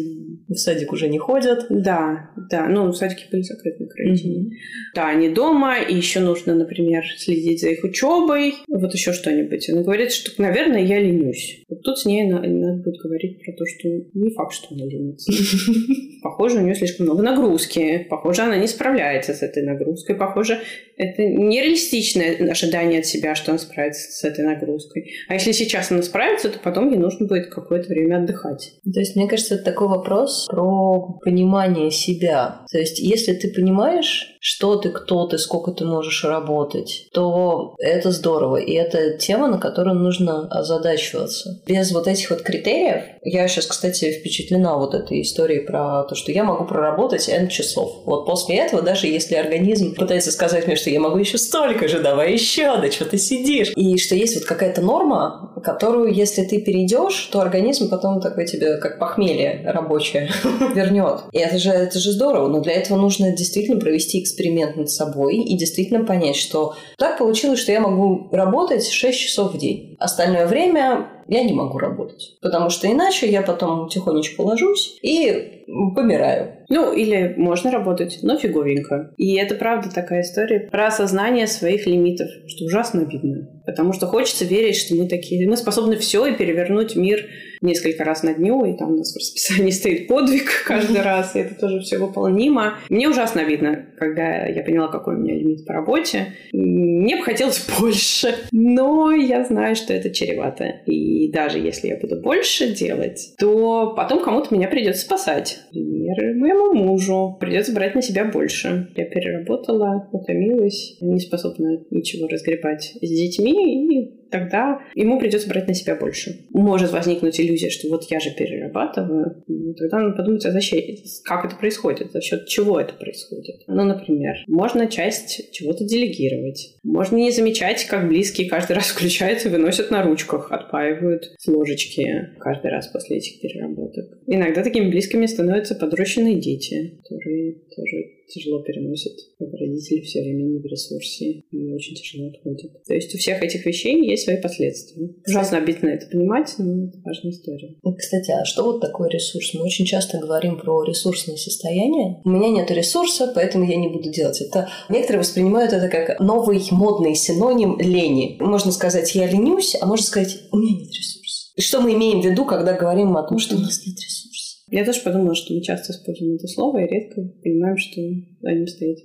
в 0.49 0.57
садик 0.57 0.91
уже 0.91 1.07
не 1.07 1.19
ходят. 1.19 1.67
Да, 1.69 2.31
да. 2.49 2.67
Ну, 2.67 2.91
садики 2.91 3.25
были 3.31 3.43
закрыты 3.43 3.83
на 3.83 3.89
карантине. 3.89 4.45
Mm-hmm. 4.45 4.55
Да, 4.95 5.09
они 5.09 5.29
дома, 5.29 5.79
и 5.79 5.95
еще 5.95 6.19
нужно, 6.19 6.55
например, 6.55 7.03
следить 7.17 7.61
за 7.61 7.69
их 7.69 7.83
учебой, 7.83 8.55
вот 8.67 8.93
еще 8.93 9.13
что-нибудь. 9.13 9.69
Она 9.69 9.83
говорит, 9.83 10.11
что, 10.11 10.31
наверное, 10.41 10.83
я 10.83 10.99
ленюсь. 10.99 11.63
Вот 11.69 11.83
тут 11.83 11.99
с 11.99 12.05
ней 12.05 12.27
надо, 12.27 12.47
надо 12.47 12.81
будет 12.81 12.99
говорить 13.01 13.43
про 13.43 13.53
то, 13.53 13.65
что 13.65 13.87
не 13.87 14.31
факт, 14.31 14.53
что 14.53 14.73
она 14.73 14.85
ленится. 14.85 15.31
Похоже, 16.23 16.57
у 16.57 16.61
нее 16.61 16.75
слишком 16.75 17.05
много 17.05 17.21
нагрузки. 17.21 18.07
Похоже, 18.09 18.41
она 18.41 18.57
не 18.57 18.67
справляется 18.67 19.33
с 19.33 19.43
этой 19.43 19.63
нагрузкой. 19.63 20.15
Похоже, 20.15 20.59
это 20.97 21.23
нереалистичное 21.23 22.49
ожидание 22.49 22.99
от 22.99 23.05
себя, 23.05 23.35
что 23.35 23.51
она 23.51 23.59
справится 23.59 24.11
с 24.11 24.23
этой 24.23 24.43
нагрузкой. 24.43 25.11
А 25.27 25.35
если 25.35 25.51
сейчас 25.51 25.91
она 25.91 26.01
справится, 26.01 26.49
то 26.49 26.59
потом 26.59 26.89
ей 26.89 26.97
нужно 26.97 27.27
будет 27.27 27.47
какое-то 27.47 27.87
время 27.87 28.17
отдыхать. 28.17 28.73
То 28.91 28.99
есть, 28.99 29.15
мне 29.15 29.27
кажется, 29.27 29.55
это 29.55 29.63
такой 29.63 29.87
вопрос 29.87 30.38
про 30.47 31.19
понимание 31.23 31.91
себя. 31.91 32.61
То 32.71 32.77
есть, 32.77 32.99
если 32.99 33.33
ты 33.33 33.51
понимаешь, 33.53 34.37
что 34.41 34.77
ты, 34.77 34.89
кто 34.89 35.27
ты, 35.27 35.37
сколько 35.37 35.71
ты 35.71 35.85
можешь 35.85 36.23
работать, 36.23 37.07
то 37.13 37.75
это 37.77 38.11
здорово. 38.11 38.57
И 38.57 38.73
это 38.73 39.17
тема, 39.17 39.47
на 39.47 39.57
которую 39.57 39.95
нужно 39.95 40.47
озадачиваться. 40.47 41.61
Без 41.67 41.91
вот 41.91 42.07
этих 42.07 42.29
вот 42.29 42.41
критериев, 42.41 43.03
я 43.23 43.47
сейчас, 43.47 43.65
кстати, 43.65 44.11
впечатлена 44.11 44.77
вот 44.77 44.93
этой 44.93 45.21
историей 45.21 45.65
про 45.65 46.03
то, 46.03 46.15
что 46.15 46.31
я 46.31 46.43
могу 46.43 46.65
проработать 46.65 47.27
N 47.27 47.49
часов. 47.49 48.03
Вот 48.05 48.25
после 48.25 48.57
этого, 48.57 48.81
даже 48.81 49.07
если 49.07 49.35
организм 49.35 49.93
пытается 49.95 50.31
сказать 50.31 50.67
мне, 50.67 50.75
что 50.75 50.89
я 50.89 50.99
могу 50.99 51.17
еще 51.17 51.37
столько 51.37 51.87
же, 51.87 51.99
давай 51.99 52.33
еще, 52.33 52.77
да 52.77 52.89
что 52.89 53.05
ты 53.05 53.17
сидишь. 53.17 53.71
И 53.75 53.97
что 53.97 54.15
есть 54.15 54.35
вот 54.35 54.45
какая-то 54.45 54.81
норма, 54.81 55.48
которую, 55.61 56.13
если 56.13 56.43
ты 56.43 56.61
перейдешь, 56.61 57.29
то 57.31 57.41
организм 57.41 57.89
потом 57.89 58.21
такой 58.21 58.45
тебе, 58.45 58.77
как 58.77 58.99
похмелье 58.99 59.61
рабочее, 59.65 60.29
вернет. 60.75 61.21
И 61.31 61.39
это 61.39 61.57
же, 61.57 61.69
это 61.69 61.99
же 61.99 62.11
здорово. 62.11 62.47
Но 62.47 62.61
для 62.61 62.73
этого 62.73 62.97
нужно 62.97 63.31
действительно 63.31 63.79
провести 63.79 64.21
эксперимент 64.21 64.75
над 64.75 64.89
собой 64.89 65.37
и 65.37 65.57
действительно 65.57 66.05
понять, 66.05 66.35
что 66.35 66.75
так 66.97 67.17
получилось, 67.17 67.59
что 67.59 67.71
я 67.71 67.81
могу 67.81 68.29
работать 68.31 68.87
6 68.87 69.19
часов 69.19 69.53
в 69.53 69.57
день. 69.57 69.95
Остальное 69.99 70.47
время 70.47 71.07
я 71.29 71.43
не 71.43 71.53
могу 71.53 71.77
работать. 71.77 72.37
Потому 72.41 72.69
что 72.69 72.91
иначе 72.91 73.29
я 73.29 73.41
потом 73.41 73.87
тихонечко 73.87 74.41
ложусь 74.41 74.97
и 75.01 75.63
помираю. 75.95 76.55
Ну, 76.69 76.91
или 76.91 77.35
можно 77.37 77.71
работать, 77.71 78.19
но 78.21 78.37
фиговенько. 78.37 79.13
И 79.17 79.35
это 79.35 79.55
правда 79.55 79.93
такая 79.93 80.21
история 80.21 80.67
про 80.71 80.87
осознание 80.87 81.47
своих 81.47 81.85
лимитов, 81.85 82.27
что 82.47 82.65
ужасно 82.65 83.01
обидно. 83.01 83.47
Потому 83.65 83.93
что 83.93 84.07
хочется 84.07 84.45
верить, 84.45 84.75
что 84.77 84.95
мы 84.95 85.07
такие, 85.07 85.47
мы 85.47 85.57
способны 85.57 85.97
все 85.97 86.25
и 86.25 86.35
перевернуть 86.35 86.95
мир 86.95 87.25
несколько 87.61 88.03
раз 88.03 88.23
на 88.23 88.33
дню, 88.33 88.65
и 88.65 88.77
там 88.77 88.93
у 88.93 88.97
нас 88.97 89.13
в 89.13 89.17
расписании 89.17 89.71
стоит 89.71 90.07
подвиг 90.07 90.63
каждый 90.65 91.01
раз, 91.01 91.35
и 91.35 91.39
это 91.39 91.55
тоже 91.55 91.79
все 91.79 91.97
выполнимо. 91.97 92.75
Мне 92.89 93.09
ужасно 93.09 93.41
видно, 93.41 93.87
когда 93.97 94.45
я 94.45 94.63
поняла, 94.63 94.87
какой 94.87 95.15
у 95.15 95.19
меня 95.19 95.35
лимит 95.35 95.65
по 95.65 95.73
работе. 95.73 96.33
Мне 96.53 97.17
бы 97.17 97.23
хотелось 97.23 97.65
больше, 97.79 98.35
но 98.51 99.11
я 99.11 99.43
знаю, 99.45 99.75
что 99.75 99.93
это 99.93 100.09
чревато. 100.09 100.81
И 100.85 101.31
даже 101.31 101.59
если 101.59 101.87
я 101.87 101.97
буду 101.97 102.21
больше 102.21 102.73
делать, 102.73 103.33
то 103.37 103.93
потом 103.95 104.23
кому-то 104.23 104.53
меня 104.53 104.67
придется 104.67 105.01
спасать. 105.01 105.59
Например, 105.71 106.35
моему 106.35 106.73
мужу 106.73 107.37
придется 107.39 107.73
брать 107.73 107.95
на 107.95 108.01
себя 108.01 108.25
больше. 108.25 108.89
Я 108.95 109.05
переработала, 109.05 110.07
утомилась, 110.11 110.97
не 111.01 111.19
способна 111.19 111.83
ничего 111.91 112.27
разгребать 112.27 112.93
с 113.01 113.09
детьми, 113.09 113.95
и 113.95 114.18
тогда 114.31 114.79
ему 114.95 115.19
придется 115.19 115.49
брать 115.49 115.67
на 115.67 115.73
себя 115.73 115.95
больше. 115.95 116.45
Может 116.51 116.91
возникнуть 116.91 117.39
иллюзия, 117.39 117.69
что 117.69 117.89
вот 117.89 118.03
я 118.09 118.19
же 118.19 118.31
перерабатываю. 118.31 119.43
Ну, 119.47 119.73
тогда 119.73 119.99
надо 119.99 120.15
подумать, 120.15 120.45
а 120.45 120.51
зачем, 120.51 120.81
как 121.23 121.45
это 121.45 121.55
происходит, 121.55 122.11
за 122.11 122.21
счет 122.21 122.47
чего 122.47 122.79
это 122.79 122.93
происходит. 122.93 123.61
Ну, 123.67 123.83
например, 123.83 124.35
можно 124.47 124.87
часть 124.87 125.51
чего-то 125.51 125.83
делегировать. 125.85 126.77
Можно 126.83 127.17
не 127.17 127.31
замечать, 127.31 127.85
как 127.85 128.07
близкие 128.07 128.49
каждый 128.49 128.73
раз 128.73 128.89
включаются 128.89 129.49
выносят 129.49 129.91
на 129.91 130.03
ручках, 130.03 130.51
отпаивают 130.51 131.31
с 131.37 131.47
ложечки 131.47 132.29
каждый 132.39 132.71
раз 132.71 132.87
после 132.87 133.17
этих 133.17 133.41
переработок. 133.41 134.05
Иногда 134.27 134.63
такими 134.63 134.89
близкими 134.89 135.25
становятся 135.25 135.75
подрощенные 135.75 136.39
дети, 136.39 136.99
которые 137.03 137.55
тоже 137.75 138.18
тяжело 138.29 138.61
переносят, 138.61 139.13
когда 139.37 139.57
родители 139.57 140.01
все 140.01 140.21
время 140.21 140.43
не 140.43 140.59
в 140.59 140.65
ресурсе 140.65 141.43
и 141.51 141.73
очень 141.73 141.95
тяжело 141.95 142.29
отходят. 142.29 142.83
То 142.85 142.93
есть 142.93 143.13
у 143.13 143.17
всех 143.17 143.43
этих 143.43 143.65
вещей 143.65 144.01
есть 144.09 144.23
свои 144.23 144.37
последствия. 144.37 145.09
Ужасно 145.27 145.57
обидно 145.57 145.89
это 145.89 146.07
понимать, 146.07 146.53
но 146.57 146.87
это 146.87 146.97
важная 147.03 147.31
история. 147.31 147.75
Кстати, 147.97 148.31
а 148.31 148.45
что 148.45 148.63
вот 148.63 148.81
такое 148.81 149.09
ресурс? 149.09 149.53
Мы 149.53 149.63
очень 149.63 149.85
часто 149.85 150.19
говорим 150.19 150.57
про 150.59 150.83
ресурсное 150.83 151.35
состояние. 151.35 152.21
У 152.23 152.29
меня 152.29 152.49
нет 152.49 152.71
ресурса, 152.71 153.31
поэтому 153.33 153.65
я 153.65 153.75
не 153.75 153.89
буду 153.89 154.11
делать 154.11 154.41
это. 154.41 154.69
Некоторые 154.89 155.21
воспринимают 155.21 155.73
это 155.73 155.89
как 155.89 156.19
новый 156.19 156.61
модный 156.71 157.15
синоним 157.15 157.77
лени. 157.79 158.37
Можно 158.39 158.71
сказать, 158.71 159.13
я 159.15 159.27
ленюсь, 159.27 159.75
а 159.79 159.85
можно 159.85 160.05
сказать, 160.05 160.37
у 160.51 160.57
меня 160.57 160.79
нет 160.79 160.89
ресурса. 160.89 161.19
Что 161.57 161.81
мы 161.81 161.93
имеем 161.93 162.21
в 162.21 162.25
виду, 162.25 162.45
когда 162.45 162.73
говорим 162.73 163.17
о 163.17 163.27
том, 163.27 163.37
что 163.37 163.55
у 163.55 163.59
нас 163.59 163.85
нет 163.85 163.97
ресурса? 163.97 164.28
Я 164.71 164.85
тоже 164.85 165.01
подумала, 165.01 165.35
что 165.35 165.53
мы 165.53 165.61
часто 165.61 165.93
используем 165.93 166.35
это 166.35 166.47
слово 166.47 166.83
и 166.83 166.87
редко 166.87 167.21
понимаем, 167.43 167.77
что 167.77 168.01
о 168.01 168.53
нем 168.53 168.67
стоит, 168.67 168.99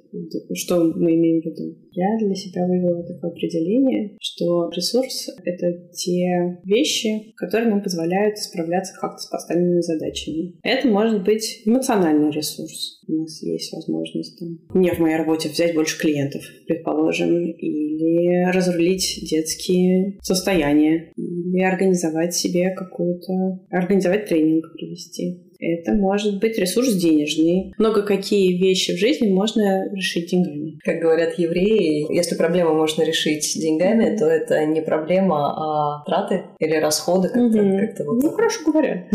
что 0.55 0.85
мы 0.85 1.15
имеем 1.15 1.41
в 1.41 1.47
виду. 1.47 1.79
Я 1.95 2.19
для 2.19 2.35
себя 2.35 2.67
вывела 2.67 3.05
такое 3.05 3.31
определение, 3.31 4.17
что 4.21 4.69
ресурс— 4.75 5.29
это 5.45 5.73
те 5.93 6.59
вещи, 6.65 7.33
которые 7.37 7.71
нам 7.71 7.83
позволяют 7.83 8.39
справляться 8.39 8.95
как-то 9.01 9.19
с 9.19 9.27
поставленными 9.27 9.81
задачами. 9.81 10.55
Это 10.63 10.89
может 10.89 11.25
быть 11.25 11.63
эмоциональный 11.65 12.33
ресурс. 12.33 13.03
У 13.07 13.13
нас 13.13 13.43
есть 13.43 13.73
возможность 13.73 14.39
там, 14.39 14.59
мне 14.75 14.93
в 14.93 14.99
моей 14.99 15.17
работе 15.17 15.49
взять 15.49 15.75
больше 15.75 15.99
клиентов, 15.99 16.43
предположим, 16.67 17.53
или 17.53 18.51
разрулить 18.53 19.21
детские 19.31 20.19
состояния, 20.23 21.13
или 21.17 21.63
организовать 21.63 22.35
себе 22.35 22.71
какую-то, 22.71 23.61
организовать 23.71 24.27
тренинг 24.27 24.73
провести. 24.73 25.45
Это 25.59 25.93
может 25.95 26.41
быть 26.41 26.59
ресурс 26.59 26.95
денежный. 26.95 27.73
Много 27.79 28.03
какие 28.03 28.59
вещи 28.59 28.93
в 28.93 28.99
жизни 28.99 29.29
можно 29.29 29.89
решить 29.95 30.31
деньгами. 30.31 30.79
Как 30.85 31.01
говорят 31.01 31.39
евреи, 31.39 31.84
если 31.85 32.37
проблему 32.37 32.75
можно 32.75 33.03
решить 33.03 33.55
деньгами, 33.61 34.17
то 34.17 34.27
это 34.27 34.65
не 34.67 34.81
проблема, 34.81 35.53
а 35.57 36.05
траты 36.05 36.45
или 36.59 36.77
расходы. 36.77 37.29
Как-то, 37.29 37.59
mm-hmm. 37.59 37.79
как-то 37.79 38.05
вот 38.05 38.23
ну, 38.23 38.31
хорошо 38.31 38.61
говоря. 38.67 39.09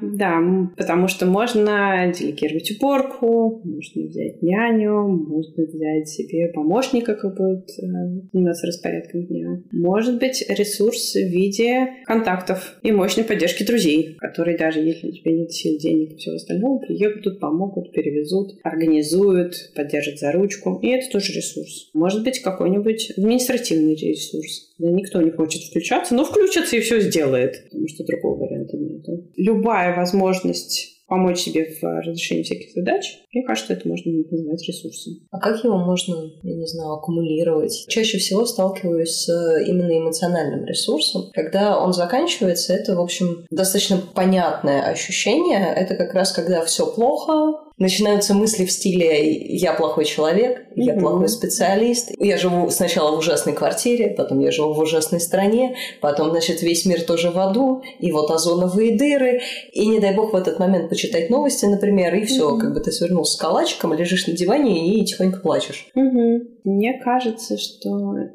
Да, 0.00 0.40
потому 0.76 1.08
что 1.08 1.26
можно 1.26 2.10
делегировать 2.16 2.70
уборку, 2.72 3.60
можно 3.64 4.02
взять 4.02 4.42
няню, 4.42 5.06
можно 5.06 5.64
взять 5.64 6.08
себе 6.08 6.48
помощника, 6.48 7.14
который 7.14 7.50
будет 7.50 7.70
э, 7.78 8.30
заниматься 8.32 8.66
распорядком 8.66 9.26
дня. 9.26 9.62
Может 9.72 10.18
быть 10.18 10.44
ресурс 10.48 11.14
в 11.14 11.18
виде 11.18 11.88
контактов 12.04 12.78
и 12.82 12.92
мощной 12.92 13.24
поддержки 13.24 13.64
друзей, 13.64 14.16
которые 14.18 14.56
даже 14.56 14.80
если 14.80 15.08
у 15.08 15.12
тебя 15.12 15.32
нет 15.32 15.52
сил, 15.52 15.78
денег 15.78 16.12
и 16.12 16.16
всего 16.16 16.36
остального, 16.36 16.78
приедут, 16.78 17.40
помогут, 17.40 17.92
перевезут, 17.92 18.58
организуют, 18.62 19.54
поддержат 19.74 20.18
за 20.18 20.32
ручку. 20.32 20.78
И 20.82 20.88
это 20.88 21.10
тоже 21.10 21.32
ресурс. 21.32 21.79
Может 21.94 22.24
быть, 22.24 22.40
какой-нибудь 22.40 23.12
административный 23.16 23.94
ресурс. 23.94 24.72
Да 24.78 24.90
никто 24.90 25.20
не 25.20 25.30
хочет 25.30 25.62
включаться, 25.62 26.14
но 26.14 26.24
включится 26.24 26.76
и 26.76 26.80
все 26.80 27.00
сделает, 27.00 27.64
потому 27.64 27.88
что 27.88 28.04
другого 28.04 28.44
варианта 28.44 28.76
нет. 28.76 29.04
Любая 29.36 29.96
возможность 29.96 31.00
помочь 31.10 31.40
себе 31.40 31.76
в 31.82 31.82
разрешении 31.82 32.44
всяких 32.44 32.72
задач, 32.72 33.04
мне 33.34 33.44
кажется, 33.44 33.72
это 33.72 33.86
можно 33.88 34.12
назвать 34.12 34.66
ресурсом. 34.66 35.14
А 35.32 35.40
как 35.40 35.62
его 35.64 35.76
можно, 35.76 36.14
я 36.44 36.54
не 36.54 36.66
знаю, 36.66 36.92
аккумулировать? 36.92 37.86
Чаще 37.88 38.18
всего 38.18 38.46
сталкиваюсь 38.46 39.24
с 39.24 39.28
именно 39.66 39.98
эмоциональным 39.98 40.64
ресурсом. 40.64 41.24
Когда 41.32 41.82
он 41.82 41.92
заканчивается, 41.92 42.72
это, 42.72 42.94
в 42.94 43.00
общем, 43.00 43.44
достаточно 43.50 44.00
понятное 44.14 44.82
ощущение. 44.82 45.74
Это 45.74 45.96
как 45.96 46.14
раз 46.14 46.30
когда 46.30 46.64
все 46.64 46.86
плохо, 46.86 47.58
начинаются 47.80 48.34
мысли 48.34 48.64
в 48.64 48.70
стиле 48.70 49.32
«я 49.56 49.72
плохой 49.72 50.04
человек», 50.04 50.66
«я 50.76 50.94
mm-hmm. 50.94 51.00
плохой 51.00 51.28
специалист», 51.28 52.12
«я 52.18 52.36
живу 52.36 52.70
сначала 52.70 53.16
в 53.16 53.18
ужасной 53.18 53.54
квартире, 53.54 54.14
потом 54.16 54.38
я 54.38 54.52
живу 54.52 54.74
в 54.74 54.78
ужасной 54.78 55.18
стране, 55.18 55.74
потом, 56.00 56.30
значит, 56.30 56.62
весь 56.62 56.84
мир 56.84 57.02
тоже 57.02 57.30
в 57.30 57.38
аду, 57.38 57.82
и 57.98 58.12
вот 58.12 58.30
озоновые 58.30 58.96
дыры, 58.96 59.40
и 59.72 59.86
не 59.86 59.98
дай 59.98 60.14
бог 60.14 60.32
в 60.32 60.36
этот 60.36 60.58
момент 60.58 60.90
почитать 60.90 61.30
новости, 61.30 61.64
например, 61.64 62.14
и 62.14 62.24
все, 62.24 62.50
mm-hmm. 62.50 62.60
как 62.60 62.74
бы 62.74 62.80
ты 62.80 62.92
свернулся 62.92 63.32
с 63.32 63.36
калачиком, 63.36 63.94
лежишь 63.94 64.26
на 64.26 64.34
диване 64.34 65.00
и 65.00 65.04
тихонько 65.04 65.40
плачешь. 65.40 65.88
Mm-hmm. 65.96 66.38
Мне 66.64 67.00
кажется, 67.02 67.56
что 67.56 67.88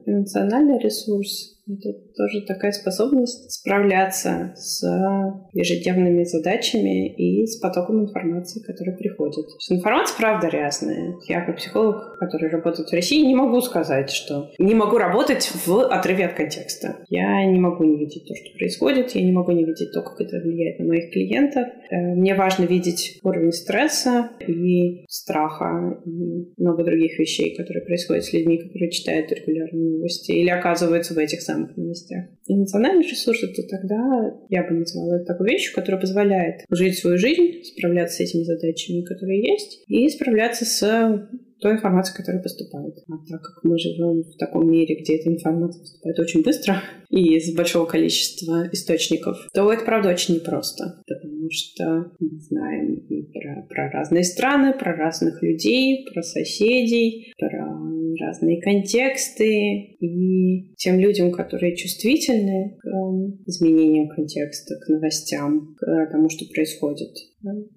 эмоциональный 0.06 0.80
ресурс 0.80 1.55
это 1.68 1.94
тоже 2.16 2.46
такая 2.46 2.72
способность 2.72 3.52
справляться 3.52 4.54
с 4.56 4.84
ежедневными 5.54 6.24
задачами 6.24 7.14
и 7.16 7.46
с 7.48 7.58
потоком 7.58 8.04
информации, 8.04 8.62
который 8.62 8.96
приходит. 8.96 9.46
Информация, 9.70 10.18
правда, 10.18 10.50
разная. 10.50 11.16
Я 11.28 11.42
как 11.42 11.58
психолог, 11.58 12.20
который 12.20 12.50
работает 12.50 12.90
в 12.90 12.94
России, 12.94 13.26
не 13.26 13.36
могу 13.36 13.62
сказать, 13.62 14.12
что 14.12 14.52
не 14.60 14.76
могу 14.76 14.98
работать 14.98 15.52
в 15.66 15.88
отрыве 15.88 16.26
от 16.26 16.34
контекста. 16.34 16.98
Я 17.10 17.46
не 17.46 17.60
могу 17.60 17.84
не 17.84 17.98
видеть 17.98 18.28
то, 18.28 18.36
что 18.36 18.58
происходит, 18.58 19.12
я 19.12 19.24
не 19.24 19.32
могу 19.32 19.52
не 19.52 19.66
видеть 19.66 19.92
то, 19.92 20.02
как 20.04 20.22
это 20.22 20.38
влияет 20.38 20.80
на 20.80 20.86
моих 20.86 21.12
клиентов. 21.12 21.66
Э, 21.90 21.96
мне 22.16 22.36
важно 22.36 22.66
видеть 22.66 23.20
уровень 23.24 23.52
стресса 23.52 24.30
и 24.48 25.06
страха 25.08 26.00
и 26.06 26.54
много 26.58 26.84
других 26.84 27.18
вещей, 27.18 27.56
которые 27.56 27.84
происходят 27.84 28.24
с 28.24 28.34
людьми, 28.34 28.58
которые 28.60 28.92
читают 28.92 29.32
регулярные 29.32 29.98
новости 29.98 30.32
или 30.32 30.50
оказываются 30.50 31.14
в 31.14 31.18
этих 31.18 31.42
самых 31.42 31.55
самых 31.56 31.78
новостях. 31.78 32.26
Эмоциональный 32.48 33.08
ресурс— 33.08 33.44
это 33.44 33.68
тогда, 33.68 34.38
я 34.50 34.64
бы 34.64 34.76
назвала 34.76 35.18
это 35.18 35.26
такой 35.26 35.52
вещью, 35.52 35.74
которая 35.74 36.00
позволяет 36.00 36.62
жить 36.70 36.98
свою 36.98 37.18
жизнь, 37.18 37.64
справляться 37.64 38.18
с 38.18 38.20
этими 38.20 38.44
задачами, 38.44 39.04
которые 39.04 39.42
есть, 39.42 39.84
и 39.88 40.08
справляться 40.10 40.66
с 40.66 41.28
той 41.60 41.74
информацией, 41.74 42.18
которая 42.18 42.44
поступает. 42.44 42.96
А 43.08 43.14
так 43.30 43.42
как 43.42 43.64
мы 43.64 43.78
живем 43.78 44.24
в 44.24 44.38
таком 44.38 44.70
мире, 44.70 45.02
где 45.02 45.18
эта 45.18 45.30
информация 45.30 45.82
поступает 45.82 46.20
очень 46.20 46.44
быстро 46.44 46.82
и 47.10 47.38
из 47.38 47.56
большого 47.56 47.86
количества 47.86 48.68
источников, 48.72 49.38
то 49.54 49.72
это, 49.72 49.86
правда, 49.86 50.10
очень 50.10 50.36
непросто. 50.36 51.02
Потому 51.08 51.50
что 51.50 52.12
мы 52.20 52.40
знаем 52.40 52.98
про, 53.34 53.66
про 53.68 53.90
разные 53.90 54.24
страны, 54.24 54.74
про 54.74 54.96
разных 54.96 55.42
людей, 55.42 56.06
про 56.14 56.22
соседей, 56.22 57.34
про 57.40 57.95
разные 58.18 58.62
контексты, 58.62 59.96
и 60.00 60.76
тем 60.76 61.00
людям, 61.00 61.32
которые 61.32 61.76
чувствительны 61.76 62.78
к 62.80 62.88
изменениям 63.48 64.10
контекста, 64.10 64.76
к 64.76 64.90
новостям, 64.90 65.76
к 65.78 66.12
тому, 66.12 66.30
что 66.30 66.46
происходит, 66.54 67.12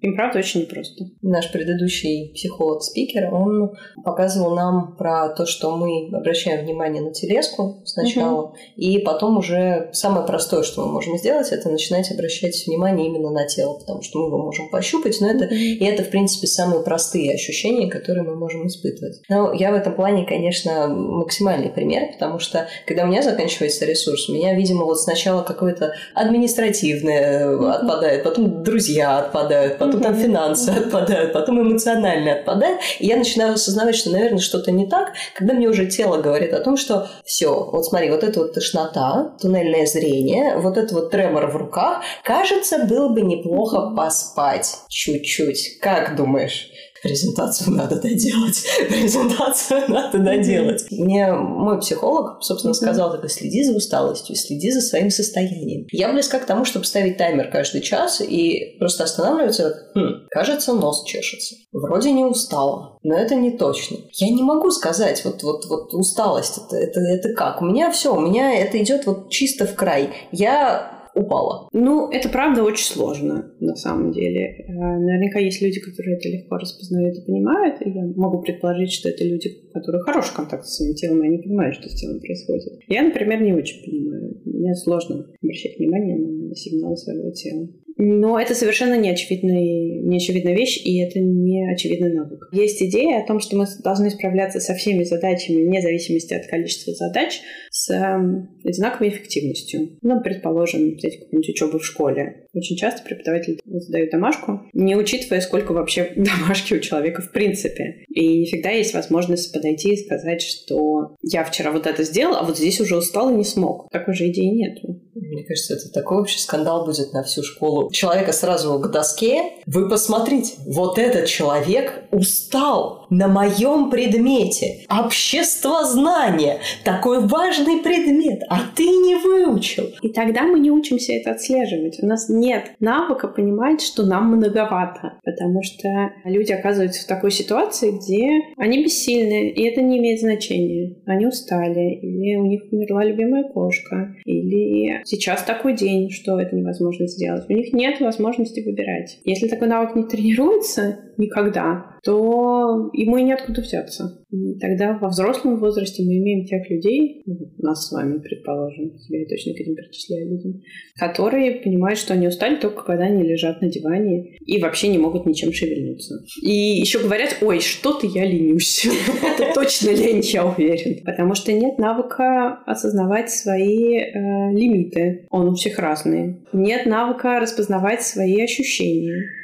им, 0.01 0.15
правда, 0.15 0.39
очень 0.39 0.61
непросто. 0.61 1.05
Наш 1.21 1.51
предыдущий 1.51 2.31
психолог-спикер, 2.33 3.33
он 3.33 3.75
показывал 4.03 4.55
нам 4.55 4.95
про 4.97 5.29
то, 5.29 5.45
что 5.45 5.75
мы 5.75 6.09
обращаем 6.15 6.65
внимание 6.65 7.01
на 7.01 7.11
телеску 7.11 7.81
сначала, 7.85 8.41
угу. 8.41 8.55
и 8.75 8.99
потом 8.99 9.37
уже 9.37 9.89
самое 9.93 10.25
простое, 10.25 10.63
что 10.63 10.85
мы 10.85 10.93
можем 10.93 11.17
сделать, 11.17 11.51
это 11.51 11.69
начинать 11.69 12.11
обращать 12.11 12.65
внимание 12.65 13.07
именно 13.07 13.29
на 13.29 13.47
тело, 13.47 13.77
потому 13.77 14.01
что 14.01 14.19
мы 14.19 14.27
его 14.27 14.37
можем 14.37 14.69
пощупать, 14.69 15.17
но 15.21 15.29
это, 15.29 15.45
угу. 15.45 15.53
и 15.53 15.83
это, 15.83 16.03
в 16.03 16.09
принципе, 16.09 16.47
самые 16.47 16.83
простые 16.83 17.33
ощущения, 17.33 17.89
которые 17.89 18.23
мы 18.23 18.35
можем 18.35 18.67
испытывать. 18.67 19.21
Но 19.29 19.53
я 19.53 19.71
в 19.71 19.75
этом 19.75 19.93
плане, 19.93 20.25
конечно, 20.25 20.87
максимальный 20.87 21.69
пример, 21.69 22.13
потому 22.13 22.39
что, 22.39 22.67
когда 22.85 23.03
у 23.03 23.07
меня 23.07 23.21
заканчивается 23.21 23.85
ресурс, 23.85 24.29
у 24.29 24.33
меня, 24.33 24.53
видимо, 24.55 24.85
вот 24.85 24.99
сначала 24.99 25.43
какое-то 25.43 25.93
административное 26.15 27.57
отпадает, 27.69 28.23
потом 28.23 28.63
друзья 28.63 29.19
отпадают, 29.19 29.58
отпадают, 29.59 29.77
потом 29.77 30.01
там 30.01 30.15
финансы 30.15 30.69
отпадают, 30.69 31.33
потом 31.33 31.61
эмоционально 31.61 32.33
отпадают. 32.33 32.81
И 32.99 33.07
я 33.07 33.17
начинаю 33.17 33.53
осознавать, 33.53 33.95
что, 33.95 34.11
наверное, 34.11 34.39
что-то 34.39 34.71
не 34.71 34.87
так, 34.87 35.13
когда 35.35 35.53
мне 35.53 35.67
уже 35.67 35.87
тело 35.87 36.21
говорит 36.21 36.53
о 36.53 36.61
том, 36.61 36.77
что 36.77 37.07
все, 37.25 37.69
вот 37.71 37.85
смотри, 37.85 38.09
вот 38.09 38.23
это 38.23 38.39
вот 38.39 38.53
тошнота, 38.53 39.33
туннельное 39.41 39.85
зрение, 39.85 40.57
вот 40.57 40.77
это 40.77 40.93
вот 40.93 41.11
тремор 41.11 41.47
в 41.47 41.55
руках, 41.55 42.03
кажется, 42.23 42.85
было 42.85 43.09
бы 43.09 43.21
неплохо 43.21 43.93
поспать 43.95 44.77
чуть-чуть. 44.87 45.79
Как 45.81 46.15
думаешь? 46.15 46.68
Презентацию 47.01 47.71
надо 47.75 47.95
доделать, 47.95 48.63
презентацию 48.89 49.83
надо 49.87 50.19
доделать. 50.19 50.85
Мне 50.91 51.31
мой 51.31 51.79
психолог, 51.79 52.43
собственно, 52.43 52.73
сказал, 52.73 53.11
только 53.11 53.29
следи 53.29 53.63
за 53.63 53.73
усталостью, 53.73 54.35
следи 54.35 54.71
за 54.71 54.81
своим 54.81 55.09
состоянием. 55.09 55.85
Я 55.91 56.11
близка 56.11 56.39
к 56.39 56.45
тому, 56.45 56.65
чтобы 56.65 56.85
ставить 56.85 57.17
таймер 57.17 57.49
каждый 57.49 57.81
час 57.81 58.21
и 58.21 58.77
просто 58.79 59.03
останавливаться, 59.03 59.89
хм, 59.95 60.27
кажется, 60.29 60.73
нос 60.73 61.03
чешется. 61.05 61.55
Вроде 61.71 62.11
не 62.11 62.25
устала, 62.25 62.97
но 63.03 63.17
это 63.17 63.35
не 63.35 63.51
точно. 63.51 63.97
Я 64.13 64.29
не 64.29 64.43
могу 64.43 64.71
сказать, 64.71 65.23
вот, 65.23 65.43
вот, 65.43 65.65
вот 65.67 65.93
усталость, 65.93 66.57
это, 66.57 66.77
это, 66.77 66.99
это 66.99 67.33
как? 67.33 67.61
У 67.61 67.65
меня 67.65 67.91
все, 67.91 68.15
у 68.15 68.19
меня 68.19 68.59
это 68.59 68.81
идет 68.81 69.05
вот 69.05 69.29
чисто 69.29 69.65
в 69.65 69.75
край. 69.75 70.09
Я 70.31 70.98
упала. 71.19 71.69
Ну, 71.73 72.09
это 72.09 72.29
правда 72.29 72.63
очень 72.63 72.85
сложно, 72.85 73.53
на 73.59 73.75
самом 73.75 74.11
деле. 74.11 74.65
Э, 74.67 74.71
наверняка 74.71 75.39
есть 75.39 75.61
люди, 75.61 75.79
которые 75.79 76.17
это 76.17 76.29
легко 76.29 76.57
распознают 76.57 77.17
и 77.17 77.25
понимают, 77.25 77.81
и 77.81 77.89
я 77.89 78.03
могу 78.15 78.41
предположить, 78.41 78.91
что 78.91 79.09
это 79.09 79.23
люди, 79.23 79.51
у 79.69 79.73
которых 79.73 80.05
хороший 80.05 80.35
контакт 80.35 80.65
с 80.65 80.77
своим 80.77 80.95
телом, 80.95 81.23
и 81.23 81.27
они 81.27 81.37
понимают, 81.37 81.75
что 81.75 81.89
с 81.89 81.95
телом 81.95 82.19
происходит. 82.19 82.79
Я, 82.87 83.03
например, 83.03 83.41
не 83.41 83.53
очень 83.53 83.83
понимаю. 83.83 84.41
Мне 84.45 84.75
сложно 84.75 85.25
обращать 85.41 85.77
внимание 85.77 86.17
на 86.17 86.55
сигналы 86.55 86.97
своего 86.97 87.31
тела. 87.31 87.67
Но 88.01 88.39
это 88.39 88.55
совершенно 88.55 88.97
не 88.97 89.09
очевидная, 89.09 89.59
не 89.59 90.15
очевидная 90.15 90.55
вещь, 90.55 90.81
и 90.85 91.01
это 91.01 91.19
не 91.19 91.69
очевидный 91.69 92.13
навык. 92.13 92.47
Есть 92.53 92.81
идея 92.81 93.21
о 93.21 93.27
том, 93.27 93.41
что 93.41 93.57
мы 93.57 93.65
должны 93.83 94.09
справляться 94.09 94.61
со 94.61 94.73
всеми 94.73 95.03
задачами, 95.03 95.65
вне 95.65 95.81
зависимости 95.81 96.33
от 96.33 96.47
количества 96.47 96.93
задач, 96.93 97.41
с 97.69 97.93
эм, 97.93 98.57
одинаковой 98.63 99.09
эффективностью. 99.09 99.97
Ну, 100.01 100.21
предположим, 100.23 100.95
взять 100.95 101.19
какую-нибудь 101.19 101.49
учебу 101.49 101.79
в 101.79 101.85
школе. 101.85 102.47
Очень 102.59 102.75
часто 102.75 103.03
преподаватель 103.03 103.61
задает 103.65 104.11
домашку, 104.11 104.69
не 104.73 104.97
учитывая, 104.97 105.39
сколько 105.39 105.71
вообще 105.71 106.11
домашки 106.15 106.73
у 106.73 106.79
человека 106.79 107.21
в 107.21 107.31
принципе. 107.31 108.05
И 108.09 108.39
не 108.39 108.45
всегда 108.45 108.71
есть 108.71 108.93
возможность 108.93 109.53
подойти 109.53 109.93
и 109.93 110.05
сказать, 110.05 110.41
что 110.41 111.15
я 111.23 111.45
вчера 111.45 111.71
вот 111.71 111.87
это 111.87 112.03
сделал, 112.03 112.35
а 112.35 112.43
вот 112.43 112.57
здесь 112.57 112.81
уже 112.81 112.97
устал 112.97 113.29
и 113.29 113.35
не 113.35 113.45
смог. 113.45 113.89
Такой 113.91 114.13
же 114.13 114.27
идеи 114.27 114.47
нету. 114.47 114.99
Мне 115.15 115.43
кажется, 115.43 115.75
это 115.75 115.89
такой 115.89 116.17
вообще 116.17 116.39
скандал 116.39 116.85
будет 116.85 117.13
на 117.13 117.23
всю 117.23 117.43
школу. 117.43 117.89
Человека 117.91 118.33
сразу 118.33 118.79
к 118.79 118.91
доске. 118.91 119.41
Вы 119.65 119.87
посмотрите, 119.89 120.53
вот 120.65 120.97
этот 120.97 121.27
человек 121.27 122.03
устал 122.11 123.05
на 123.09 123.27
моем 123.27 123.89
предмете. 123.89 124.85
Общество 124.89 125.85
знания. 125.85 126.59
Такой 126.83 127.25
важный 127.25 127.81
предмет, 127.81 128.41
а 128.49 128.61
ты 128.75 128.83
не 128.83 129.15
выучил. 129.15 129.89
И 130.01 130.09
тогда 130.09 130.43
мы 130.43 130.59
не 130.59 130.71
учимся 130.71 131.13
это 131.13 131.31
отслеживать. 131.31 132.01
У 132.01 132.05
нас 132.05 132.29
нет 132.49 132.71
навыка 132.79 133.27
понимать, 133.27 133.81
что 133.81 134.05
нам 134.05 134.35
многовато. 134.35 135.19
Потому 135.23 135.61
что 135.61 135.87
люди 136.25 136.51
оказываются 136.51 137.03
в 137.03 137.07
такой 137.07 137.31
ситуации, 137.31 137.91
где 137.91 138.27
они 138.57 138.83
бессильны, 138.83 139.49
и 139.49 139.63
это 139.63 139.81
не 139.81 139.99
имеет 139.99 140.19
значения. 140.19 140.97
Они 141.05 141.27
устали, 141.27 141.99
или 142.01 142.35
у 142.35 142.45
них 142.45 142.61
умерла 142.71 143.03
любимая 143.03 143.43
кошка, 143.43 144.15
или 144.25 145.01
сейчас 145.05 145.43
такой 145.43 145.75
день, 145.75 146.09
что 146.09 146.39
это 146.39 146.55
невозможно 146.55 147.07
сделать. 147.07 147.45
У 147.49 147.53
них 147.53 147.73
нет 147.73 147.99
возможности 147.99 148.61
выбирать. 148.61 149.19
Если 149.23 149.47
такой 149.47 149.67
навык 149.67 149.95
не 149.95 150.03
тренируется 150.03 150.99
никогда, 151.17 151.97
то 152.03 152.89
ему 152.93 153.17
и 153.17 153.23
неоткуда 153.23 153.61
взяться. 153.61 154.23
Тогда 154.59 154.97
во 154.97 155.09
взрослом 155.09 155.57
возрасте 155.57 156.03
мы 156.03 156.17
имеем 156.17 156.45
тех 156.45 156.69
людей, 156.69 157.23
ну, 157.25 157.51
нас 157.57 157.87
с 157.87 157.91
вами, 157.91 158.19
предположим, 158.19 158.95
себя 158.99 159.21
я 159.21 159.25
точно 159.25 159.53
к 159.53 159.59
этим 159.59 159.75
причисляю 159.75 160.29
людям, 160.29 160.61
которые 160.95 161.55
понимают, 161.55 161.97
что 161.97 162.13
они 162.13 162.27
устали 162.27 162.55
только 162.57 162.83
когда 162.83 163.05
они 163.05 163.23
лежат 163.23 163.59
на 163.61 163.69
диване 163.69 164.37
и 164.45 164.61
вообще 164.61 164.89
не 164.89 164.99
могут 164.99 165.25
ничем 165.25 165.51
шевельнуться. 165.51 166.23
И 166.43 166.51
еще 166.51 166.99
говорят, 166.99 167.37
ой, 167.41 167.59
что-то 167.59 168.05
я 168.05 168.25
ленюсь. 168.25 168.87
Это 169.23 169.51
точно 169.55 169.89
лень, 169.91 170.21
я 170.21 170.45
уверен. 170.45 171.03
Потому 171.03 171.33
что 171.33 171.51
нет 171.51 171.79
навыка 171.79 172.59
осознавать 172.67 173.31
свои 173.31 173.95
э, 173.95 174.11
лимиты. 174.51 175.25
Он 175.31 175.49
у 175.49 175.55
всех 175.55 175.79
разный. 175.79 176.37
Нет 176.53 176.85
навыка 176.85 177.39
распознавать 177.39 178.03
свои 178.03 178.39
ощущения. 178.41 179.38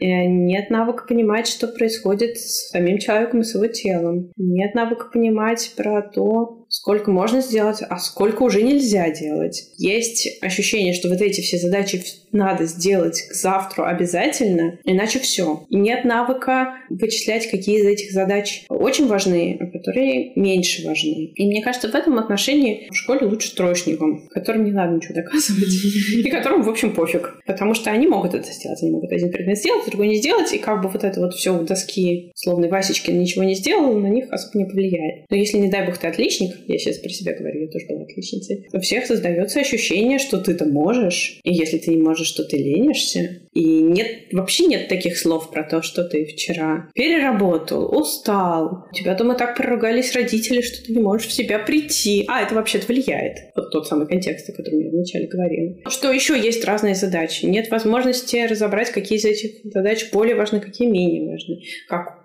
Э, 0.00 0.26
нет 0.26 0.70
навыка 0.70 1.06
понимать, 1.06 1.46
что 1.46 1.68
происходит 1.68 2.38
с 2.38 2.70
самим 2.70 2.98
человеком 2.98 3.40
и 3.40 3.44
с 3.44 3.54
его 3.54 3.66
телом. 3.66 4.32
Нет 4.36 4.74
навыка 4.74 5.06
понимать 5.12 5.72
про 5.76 6.02
то, 6.02 6.59
сколько 6.70 7.10
можно 7.10 7.42
сделать, 7.42 7.82
а 7.88 7.98
сколько 7.98 8.42
уже 8.42 8.62
нельзя 8.62 9.10
делать. 9.10 9.70
Есть 9.76 10.38
ощущение, 10.40 10.94
что 10.94 11.08
вот 11.08 11.20
эти 11.20 11.40
все 11.40 11.58
задачи 11.58 12.02
надо 12.32 12.64
сделать 12.66 13.20
к 13.28 13.34
завтра 13.34 13.86
обязательно, 13.86 14.78
иначе 14.84 15.18
все. 15.18 15.66
И 15.68 15.76
нет 15.76 16.04
навыка 16.04 16.74
вычислять, 16.88 17.50
какие 17.50 17.80
из 17.80 17.86
этих 17.86 18.12
задач 18.12 18.64
очень 18.68 19.08
важны, 19.08 19.58
а 19.60 19.66
которые 19.66 20.32
меньше 20.36 20.86
важны. 20.86 21.32
И 21.34 21.46
мне 21.46 21.62
кажется, 21.62 21.88
в 21.88 21.94
этом 21.94 22.18
отношении 22.18 22.88
в 22.90 22.94
школе 22.94 23.26
лучше 23.26 23.54
троечникам, 23.54 24.28
которым 24.28 24.64
не 24.64 24.70
надо 24.70 24.94
ничего 24.94 25.14
доказывать, 25.14 25.68
и 26.16 26.30
которым, 26.30 26.62
в 26.62 26.68
общем, 26.68 26.94
пофиг. 26.94 27.40
Потому 27.46 27.74
что 27.74 27.90
они 27.90 28.06
могут 28.06 28.34
это 28.34 28.50
сделать. 28.52 28.80
Они 28.82 28.92
могут 28.92 29.10
один 29.10 29.32
предмет 29.32 29.58
сделать, 29.58 29.86
другой 29.86 30.08
не 30.08 30.16
сделать, 30.16 30.52
и 30.52 30.58
как 30.58 30.82
бы 30.82 30.88
вот 30.88 31.02
это 31.02 31.20
вот 31.20 31.34
все 31.34 31.58
у 31.58 31.64
доски, 31.64 32.30
словно 32.34 32.68
Васечкин 32.68 33.18
ничего 33.18 33.42
не 33.42 33.54
сделал, 33.54 33.98
на 33.98 34.08
них 34.08 34.26
особо 34.30 34.58
не 34.58 34.64
повлияет. 34.66 35.24
Но 35.30 35.36
если, 35.36 35.58
не 35.58 35.68
дай 35.68 35.84
бог, 35.84 35.98
ты 35.98 36.06
отличник, 36.06 36.59
я 36.66 36.78
сейчас 36.78 36.98
про 36.98 37.08
себя 37.08 37.36
говорю, 37.36 37.62
я 37.62 37.68
тоже 37.68 37.86
была 37.88 38.02
отличницей, 38.02 38.68
у 38.72 38.80
всех 38.80 39.06
создается 39.06 39.60
ощущение, 39.60 40.18
что 40.18 40.38
ты-то 40.38 40.66
можешь, 40.66 41.40
и 41.44 41.52
если 41.52 41.78
ты 41.78 41.90
не 41.90 42.02
можешь, 42.02 42.28
что 42.28 42.44
ты 42.44 42.56
ленишься. 42.56 43.40
И 43.52 43.64
нет, 43.64 44.32
вообще 44.32 44.66
нет 44.66 44.88
таких 44.88 45.18
слов 45.18 45.50
про 45.50 45.64
то, 45.64 45.82
что 45.82 46.04
ты 46.04 46.24
вчера 46.24 46.88
переработал, 46.94 47.96
устал, 47.96 48.86
у 48.90 48.94
тебя 48.94 49.14
дома 49.14 49.34
так 49.34 49.56
проругались 49.56 50.14
родители, 50.14 50.60
что 50.60 50.84
ты 50.84 50.92
не 50.92 51.02
можешь 51.02 51.26
в 51.26 51.32
себя 51.32 51.58
прийти. 51.58 52.24
А, 52.28 52.42
это 52.42 52.54
вообще-то 52.54 52.86
влияет. 52.86 53.38
Вот 53.56 53.70
тот 53.72 53.88
самый 53.88 54.06
контекст, 54.06 54.48
о 54.50 54.52
котором 54.52 54.80
я 54.80 54.90
вначале 54.90 55.26
говорила. 55.26 55.74
Что 55.88 56.12
еще 56.12 56.38
есть 56.38 56.64
разные 56.64 56.94
задачи? 56.94 57.44
Нет 57.46 57.70
возможности 57.70 58.36
разобрать, 58.46 58.90
какие 58.90 59.18
из 59.18 59.24
этих 59.24 59.72
задач 59.72 60.10
более 60.12 60.36
важны, 60.36 60.60
какие 60.60 60.88
менее 60.88 61.30
важны. 61.30 61.60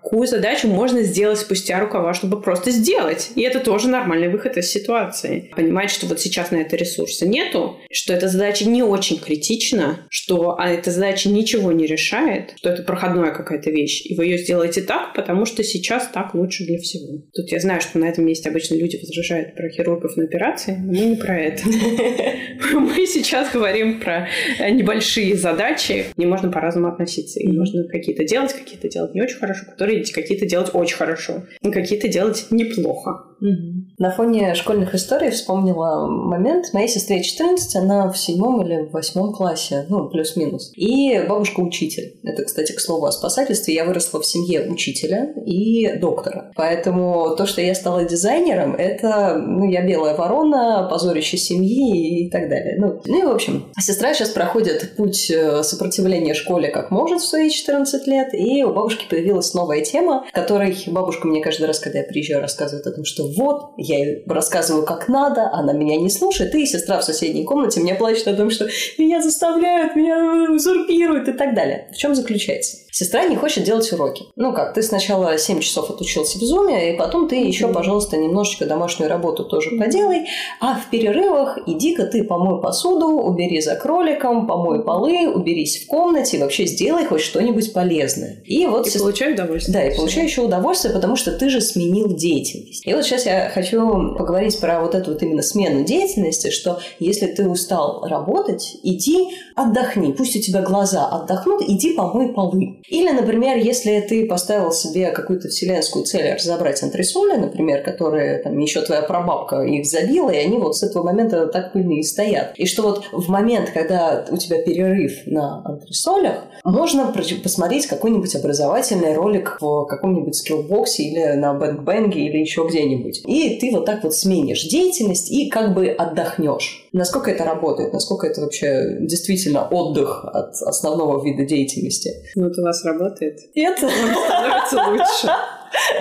Какую 0.06 0.28
задачу 0.28 0.68
можно 0.68 1.02
сделать 1.02 1.40
спустя 1.40 1.80
рукава, 1.80 2.14
чтобы 2.14 2.40
просто 2.40 2.70
сделать. 2.70 3.32
И 3.34 3.42
это 3.42 3.58
тоже 3.58 3.88
нормальный 3.88 4.28
выход 4.28 4.56
из 4.56 4.70
ситуации. 4.70 5.50
Понимать, 5.56 5.90
что 5.90 6.06
вот 6.06 6.20
сейчас 6.20 6.52
на 6.52 6.58
это 6.58 6.76
ресурса 6.76 7.26
нету, 7.26 7.78
что 7.90 8.12
эта 8.12 8.28
задача 8.28 8.68
не 8.68 8.84
очень 8.84 9.18
критична, 9.18 10.06
что 10.08 10.60
а 10.60 10.70
эта 10.70 10.92
задача 10.92 11.28
ничего 11.28 11.72
не 11.72 11.86
решает, 11.86 12.52
что 12.54 12.70
это 12.70 12.84
проходная 12.84 13.32
какая-то 13.32 13.70
вещь, 13.70 14.06
и 14.06 14.14
вы 14.14 14.26
ее 14.26 14.38
сделаете 14.38 14.82
так, 14.82 15.12
потому 15.12 15.44
что 15.44 15.64
сейчас 15.64 16.06
так 16.14 16.36
лучше 16.36 16.64
для 16.64 16.78
всего. 16.78 17.24
Тут 17.34 17.50
я 17.50 17.58
знаю, 17.58 17.80
что 17.80 17.98
на 17.98 18.04
этом 18.04 18.26
месте 18.26 18.48
обычно 18.48 18.76
люди 18.76 18.98
возражают 18.98 19.56
про 19.56 19.68
хирургов 19.70 20.16
на 20.16 20.22
операции, 20.22 20.76
но 20.84 20.92
мы 20.92 21.04
не 21.04 21.16
про 21.16 21.36
это. 21.36 21.64
Мы 22.72 23.06
сейчас 23.06 23.52
говорим 23.52 24.00
про 24.00 24.28
небольшие 24.58 25.36
задачи, 25.36 26.06
не 26.16 26.26
можно 26.26 26.50
по-разному 26.50 26.88
относиться. 26.88 27.40
И 27.40 27.48
можно 27.48 27.86
какие-то 27.88 28.24
делать, 28.24 28.52
какие-то 28.52 28.88
делать 28.88 29.14
не 29.14 29.22
очень 29.22 29.36
хорошо, 29.36 29.66
которые 29.66 29.95
какие-то 30.04 30.46
делать 30.46 30.70
очень 30.72 30.96
хорошо, 30.96 31.42
какие-то 31.62 32.08
делать 32.08 32.46
неплохо. 32.50 33.25
Угу. 33.40 33.86
На 33.98 34.10
фоне 34.10 34.54
школьных 34.54 34.94
историй 34.94 35.30
вспомнила 35.30 36.06
момент. 36.06 36.72
Моей 36.72 36.88
сестре 36.88 37.22
14, 37.22 37.76
она 37.76 38.10
в 38.10 38.18
седьмом 38.18 38.62
или 38.62 38.86
в 38.86 38.92
восьмом 38.92 39.32
классе, 39.32 39.86
ну, 39.88 40.08
плюс-минус. 40.08 40.72
И 40.74 41.18
бабушка 41.28 41.60
учитель. 41.60 42.18
Это, 42.22 42.44
кстати, 42.44 42.72
к 42.72 42.80
слову 42.80 43.06
о 43.06 43.12
спасательстве. 43.12 43.74
Я 43.74 43.84
выросла 43.84 44.20
в 44.20 44.26
семье 44.26 44.68
учителя 44.70 45.32
и 45.44 45.98
доктора. 45.98 46.50
Поэтому 46.56 47.34
то, 47.36 47.46
что 47.46 47.60
я 47.60 47.74
стала 47.74 48.04
дизайнером, 48.04 48.74
это, 48.74 49.36
ну, 49.38 49.68
я 49.68 49.86
белая 49.86 50.16
ворона, 50.16 50.88
позорище 50.90 51.36
семьи 51.36 52.26
и 52.26 52.30
так 52.30 52.48
далее. 52.48 52.76
Ну, 52.78 53.00
ну 53.04 53.22
и, 53.22 53.24
в 53.24 53.30
общем, 53.30 53.66
сестра 53.78 54.14
сейчас 54.14 54.30
проходит 54.30 54.94
путь 54.96 55.30
э, 55.30 55.62
сопротивления 55.62 56.34
школе 56.34 56.68
как 56.68 56.90
может 56.90 57.20
в 57.20 57.26
свои 57.26 57.50
14 57.50 58.06
лет, 58.06 58.28
и 58.32 58.62
у 58.64 58.72
бабушки 58.72 59.06
появилась 59.08 59.54
новая 59.54 59.82
тема, 59.82 60.24
которой 60.32 60.76
бабушка 60.86 61.26
мне 61.26 61.42
каждый 61.42 61.66
раз, 61.66 61.78
когда 61.78 62.00
я 62.00 62.04
приезжаю, 62.04 62.40
рассказывает 62.40 62.86
о 62.86 62.92
том, 62.92 63.04
что 63.04 63.25
вот, 63.36 63.72
я 63.76 63.98
ей 63.98 64.24
рассказываю 64.26 64.84
как 64.84 65.08
надо, 65.08 65.50
она 65.52 65.72
меня 65.72 65.96
не 65.96 66.10
слушает, 66.10 66.54
и 66.54 66.66
сестра 66.66 66.98
в 66.98 67.04
соседней 67.04 67.44
комнате 67.44 67.80
мне 67.80 67.94
плачет 67.94 68.28
о 68.28 68.34
том, 68.34 68.50
что 68.50 68.66
меня 68.98 69.22
заставляют, 69.22 69.96
меня 69.96 70.52
узурпируют 70.52 71.28
и 71.28 71.32
так 71.32 71.54
далее. 71.54 71.88
В 71.92 71.96
чем 71.96 72.14
заключается? 72.14 72.78
Сестра 72.96 73.24
не 73.24 73.36
хочет 73.36 73.64
делать 73.64 73.92
уроки. 73.92 74.24
Ну 74.36 74.54
как, 74.54 74.72
ты 74.72 74.82
сначала 74.82 75.36
7 75.36 75.60
часов 75.60 75.90
отучился 75.90 76.38
в 76.38 76.40
зуме, 76.40 76.94
и 76.94 76.96
потом 76.96 77.28
ты 77.28 77.36
еще, 77.36 77.68
пожалуйста, 77.68 78.16
немножечко 78.16 78.64
домашнюю 78.64 79.10
работу 79.10 79.44
тоже 79.44 79.72
поделай, 79.78 80.28
а 80.60 80.76
в 80.76 80.90
перерывах 80.90 81.58
иди-ка 81.66 82.06
ты 82.06 82.24
помой 82.24 82.62
посуду, 82.62 83.08
убери 83.08 83.60
за 83.60 83.74
кроликом, 83.74 84.46
помой 84.46 84.82
полы, 84.82 85.28
уберись 85.28 85.84
в 85.84 85.88
комнате, 85.88 86.38
вообще 86.38 86.64
сделай 86.64 87.04
хоть 87.04 87.20
что-нибудь 87.20 87.74
полезное. 87.74 88.42
И 88.44 88.64
вот... 88.64 88.86
И 88.86 88.90
сестра... 88.90 89.02
получай 89.02 89.34
удовольствие. 89.34 89.74
Да, 89.74 89.86
и 89.86 89.94
получай 89.94 90.24
еще 90.24 90.42
удовольствие, 90.42 90.94
потому 90.94 91.16
что 91.16 91.32
ты 91.32 91.50
же 91.50 91.60
сменил 91.60 92.14
деятельность. 92.14 92.86
И 92.86 92.94
вот 92.94 93.04
сейчас 93.04 93.15
я 93.24 93.48
хочу 93.48 94.14
поговорить 94.16 94.60
про 94.60 94.80
вот 94.80 94.94
эту 94.94 95.12
вот 95.12 95.22
именно 95.22 95.42
смену 95.42 95.84
деятельности, 95.84 96.50
что 96.50 96.80
если 96.98 97.26
ты 97.26 97.48
устал 97.48 98.04
работать, 98.06 98.76
иди 98.82 99.28
отдохни, 99.54 100.12
пусть 100.12 100.36
у 100.36 100.40
тебя 100.40 100.62
глаза 100.62 101.06
отдохнут, 101.06 101.62
иди 101.62 101.94
помой 101.94 102.32
полы. 102.32 102.80
Или, 102.88 103.10
например, 103.10 103.56
если 103.58 104.00
ты 104.00 104.26
поставил 104.26 104.72
себе 104.72 105.10
какую-то 105.10 105.48
вселенскую 105.48 106.04
цель 106.04 106.34
разобрать 106.34 106.82
антресоли, 106.82 107.36
например, 107.36 107.82
которые 107.82 108.38
там 108.42 108.58
еще 108.58 108.82
твоя 108.82 109.02
прабабка 109.02 109.62
их 109.62 109.86
забила, 109.86 110.30
и 110.30 110.38
они 110.38 110.58
вот 110.58 110.76
с 110.76 110.82
этого 110.82 111.04
момента 111.04 111.46
так 111.46 111.72
пыльные 111.72 112.02
стоят. 112.02 112.52
И 112.56 112.66
что 112.66 112.82
вот 112.82 113.04
в 113.12 113.28
момент, 113.28 113.70
когда 113.70 114.24
у 114.30 114.36
тебя 114.36 114.62
перерыв 114.62 115.26
на 115.26 115.62
антресолях, 115.64 116.44
можно 116.64 117.12
посмотреть 117.42 117.86
какой-нибудь 117.86 118.34
образовательный 118.34 119.14
ролик 119.14 119.58
в 119.60 119.84
каком-нибудь 119.86 120.34
Skillbox 120.34 120.96
е 120.96 121.04
или 121.04 121.32
на 121.36 121.54
Bang 121.54 121.86
Bang 121.86 122.18
е 122.18 122.26
или 122.26 122.38
еще 122.38 122.66
где-нибудь. 122.68 123.05
И 123.26 123.58
ты 123.58 123.70
вот 123.70 123.86
так 123.86 124.02
вот 124.04 124.14
сменишь 124.14 124.64
деятельность 124.64 125.30
и 125.30 125.48
как 125.48 125.74
бы 125.74 125.88
отдохнешь. 125.88 126.88
Насколько 126.92 127.30
это 127.30 127.44
работает? 127.44 127.92
Насколько 127.92 128.26
это 128.26 128.40
вообще 128.40 128.98
действительно 129.00 129.66
отдых 129.68 130.24
от 130.24 130.54
основного 130.62 131.24
вида 131.24 131.44
деятельности? 131.44 132.12
Ну, 132.34 132.48
это 132.48 132.60
у 132.60 132.64
вас 132.64 132.84
работает. 132.84 133.40
Нет. 133.54 133.80
Вам 133.82 133.92
становится 133.92 134.76
лучше. 134.88 135.28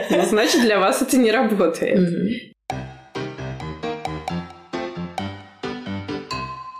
Ну, 0.10 0.22
значит, 0.30 0.62
для 0.62 0.80
вас 0.80 1.02
это 1.02 1.18
не 1.18 1.32
работает. 1.32 2.54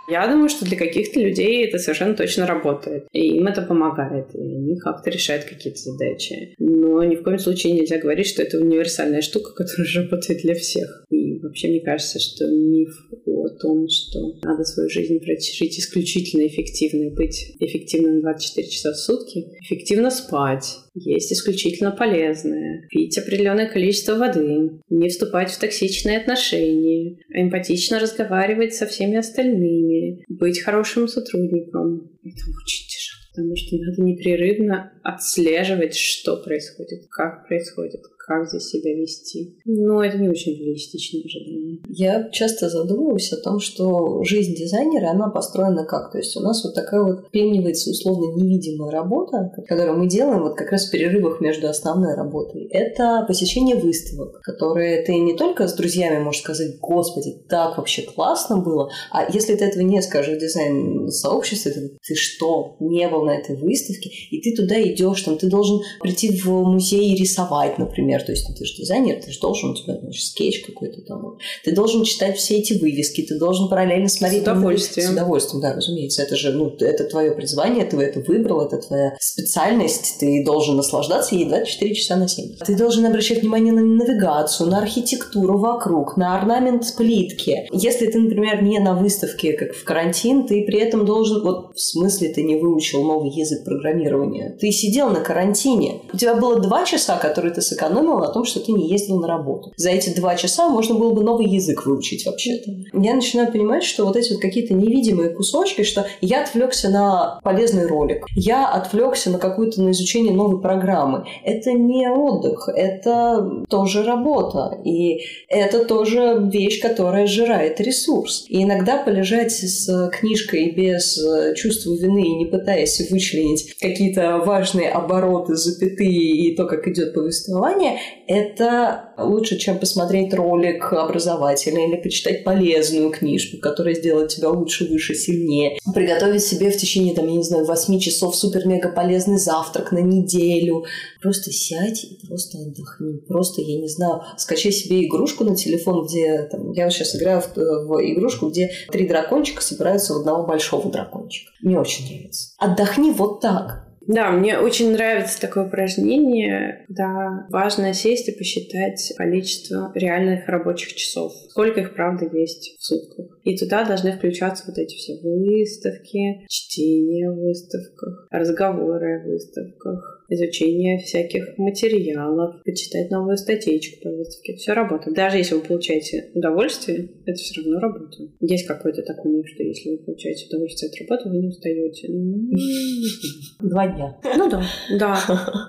Я 0.08 0.28
думаю, 0.28 0.48
что 0.48 0.64
для 0.64 0.76
каких-то 0.76 1.20
людей 1.20 1.66
это 1.66 1.78
совершенно 1.78 2.14
точно 2.14 2.46
работает. 2.46 3.06
И 3.12 3.36
им 3.36 3.46
это 3.46 3.62
помогает. 3.62 4.34
И 4.34 4.40
они 4.40 4.78
как-то 4.78 5.10
решают 5.10 5.44
какие-то 5.44 5.78
задачи. 5.80 6.54
Но 6.58 7.02
ни 7.04 7.16
в 7.16 7.22
коем 7.22 7.38
случае 7.38 7.72
нельзя 7.74 7.98
говорить, 7.98 8.26
что 8.26 8.42
это 8.42 8.58
универсальная 8.58 9.20
штука, 9.20 9.52
которая 9.56 9.88
работает 9.94 10.42
для 10.42 10.54
всех. 10.54 11.04
И 11.10 11.38
вообще 11.40 11.68
мне 11.68 11.80
кажется, 11.80 12.18
что 12.20 12.46
миф 12.46 12.90
о 13.26 13.48
том, 13.48 13.88
что 13.88 14.18
надо 14.42 14.64
свою 14.64 14.88
жизнь 14.88 15.18
прожить 15.18 15.78
исключительно 15.78 16.46
эффективно 16.46 17.04
и 17.04 17.14
быть 17.14 17.56
эффективным 17.58 18.20
24 18.20 18.68
часа 18.68 18.92
в 18.92 18.96
сутки, 18.96 19.46
эффективно 19.60 20.10
спать, 20.10 20.78
есть 20.96 21.32
исключительно 21.32 21.90
полезное, 21.90 22.86
пить 22.88 23.18
определенное 23.18 23.68
количество 23.68 24.14
воды, 24.14 24.80
не 24.88 25.08
вступать 25.08 25.50
в 25.50 25.58
токсичные 25.58 26.18
отношения, 26.18 27.18
эмпатично 27.28 28.00
разговаривать 28.00 28.74
со 28.74 28.86
всеми 28.86 29.16
остальными, 29.16 30.24
быть 30.28 30.62
хорошим 30.62 31.06
сотрудником. 31.06 32.10
Это 32.24 32.44
очень 32.64 32.88
тяжело, 32.88 33.22
потому 33.30 33.56
что 33.56 33.76
надо 33.76 34.02
непрерывно 34.02 34.92
отслеживать, 35.02 35.94
что 35.94 36.42
происходит, 36.42 37.06
как 37.10 37.46
происходит, 37.46 38.00
как 38.26 38.48
здесь 38.48 38.68
себя 38.68 38.94
вести. 38.94 39.56
Но 39.64 40.02
это 40.02 40.18
не 40.18 40.28
очень 40.28 40.58
реалистичное 40.58 41.22
ожидание. 41.22 41.78
Я 41.88 42.28
часто 42.30 42.68
задумываюсь 42.68 43.32
о 43.32 43.40
том, 43.40 43.60
что 43.60 44.22
жизнь 44.24 44.54
дизайнера, 44.54 45.10
она 45.10 45.28
построена 45.28 45.84
как? 45.84 46.10
То 46.10 46.18
есть 46.18 46.36
у 46.36 46.40
нас 46.40 46.64
вот 46.64 46.74
такая 46.74 47.02
вот 47.02 47.30
пенивается 47.30 47.90
условно 47.90 48.36
невидимая 48.36 48.90
работа, 48.90 49.52
которую 49.68 49.98
мы 49.98 50.08
делаем 50.08 50.42
вот 50.42 50.56
как 50.56 50.72
раз 50.72 50.86
в 50.86 50.90
перерывах 50.90 51.40
между 51.40 51.68
основной 51.68 52.14
работой. 52.14 52.66
Это 52.70 53.24
посещение 53.28 53.76
выставок, 53.76 54.40
которые 54.42 55.02
ты 55.02 55.14
не 55.16 55.36
только 55.36 55.68
с 55.68 55.74
друзьями 55.74 56.22
можешь 56.22 56.42
сказать, 56.42 56.78
господи, 56.80 57.44
так 57.48 57.78
вообще 57.78 58.02
классно 58.02 58.58
было, 58.58 58.90
а 59.12 59.30
если 59.30 59.54
ты 59.54 59.64
этого 59.64 59.82
не 59.82 60.02
скажешь 60.02 60.36
в 60.36 60.40
дизайн-сообществе, 60.40 61.72
ты, 61.72 61.98
ты 62.04 62.14
что, 62.14 62.76
не 62.80 63.08
был 63.08 63.24
на 63.24 63.36
этой 63.36 63.56
выставке, 63.56 64.10
и 64.30 64.40
ты 64.40 64.54
туда 64.54 64.80
идешь, 64.82 65.22
там, 65.22 65.38
ты 65.38 65.48
должен 65.48 65.80
прийти 66.00 66.40
в 66.40 66.48
музей 66.48 67.12
и 67.12 67.16
рисовать, 67.16 67.78
например, 67.78 68.15
например, 68.16 68.22
то 68.24 68.32
есть 68.32 68.46
ты 68.56 68.64
же 68.64 68.74
дизайнер, 68.76 69.22
ты 69.22 69.30
же 69.30 69.40
должен, 69.40 69.70
у 69.70 69.74
тебя, 69.74 69.98
значит, 70.00 70.24
скетч 70.24 70.64
какой-то 70.64 71.02
там. 71.02 71.38
Ты 71.64 71.72
должен 71.72 72.04
читать 72.04 72.36
все 72.36 72.56
эти 72.56 72.74
вывески, 72.74 73.22
ты 73.22 73.38
должен 73.38 73.68
параллельно 73.68 74.08
смотреть... 74.08 74.40
С 74.40 74.48
удовольствием. 74.48 75.08
С 75.08 75.12
удовольствием, 75.12 75.62
да, 75.62 75.74
разумеется. 75.74 76.22
Это 76.22 76.36
же, 76.36 76.52
ну, 76.52 76.74
это 76.78 77.04
твое 77.04 77.32
призвание, 77.32 77.84
ты 77.84 77.96
это 77.98 78.20
выбрал, 78.20 78.62
это 78.62 78.78
твоя 78.78 79.16
специальность, 79.20 80.16
ты 80.20 80.44
должен 80.44 80.76
наслаждаться 80.76 81.34
ей 81.34 81.46
24 81.46 81.94
часа 81.94 82.16
на 82.16 82.28
7. 82.28 82.56
Ты 82.64 82.76
должен 82.76 83.06
обращать 83.06 83.40
внимание 83.40 83.72
на 83.72 83.82
навигацию, 83.82 84.68
на 84.68 84.78
архитектуру 84.78 85.58
вокруг, 85.58 86.16
на 86.16 86.38
орнамент 86.38 86.94
плитки. 86.96 87.68
Если 87.72 88.06
ты, 88.06 88.18
например, 88.18 88.62
не 88.62 88.78
на 88.78 88.94
выставке, 88.94 89.52
как 89.52 89.74
в 89.74 89.84
карантин, 89.84 90.46
ты 90.46 90.64
при 90.64 90.78
этом 90.78 91.04
должен, 91.04 91.42
вот 91.42 91.74
в 91.74 91.80
смысле 91.80 92.28
ты 92.28 92.42
не 92.42 92.56
выучил 92.56 93.02
новый 93.02 93.30
язык 93.30 93.64
программирования, 93.64 94.56
ты 94.60 94.70
сидел 94.70 95.10
на 95.10 95.20
карантине, 95.20 96.02
у 96.12 96.16
тебя 96.16 96.34
было 96.34 96.60
два 96.60 96.84
часа, 96.84 97.18
которые 97.18 97.52
ты 97.52 97.62
сэкономил 97.62 98.05
сэкономил 98.06 98.18
на 98.18 98.28
том, 98.28 98.44
что 98.44 98.60
ты 98.60 98.72
не 98.72 98.88
ездил 98.88 99.20
на 99.20 99.28
работу. 99.28 99.72
За 99.76 99.90
эти 99.90 100.10
два 100.14 100.36
часа 100.36 100.68
можно 100.68 100.94
было 100.94 101.12
бы 101.12 101.22
новый 101.22 101.46
язык 101.46 101.86
выучить 101.86 102.26
вообще-то. 102.26 102.70
Я 102.92 103.14
начинаю 103.14 103.50
понимать, 103.50 103.84
что 103.84 104.04
вот 104.04 104.16
эти 104.16 104.32
вот 104.32 104.40
какие-то 104.40 104.74
невидимые 104.74 105.30
кусочки, 105.30 105.82
что 105.82 106.06
я 106.20 106.42
отвлекся 106.42 106.88
на 106.88 107.40
полезный 107.42 107.86
ролик, 107.86 108.26
я 108.34 108.68
отвлекся 108.68 109.30
на 109.30 109.38
какую-то 109.38 109.82
на 109.82 109.90
изучение 109.90 110.32
новой 110.32 110.60
программы. 110.60 111.24
Это 111.44 111.72
не 111.72 112.08
отдых, 112.08 112.68
это 112.74 113.64
тоже 113.68 114.02
работа. 114.04 114.78
И 114.84 115.20
это 115.48 115.84
тоже 115.84 116.48
вещь, 116.52 116.80
которая 116.80 117.26
сжирает 117.26 117.80
ресурс. 117.80 118.46
И 118.48 118.62
иногда 118.62 119.02
полежать 119.02 119.52
с 119.52 120.10
книжкой 120.10 120.70
без 120.70 121.18
чувства 121.56 121.94
вины 121.94 122.22
и 122.22 122.36
не 122.36 122.46
пытаясь 122.46 123.10
вычленить 123.10 123.76
какие-то 123.78 124.38
важные 124.38 124.90
обороты, 124.90 125.56
запятые 125.56 126.10
и 126.10 126.56
то, 126.56 126.66
как 126.66 126.86
идет 126.88 127.14
повествование, 127.14 127.95
это 128.26 129.14
лучше, 129.18 129.58
чем 129.58 129.78
посмотреть 129.78 130.34
ролик 130.34 130.92
образовательный 130.92 131.88
или 131.88 131.96
почитать 131.96 132.44
полезную 132.44 133.10
книжку, 133.10 133.58
которая 133.58 133.94
сделает 133.94 134.28
тебя 134.28 134.50
лучше, 134.50 134.86
выше, 134.86 135.14
сильнее. 135.14 135.78
Приготовить 135.94 136.42
себе 136.42 136.70
в 136.70 136.76
течение, 136.76 137.14
там, 137.14 137.28
я 137.28 137.36
не 137.36 137.42
знаю, 137.42 137.64
8 137.64 137.98
часов 137.98 138.36
супер-мега 138.36 138.90
полезный 138.90 139.38
завтрак 139.38 139.92
на 139.92 139.98
неделю. 139.98 140.84
Просто 141.20 141.52
сядь 141.52 142.04
и 142.04 142.26
просто 142.26 142.58
отдохни. 142.58 143.18
Просто, 143.26 143.62
я 143.62 143.80
не 143.80 143.88
знаю, 143.88 144.22
скачай 144.36 144.72
себе 144.72 145.06
игрушку 145.06 145.44
на 145.44 145.56
телефон, 145.56 146.06
где 146.06 146.42
там, 146.50 146.72
я 146.72 146.90
сейчас 146.90 147.16
играю 147.16 147.40
в, 147.40 147.56
в 147.56 148.00
игрушку, 148.00 148.48
где 148.48 148.70
три 148.90 149.06
дракончика 149.06 149.62
собираются 149.62 150.14
в 150.14 150.18
одного 150.18 150.46
большого 150.46 150.90
дракончика. 150.90 151.52
Мне 151.60 151.78
очень 151.78 152.06
нравится. 152.06 152.50
Отдохни 152.58 153.10
вот 153.10 153.40
так. 153.40 153.85
Да, 154.06 154.30
мне 154.30 154.58
очень 154.58 154.92
нравится 154.92 155.40
такое 155.40 155.66
упражнение, 155.66 156.84
когда 156.86 157.46
важно 157.50 157.92
сесть 157.92 158.28
и 158.28 158.36
посчитать 158.36 159.12
количество 159.16 159.90
реальных 159.94 160.48
рабочих 160.48 160.94
часов. 160.94 161.32
Сколько 161.50 161.80
их, 161.80 161.94
правда, 161.94 162.26
есть 162.32 162.76
в 162.78 162.84
сутках. 162.84 163.40
И 163.42 163.56
туда 163.56 163.84
должны 163.84 164.12
включаться 164.12 164.64
вот 164.66 164.78
эти 164.78 164.94
все 164.94 165.14
выставки, 165.22 166.46
чтение 166.48 167.30
в 167.30 167.36
выставках, 167.36 168.28
разговоры 168.30 169.20
о 169.20 169.26
выставках, 169.26 170.15
изучение 170.28 170.98
всяких 170.98 171.56
материалов, 171.58 172.62
почитать 172.64 173.10
новую 173.10 173.36
статейку 173.36 174.02
по 174.02 174.10
выставке. 174.10 174.56
Все 174.56 174.72
работает. 174.72 175.16
Даже 175.16 175.38
если 175.38 175.54
вы 175.54 175.60
получаете 175.62 176.30
удовольствие, 176.34 177.08
это 177.24 177.36
все 177.36 177.60
равно 177.60 177.80
работа. 177.80 178.16
Есть 178.40 178.66
какой-то 178.66 179.02
такой 179.02 179.32
миф, 179.32 179.48
что 179.48 179.62
если 179.62 179.90
вы 179.90 179.98
получаете 179.98 180.46
удовольствие 180.48 180.90
от 180.90 181.00
работы, 181.00 181.28
вы 181.28 181.38
не 181.38 181.48
устаете. 181.48 182.08
Два 183.60 183.86
дня. 183.88 184.18
Ну 184.36 184.50
да, 184.50 184.62
да. 184.98 185.18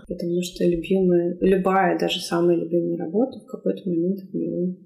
Потому 0.08 0.42
что 0.42 0.66
любимая, 0.66 1.38
любая, 1.42 1.98
даже 2.00 2.20
самая 2.20 2.58
любимая 2.58 2.98
работа 2.98 3.40
в 3.40 3.46
какой-то 3.46 3.88
момент 3.90 4.20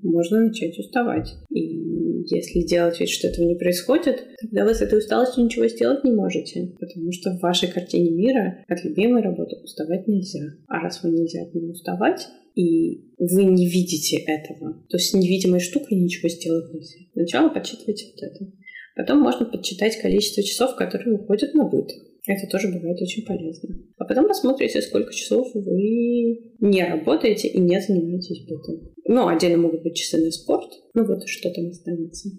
можно 0.02 0.42
начать 0.42 0.78
уставать. 0.78 1.34
И 1.50 1.82
если 2.30 2.62
делать 2.62 3.00
вид, 3.00 3.10
что 3.10 3.28
этого 3.28 3.46
не 3.46 3.56
происходит, 3.56 4.24
тогда 4.42 4.66
вы 4.66 4.74
с 4.74 4.82
этой 4.82 5.00
усталостью 5.00 5.46
ничего 5.46 5.68
сделать 5.68 6.04
не 6.04 6.12
можете. 6.12 6.74
Потому 6.80 7.12
что 7.12 7.32
в 7.32 7.42
вашей 7.42 7.70
картине 7.70 8.12
мира 8.12 8.64
от 8.68 8.84
любимой 8.84 9.22
работы 9.22 9.61
уставать 9.64 10.08
нельзя. 10.08 10.42
А 10.68 10.80
раз 10.80 11.04
вы 11.04 11.12
нельзя 11.12 11.44
от 11.44 11.54
нее 11.54 11.72
уставать, 11.72 12.28
и 12.56 13.12
вы 13.18 13.46
не 13.46 13.68
видите 13.68 14.18
этого, 14.18 14.84
то 14.90 14.98
с 14.98 15.14
невидимой 15.14 15.60
штукой 15.60 15.98
ничего 15.98 16.30
сделать 16.30 16.74
нельзя. 16.74 17.00
Сначала 17.14 17.50
подсчитывайте 17.50 18.08
вот 18.14 18.24
это. 18.24 18.52
Потом 18.96 19.20
можно 19.20 19.46
подсчитать 19.46 19.98
количество 19.98 20.44
часов, 20.44 20.76
которые 20.76 21.16
уходят 21.16 21.54
на 21.54 21.64
быт. 21.68 21.90
Это 22.28 22.48
тоже 22.48 22.68
бывает 22.68 23.02
очень 23.02 23.26
полезно. 23.26 23.70
А 23.98 24.06
потом 24.06 24.28
посмотрите, 24.28 24.82
сколько 24.82 25.14
часов 25.14 25.48
вы 25.56 26.54
не 26.60 26.84
работаете 26.84 27.48
и 27.48 27.60
не 27.60 27.82
занимаетесь 27.82 28.46
бытом. 28.46 28.92
Ну, 29.06 29.28
отдельно 29.28 29.58
могут 29.58 29.82
быть 29.82 29.96
часы 29.96 30.18
на 30.24 30.30
спорт. 30.32 30.72
Ну 30.94 31.06
вот 31.06 31.28
что 31.28 31.50
там 31.52 31.70
останется. 31.70 32.30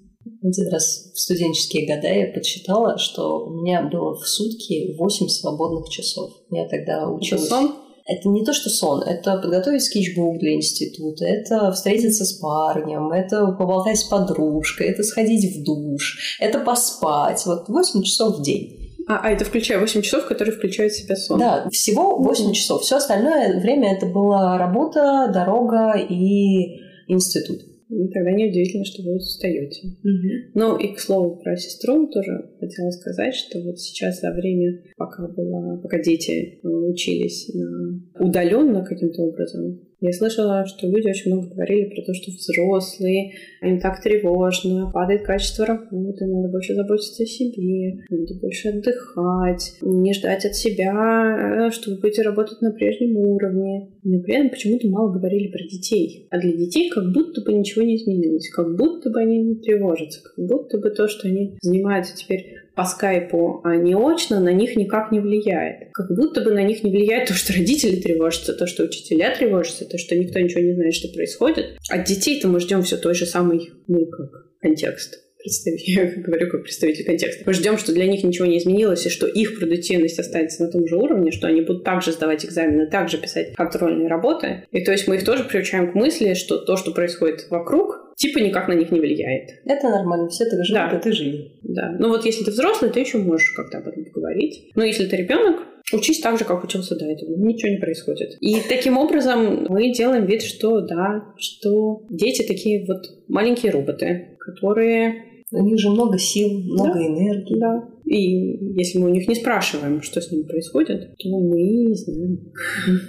Один 0.43 0.69
раз 0.73 1.11
в 1.15 1.19
студенческие 1.19 1.87
годы 1.87 2.07
я 2.09 2.33
подсчитала, 2.33 2.99
что 2.99 3.47
у 3.47 3.63
меня 3.63 3.83
было 3.83 4.15
в 4.15 4.27
сутки 4.27 4.95
8 4.97 5.29
свободных 5.29 5.89
часов. 5.89 6.33
Я 6.51 6.69
тогда 6.69 7.09
училась... 7.09 7.47
Это 7.47 7.55
сон? 7.55 7.75
Это 8.05 8.29
не 8.29 8.45
то, 8.45 8.53
что 8.53 8.69
сон, 8.69 9.03
это 9.03 9.37
подготовить 9.37 9.85
скетчбук 9.85 10.39
для 10.39 10.55
института, 10.55 11.25
это 11.25 11.71
встретиться 11.71 12.25
с 12.25 12.33
парнем, 12.33 13.13
это 13.13 13.47
поболтать 13.53 13.99
с 13.99 14.05
подружкой, 14.05 14.89
это 14.89 15.05
сходить 15.05 15.57
в 15.57 15.63
душ, 15.63 16.37
это 16.41 16.59
поспать. 16.59 17.45
Вот 17.47 17.69
8 17.69 18.03
часов 18.03 18.39
в 18.39 18.43
день. 18.43 18.83
А, 19.09 19.21
а 19.23 19.31
это 19.31 19.45
включая 19.45 19.79
8 19.79 20.03
часов, 20.03 20.27
которые 20.27 20.55
включают 20.57 20.93
в 20.93 20.97
себя 20.99 21.17
сон? 21.17 21.39
Да, 21.39 21.69
всего 21.71 22.19
8 22.19 22.47
mm-hmm. 22.47 22.53
часов. 22.53 22.83
Все 22.83 22.97
остальное 22.97 23.61
время 23.61 23.95
это 23.95 24.07
была 24.07 24.59
работа, 24.59 25.31
дорога 25.33 25.95
и 25.97 26.81
институт. 27.09 27.72
И 27.93 28.09
тогда 28.09 28.31
неудивительно, 28.33 28.87
что 28.87 29.03
вы 29.03 29.17
устаете. 29.17 29.89
Mm-hmm. 29.89 30.53
Ну 30.55 30.79
и 30.79 30.95
к 30.95 30.99
слову 30.99 31.37
про 31.37 31.57
сестру 31.57 32.07
тоже 32.07 32.51
хотела 32.59 32.91
сказать, 32.91 33.35
что 33.35 33.61
вот 33.61 33.79
сейчас 33.79 34.21
за 34.21 34.33
время, 34.33 34.83
пока 34.97 35.29
была, 35.29 35.77
пока 35.77 36.03
дети 36.03 36.59
э, 36.63 36.67
учились 36.67 37.53
на 37.53 38.01
удаленно 38.19 38.83
каким-то 38.83 39.23
образом, 39.23 39.81
я 40.03 40.13
слышала, 40.13 40.67
что 40.67 40.89
люди 40.89 41.09
очень 41.09 41.33
много 41.33 41.55
говорили 41.55 41.95
про 41.95 42.03
то, 42.03 42.13
что 42.13 42.33
взрослые, 42.33 43.33
им 43.63 43.79
так 43.79 44.03
тревожно, 44.03 44.91
падает 44.93 45.23
качество 45.23 45.65
работы, 45.65 46.27
надо 46.27 46.49
больше 46.49 46.75
заботиться 46.75 47.23
о 47.23 47.27
себе, 47.27 48.03
надо 48.11 48.35
больше 48.41 48.69
отдыхать, 48.71 49.75
не 49.81 50.13
ждать 50.13 50.45
от 50.45 50.57
себя, 50.57 51.69
э, 51.69 51.71
чтобы 51.71 52.09
и 52.09 52.23
работать 52.23 52.61
на 52.63 52.73
прежнем 52.73 53.17
уровне. 53.17 53.91
Но 54.03 54.21
при 54.23 54.35
этом 54.35 54.51
почему-то 54.51 54.89
мало 54.89 55.13
говорили 55.13 55.53
про 55.53 55.63
детей. 55.63 56.27
А 56.31 56.41
для 56.41 56.53
детей 56.53 56.91
как 56.91 57.13
будто 57.13 57.41
бы 57.43 57.53
ничего 57.53 57.85
не 57.85 57.97
изменилось, 57.97 58.51
как 58.51 58.77
будто 58.77 59.09
бы 59.09 59.21
они 59.21 59.43
не 59.43 59.55
тревожатся, 59.57 60.21
как 60.23 60.45
будто 60.45 60.79
бы 60.79 60.91
то, 60.91 61.07
что 61.07 61.29
они 61.29 61.57
занимаются 61.61 62.17
теперь 62.17 62.62
по 62.75 62.85
скайпу, 62.85 63.61
а 63.65 63.77
не 63.77 63.95
очно, 63.95 64.41
на 64.41 64.53
них 64.53 64.77
никак 64.77 65.13
не 65.13 65.21
влияет. 65.21 65.91
Как 65.93 66.11
будто 66.11 66.41
бы 66.41 66.53
на 66.53 66.63
них 66.63 66.83
не 66.83 66.91
влияет 66.91 67.29
то, 67.29 67.35
что 67.35 67.53
родители 67.53 67.97
тревожатся, 67.97 68.55
то, 68.55 68.67
что 68.67 68.85
учителя 68.85 69.35
тревожатся, 69.37 69.85
то, 69.85 69.99
что 69.99 70.17
никто 70.17 70.39
ничего 70.41 70.63
не 70.63 70.75
знает, 70.75 70.95
что 70.95 71.09
происходит. 71.09 71.77
От 71.91 72.05
детей-то 72.05 72.49
мы 72.49 72.61
ждем 72.61 72.83
все 72.83 72.97
той 72.97 73.15
же 73.15 73.27
самой, 73.27 73.73
ну, 73.87 74.07
как 74.07 74.49
контекст 74.61 75.23
представитель, 75.43 75.93
я 76.17 76.23
говорю 76.23 76.49
как 76.51 76.63
представитель 76.63 77.05
контекста. 77.05 77.43
Мы 77.47 77.53
ждем, 77.53 77.79
что 77.79 77.93
для 77.93 78.07
них 78.07 78.25
ничего 78.25 78.47
не 78.47 78.59
изменилось, 78.59 79.07
и 79.07 79.11
что 79.11 79.27
их 79.27 79.59
продуктивность 79.59 80.19
останется 80.19 80.63
на 80.63 80.71
том 80.71 80.87
же 80.87 80.97
уровне, 80.97 81.33
что 81.33 81.49
они 81.49 81.61
будут 81.61 81.85
также 81.85 82.13
сдавать 82.13 82.45
экзамены, 82.45 82.89
также 82.89 83.19
писать 83.19 83.55
контрольные 83.55 84.09
работы. 84.09 84.65
И 84.71 84.83
то 84.85 84.93
есть 84.93 85.09
мы 85.09 85.17
их 85.17 85.25
тоже 85.25 85.45
приучаем 85.45 85.93
к 85.93 85.95
мысли, 85.95 86.35
что 86.35 86.59
то, 86.59 86.77
что 86.77 86.93
происходит 86.93 87.47
вокруг, 87.51 88.02
типа 88.23 88.39
никак 88.39 88.69
на 88.69 88.75
них 88.75 88.93
не 88.93 89.01
влияет. 89.01 89.51
Это 89.65 89.89
нормально, 89.89 90.29
все 90.29 90.45
так 90.45 90.65
живут, 90.65 90.81
да. 90.81 90.97
а 90.97 91.01
ты 91.01 91.13
живи. 91.13 91.59
Да. 91.63 91.97
Ну 91.99 92.09
вот 92.09 92.25
если 92.25 92.45
ты 92.45 92.53
взрослый, 92.53 92.91
ты 92.93 93.01
еще 93.01 93.19
можешь 93.19 93.53
как-то 93.57 93.79
об 93.79 93.89
этом 93.89 94.05
поговорить. 94.05 94.71
Но 94.77 94.85
если 94.85 95.07
ты 95.07 95.17
ребенок, 95.17 95.57
учись 95.93 96.21
так 96.21 96.39
же, 96.39 96.45
как 96.45 96.63
учился 96.63 96.97
до 96.97 97.07
этого. 97.07 97.35
Ничего 97.37 97.73
не 97.73 97.79
происходит. 97.79 98.37
И 98.41 98.57
таким 98.69 98.97
образом 98.97 99.67
мы 99.69 99.93
делаем 99.93 100.25
вид, 100.27 100.43
что 100.43 100.83
да, 100.83 101.35
что 101.37 102.07
дети 102.11 102.47
такие 102.47 102.87
вот 102.87 103.03
маленькие 103.27 103.73
роботы, 103.73 104.37
которые 104.39 105.25
у 105.51 105.65
них 105.65 105.79
же 105.81 105.91
много 105.91 106.17
сил, 106.17 106.49
много 106.49 106.95
да, 106.95 107.07
энергии. 107.07 107.59
Да. 107.59 107.89
И 108.05 108.79
если 108.79 108.99
мы 108.99 109.11
у 109.11 109.13
них 109.13 109.27
не 109.27 109.35
спрашиваем, 109.35 110.01
что 110.01 110.21
с 110.21 110.31
ними 110.31 110.45
происходит, 110.45 111.17
то 111.19 111.29
мы 111.29 111.61
не 111.61 111.95
знаем. 111.95 112.53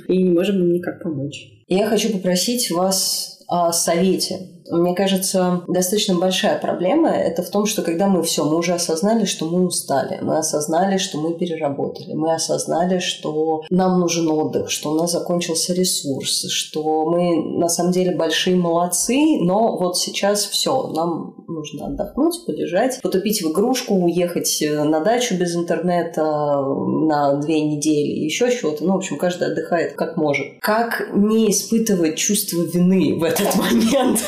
И 0.07 0.23
не 0.23 0.29
можем 0.31 0.57
им 0.57 0.73
никак 0.73 1.03
помочь. 1.03 1.51
Я 1.67 1.85
хочу 1.85 2.11
попросить 2.11 2.71
вас 2.71 3.33
о 3.47 3.71
совете 3.71 4.35
мне 4.77 4.95
кажется, 4.95 5.63
достаточно 5.67 6.15
большая 6.15 6.59
проблема 6.59 7.09
это 7.09 7.43
в 7.43 7.49
том, 7.49 7.65
что 7.65 7.81
когда 7.81 8.07
мы 8.07 8.23
все, 8.23 8.43
мы 8.43 8.57
уже 8.57 8.73
осознали, 8.73 9.25
что 9.25 9.45
мы 9.45 9.65
устали, 9.65 10.19
мы 10.21 10.37
осознали, 10.37 10.97
что 10.97 11.19
мы 11.19 11.33
переработали, 11.33 12.13
мы 12.13 12.33
осознали, 12.33 12.99
что 12.99 13.63
нам 13.69 13.99
нужен 13.99 14.27
отдых, 14.29 14.69
что 14.69 14.91
у 14.91 14.95
нас 14.95 15.11
закончился 15.11 15.73
ресурс, 15.73 16.51
что 16.51 17.05
мы 17.05 17.57
на 17.59 17.69
самом 17.69 17.91
деле 17.91 18.15
большие 18.15 18.55
молодцы, 18.55 19.37
но 19.39 19.77
вот 19.77 19.97
сейчас 19.97 20.45
все, 20.45 20.87
нам 20.87 21.35
нужно 21.47 21.87
отдохнуть, 21.87 22.45
полежать, 22.45 22.99
потупить 23.01 23.41
в 23.41 23.51
игрушку, 23.51 23.95
уехать 23.95 24.61
э, 24.61 24.83
на 24.83 24.99
дачу 24.99 25.35
без 25.35 25.55
интернета 25.55 26.23
на 26.23 27.35
две 27.35 27.61
недели, 27.61 28.23
еще 28.23 28.51
чего-то. 28.51 28.83
Ну, 28.83 28.93
в 28.93 28.97
общем, 28.97 29.17
каждый 29.17 29.49
отдыхает 29.49 29.93
как 29.93 30.17
может. 30.17 30.47
Как 30.59 31.09
не 31.13 31.51
испытывать 31.51 32.15
чувство 32.15 32.61
вины 32.63 33.17
в 33.19 33.23
этот 33.23 33.55
момент? 33.55 34.19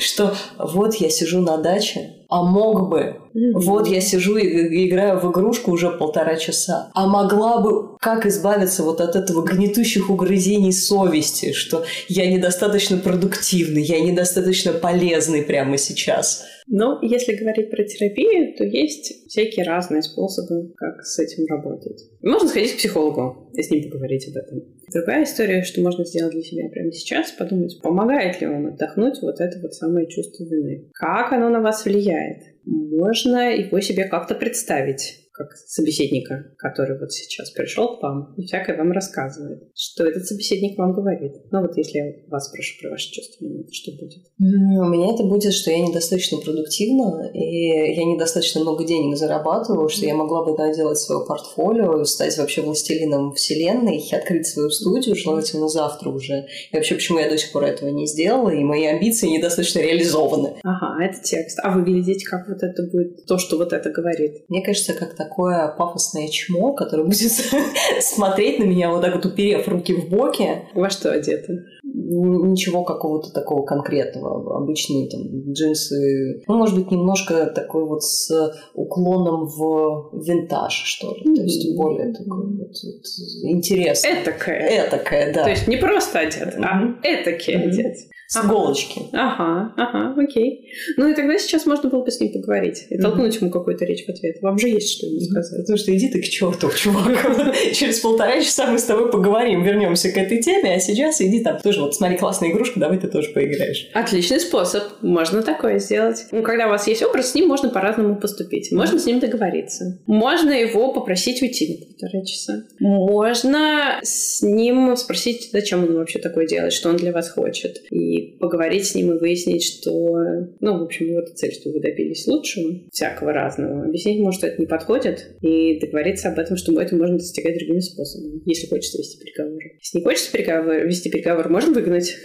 Что 0.00 0.34
вот 0.58 0.94
я 0.96 1.10
сижу 1.10 1.40
на 1.40 1.56
даче, 1.56 2.16
а 2.28 2.42
мог 2.42 2.88
бы. 2.88 3.16
Вот 3.54 3.88
я 3.88 4.00
сижу 4.00 4.36
и 4.36 4.88
играю 4.88 5.20
в 5.20 5.30
игрушку 5.30 5.70
уже 5.70 5.90
полтора 5.90 6.36
часа. 6.36 6.90
А 6.94 7.06
могла 7.06 7.58
бы 7.58 7.96
как 7.98 8.26
избавиться 8.26 8.82
вот 8.82 9.00
от 9.00 9.16
этого 9.16 9.42
гнетущих 9.42 10.10
угрызений 10.10 10.72
совести, 10.72 11.52
что 11.52 11.84
я 12.08 12.26
недостаточно 12.30 12.96
продуктивный, 12.96 13.82
я 13.82 14.00
недостаточно 14.00 14.72
полезный 14.72 15.42
прямо 15.42 15.78
сейчас. 15.78 16.44
Но 16.66 16.98
если 17.02 17.34
говорить 17.34 17.70
про 17.70 17.84
терапию, 17.84 18.56
то 18.56 18.64
есть 18.64 19.28
всякие 19.28 19.64
разные 19.64 20.02
способы, 20.02 20.72
как 20.76 21.02
с 21.04 21.18
этим 21.18 21.46
работать. 21.46 22.02
Можно 22.22 22.48
сходить 22.48 22.74
к 22.74 22.78
психологу 22.78 23.50
и 23.54 23.62
с 23.62 23.70
ним 23.70 23.90
поговорить 23.90 24.28
об 24.28 24.36
этом. 24.36 24.62
Другая 24.92 25.24
история, 25.24 25.62
что 25.62 25.80
можно 25.80 26.04
сделать 26.04 26.34
для 26.34 26.42
себя 26.42 26.68
прямо 26.68 26.92
сейчас, 26.92 27.32
подумать, 27.32 27.80
помогает 27.82 28.40
ли 28.40 28.46
вам 28.46 28.66
отдохнуть 28.66 29.20
вот 29.22 29.40
это 29.40 29.58
вот 29.60 29.74
самое 29.74 30.06
чувство 30.06 30.44
вины. 30.44 30.90
Как 30.92 31.32
оно 31.32 31.48
на 31.48 31.60
вас 31.60 31.84
влияет? 31.84 32.42
Можно 32.64 33.56
его 33.56 33.80
себе 33.80 34.04
как-то 34.04 34.34
представить 34.34 35.21
как 35.32 35.52
собеседника, 35.66 36.54
который 36.58 36.98
вот 36.98 37.12
сейчас 37.12 37.50
пришел 37.50 37.98
к 37.98 38.02
вам 38.02 38.34
и 38.36 38.44
всякое 38.44 38.76
вам 38.76 38.92
рассказывает. 38.92 39.70
Что 39.74 40.04
этот 40.04 40.26
собеседник 40.26 40.78
вам 40.78 40.92
говорит? 40.92 41.32
Ну 41.50 41.62
вот 41.62 41.76
если 41.76 41.98
я 41.98 42.04
вас 42.28 42.48
спрошу 42.48 42.74
про 42.80 42.90
ваши 42.90 43.10
чувства, 43.10 43.48
что 43.70 43.92
будет? 43.92 44.24
У 44.38 44.88
меня 44.88 45.14
это 45.14 45.24
будет, 45.24 45.52
что 45.54 45.70
я 45.70 45.80
недостаточно 45.80 46.38
продуктивна, 46.38 47.30
и 47.32 47.94
я 47.94 48.04
недостаточно 48.04 48.60
много 48.60 48.84
денег 48.84 49.16
зарабатываю, 49.16 49.88
что 49.88 50.04
я 50.06 50.14
могла 50.14 50.44
бы 50.44 50.56
делать 50.74 50.98
свое 50.98 51.24
портфолио, 51.26 52.04
стать 52.04 52.36
вообще 52.38 52.62
властелином 52.62 53.32
вселенной, 53.32 54.02
открыть 54.12 54.46
свою 54.46 54.70
студию, 54.70 55.16
желательно 55.16 55.68
завтра 55.68 56.10
уже. 56.10 56.46
И 56.70 56.76
вообще, 56.76 56.94
почему 56.94 57.18
я 57.18 57.28
до 57.28 57.38
сих 57.38 57.52
пор 57.52 57.64
этого 57.64 57.88
не 57.88 58.06
сделала, 58.06 58.50
и 58.50 58.62
мои 58.62 58.84
амбиции 58.84 59.28
недостаточно 59.28 59.80
реализованы. 59.80 60.56
Ага, 60.62 61.04
это 61.04 61.22
текст. 61.22 61.58
А 61.62 61.76
выглядеть 61.76 62.24
как 62.24 62.48
вот 62.48 62.62
это 62.62 62.82
будет 62.82 63.24
то, 63.26 63.38
что 63.38 63.56
вот 63.56 63.72
это 63.72 63.90
говорит? 63.90 64.44
Мне 64.48 64.62
кажется, 64.62 64.92
как 64.92 65.16
такое 65.22 65.68
пафосное 65.68 66.28
чмо, 66.28 66.74
которое 66.74 67.04
будет 67.04 67.32
смотреть 68.00 68.58
на 68.58 68.64
меня 68.64 68.90
вот 68.90 69.02
так 69.02 69.14
вот 69.14 69.24
уперев 69.24 69.68
руки 69.68 69.94
в 69.94 70.08
боки. 70.08 70.68
Во 70.74 70.90
что 70.90 71.12
одето? 71.12 71.52
Ничего 71.82 72.84
какого-то 72.84 73.32
такого 73.32 73.64
конкретного. 73.64 74.56
Обычные 74.56 75.08
там 75.08 75.52
джинсы. 75.52 76.42
Ну, 76.46 76.56
может 76.56 76.76
быть, 76.76 76.90
немножко 76.90 77.46
такой 77.46 77.86
вот 77.86 78.02
с 78.02 78.54
уклоном 78.74 79.46
в 79.46 80.10
винтаж, 80.12 80.72
что 80.72 81.14
ли. 81.14 81.34
То 81.34 81.42
есть 81.42 81.76
более 81.76 82.12
такой 82.12 82.46
вот, 82.46 82.68
вот 82.68 83.04
интересный. 83.42 84.22
Этакое. 84.22 84.86
Этакое, 84.86 85.34
да. 85.34 85.44
То 85.44 85.50
есть 85.50 85.68
не 85.68 85.76
просто 85.76 86.20
одет, 86.20 86.54
а 86.58 86.96
этакий 87.02 87.56
одет. 87.56 87.96
С 88.32 88.36
ага. 88.38 88.46
иголочки. 88.46 89.02
Ага, 89.12 89.74
ага, 89.76 90.14
окей. 90.18 90.72
Ну 90.96 91.06
и 91.06 91.14
тогда 91.14 91.38
сейчас 91.38 91.66
можно 91.66 91.90
было 91.90 92.02
бы 92.02 92.10
с 92.10 92.18
ним 92.18 92.32
поговорить 92.32 92.86
и 92.88 92.96
толкнуть 92.96 93.36
ему 93.36 93.50
какую-то 93.50 93.84
речь 93.84 94.06
в 94.06 94.08
ответ. 94.08 94.40
Вам 94.40 94.58
же 94.58 94.68
есть 94.68 94.88
что 94.88 95.06
ему 95.06 95.20
сказать. 95.20 95.60
Потому 95.60 95.76
что 95.76 95.94
иди 95.94 96.08
ты 96.08 96.22
к 96.22 96.24
черту, 96.24 96.70
чувак. 96.74 97.54
Через 97.74 98.00
полтора 98.00 98.40
часа 98.40 98.68
мы 98.68 98.78
с 98.78 98.84
тобой 98.84 99.10
поговорим, 99.10 99.62
вернемся 99.62 100.10
к 100.10 100.16
этой 100.16 100.40
теме, 100.40 100.76
а 100.76 100.80
сейчас 100.80 101.20
иди 101.20 101.44
там 101.44 101.60
тоже 101.60 101.82
вот 101.82 101.94
смотри, 101.94 102.16
классная 102.16 102.52
игрушка, 102.52 102.80
давай 102.80 102.98
ты 102.98 103.08
тоже 103.08 103.32
поиграешь. 103.32 103.90
Отличный 103.92 104.40
способ. 104.40 104.82
Можно 105.02 105.42
такое 105.42 105.78
сделать. 105.78 106.24
Ну, 106.32 106.42
когда 106.42 106.68
у 106.68 106.70
вас 106.70 106.86
есть 106.86 107.02
образ, 107.02 107.32
с 107.32 107.34
ним 107.34 107.48
можно 107.48 107.68
по-разному 107.68 108.16
поступить. 108.16 108.72
Можно 108.72 108.98
с 108.98 109.04
ним 109.04 109.20
договориться. 109.20 109.98
Можно 110.06 110.52
его 110.52 110.94
попросить 110.94 111.42
уйти 111.42 111.68
на 111.78 111.84
полтора 111.84 112.24
часа. 112.24 112.64
Можно 112.80 114.00
с 114.02 114.40
ним 114.40 114.96
спросить, 114.96 115.50
зачем 115.52 115.84
он 115.84 115.96
вообще 115.96 116.18
такое 116.18 116.46
делает, 116.46 116.72
что 116.72 116.88
он 116.88 116.96
для 116.96 117.12
вас 117.12 117.28
хочет. 117.28 117.82
И 117.90 118.21
поговорить 118.40 118.86
с 118.86 118.94
ним 118.94 119.12
и 119.12 119.18
выяснить, 119.18 119.64
что... 119.64 120.16
Ну, 120.60 120.78
в 120.78 120.82
общем, 120.82 121.14
вот 121.14 121.36
цель, 121.36 121.52
что 121.52 121.70
вы 121.70 121.80
добились 121.80 122.26
лучшего, 122.26 122.80
всякого 122.90 123.32
разного. 123.32 123.84
Объяснить 123.84 124.18
ему, 124.18 124.32
что 124.32 124.46
это 124.46 124.60
не 124.60 124.66
подходит, 124.66 125.36
и 125.40 125.78
договориться 125.80 126.28
об 126.28 126.38
этом, 126.38 126.56
что 126.56 126.78
это 126.80 126.96
можно 126.96 127.16
достигать 127.16 127.56
другими 127.58 127.80
способами, 127.80 128.42
если 128.44 128.66
хочется 128.66 128.98
вести 128.98 129.18
переговоры. 129.18 129.72
Если 129.80 129.98
не 129.98 130.04
хочется 130.04 130.32
переговор, 130.32 130.86
вести 130.86 131.10
переговоры, 131.10 131.48
можно 131.48 131.72
выгнать. 131.72 132.16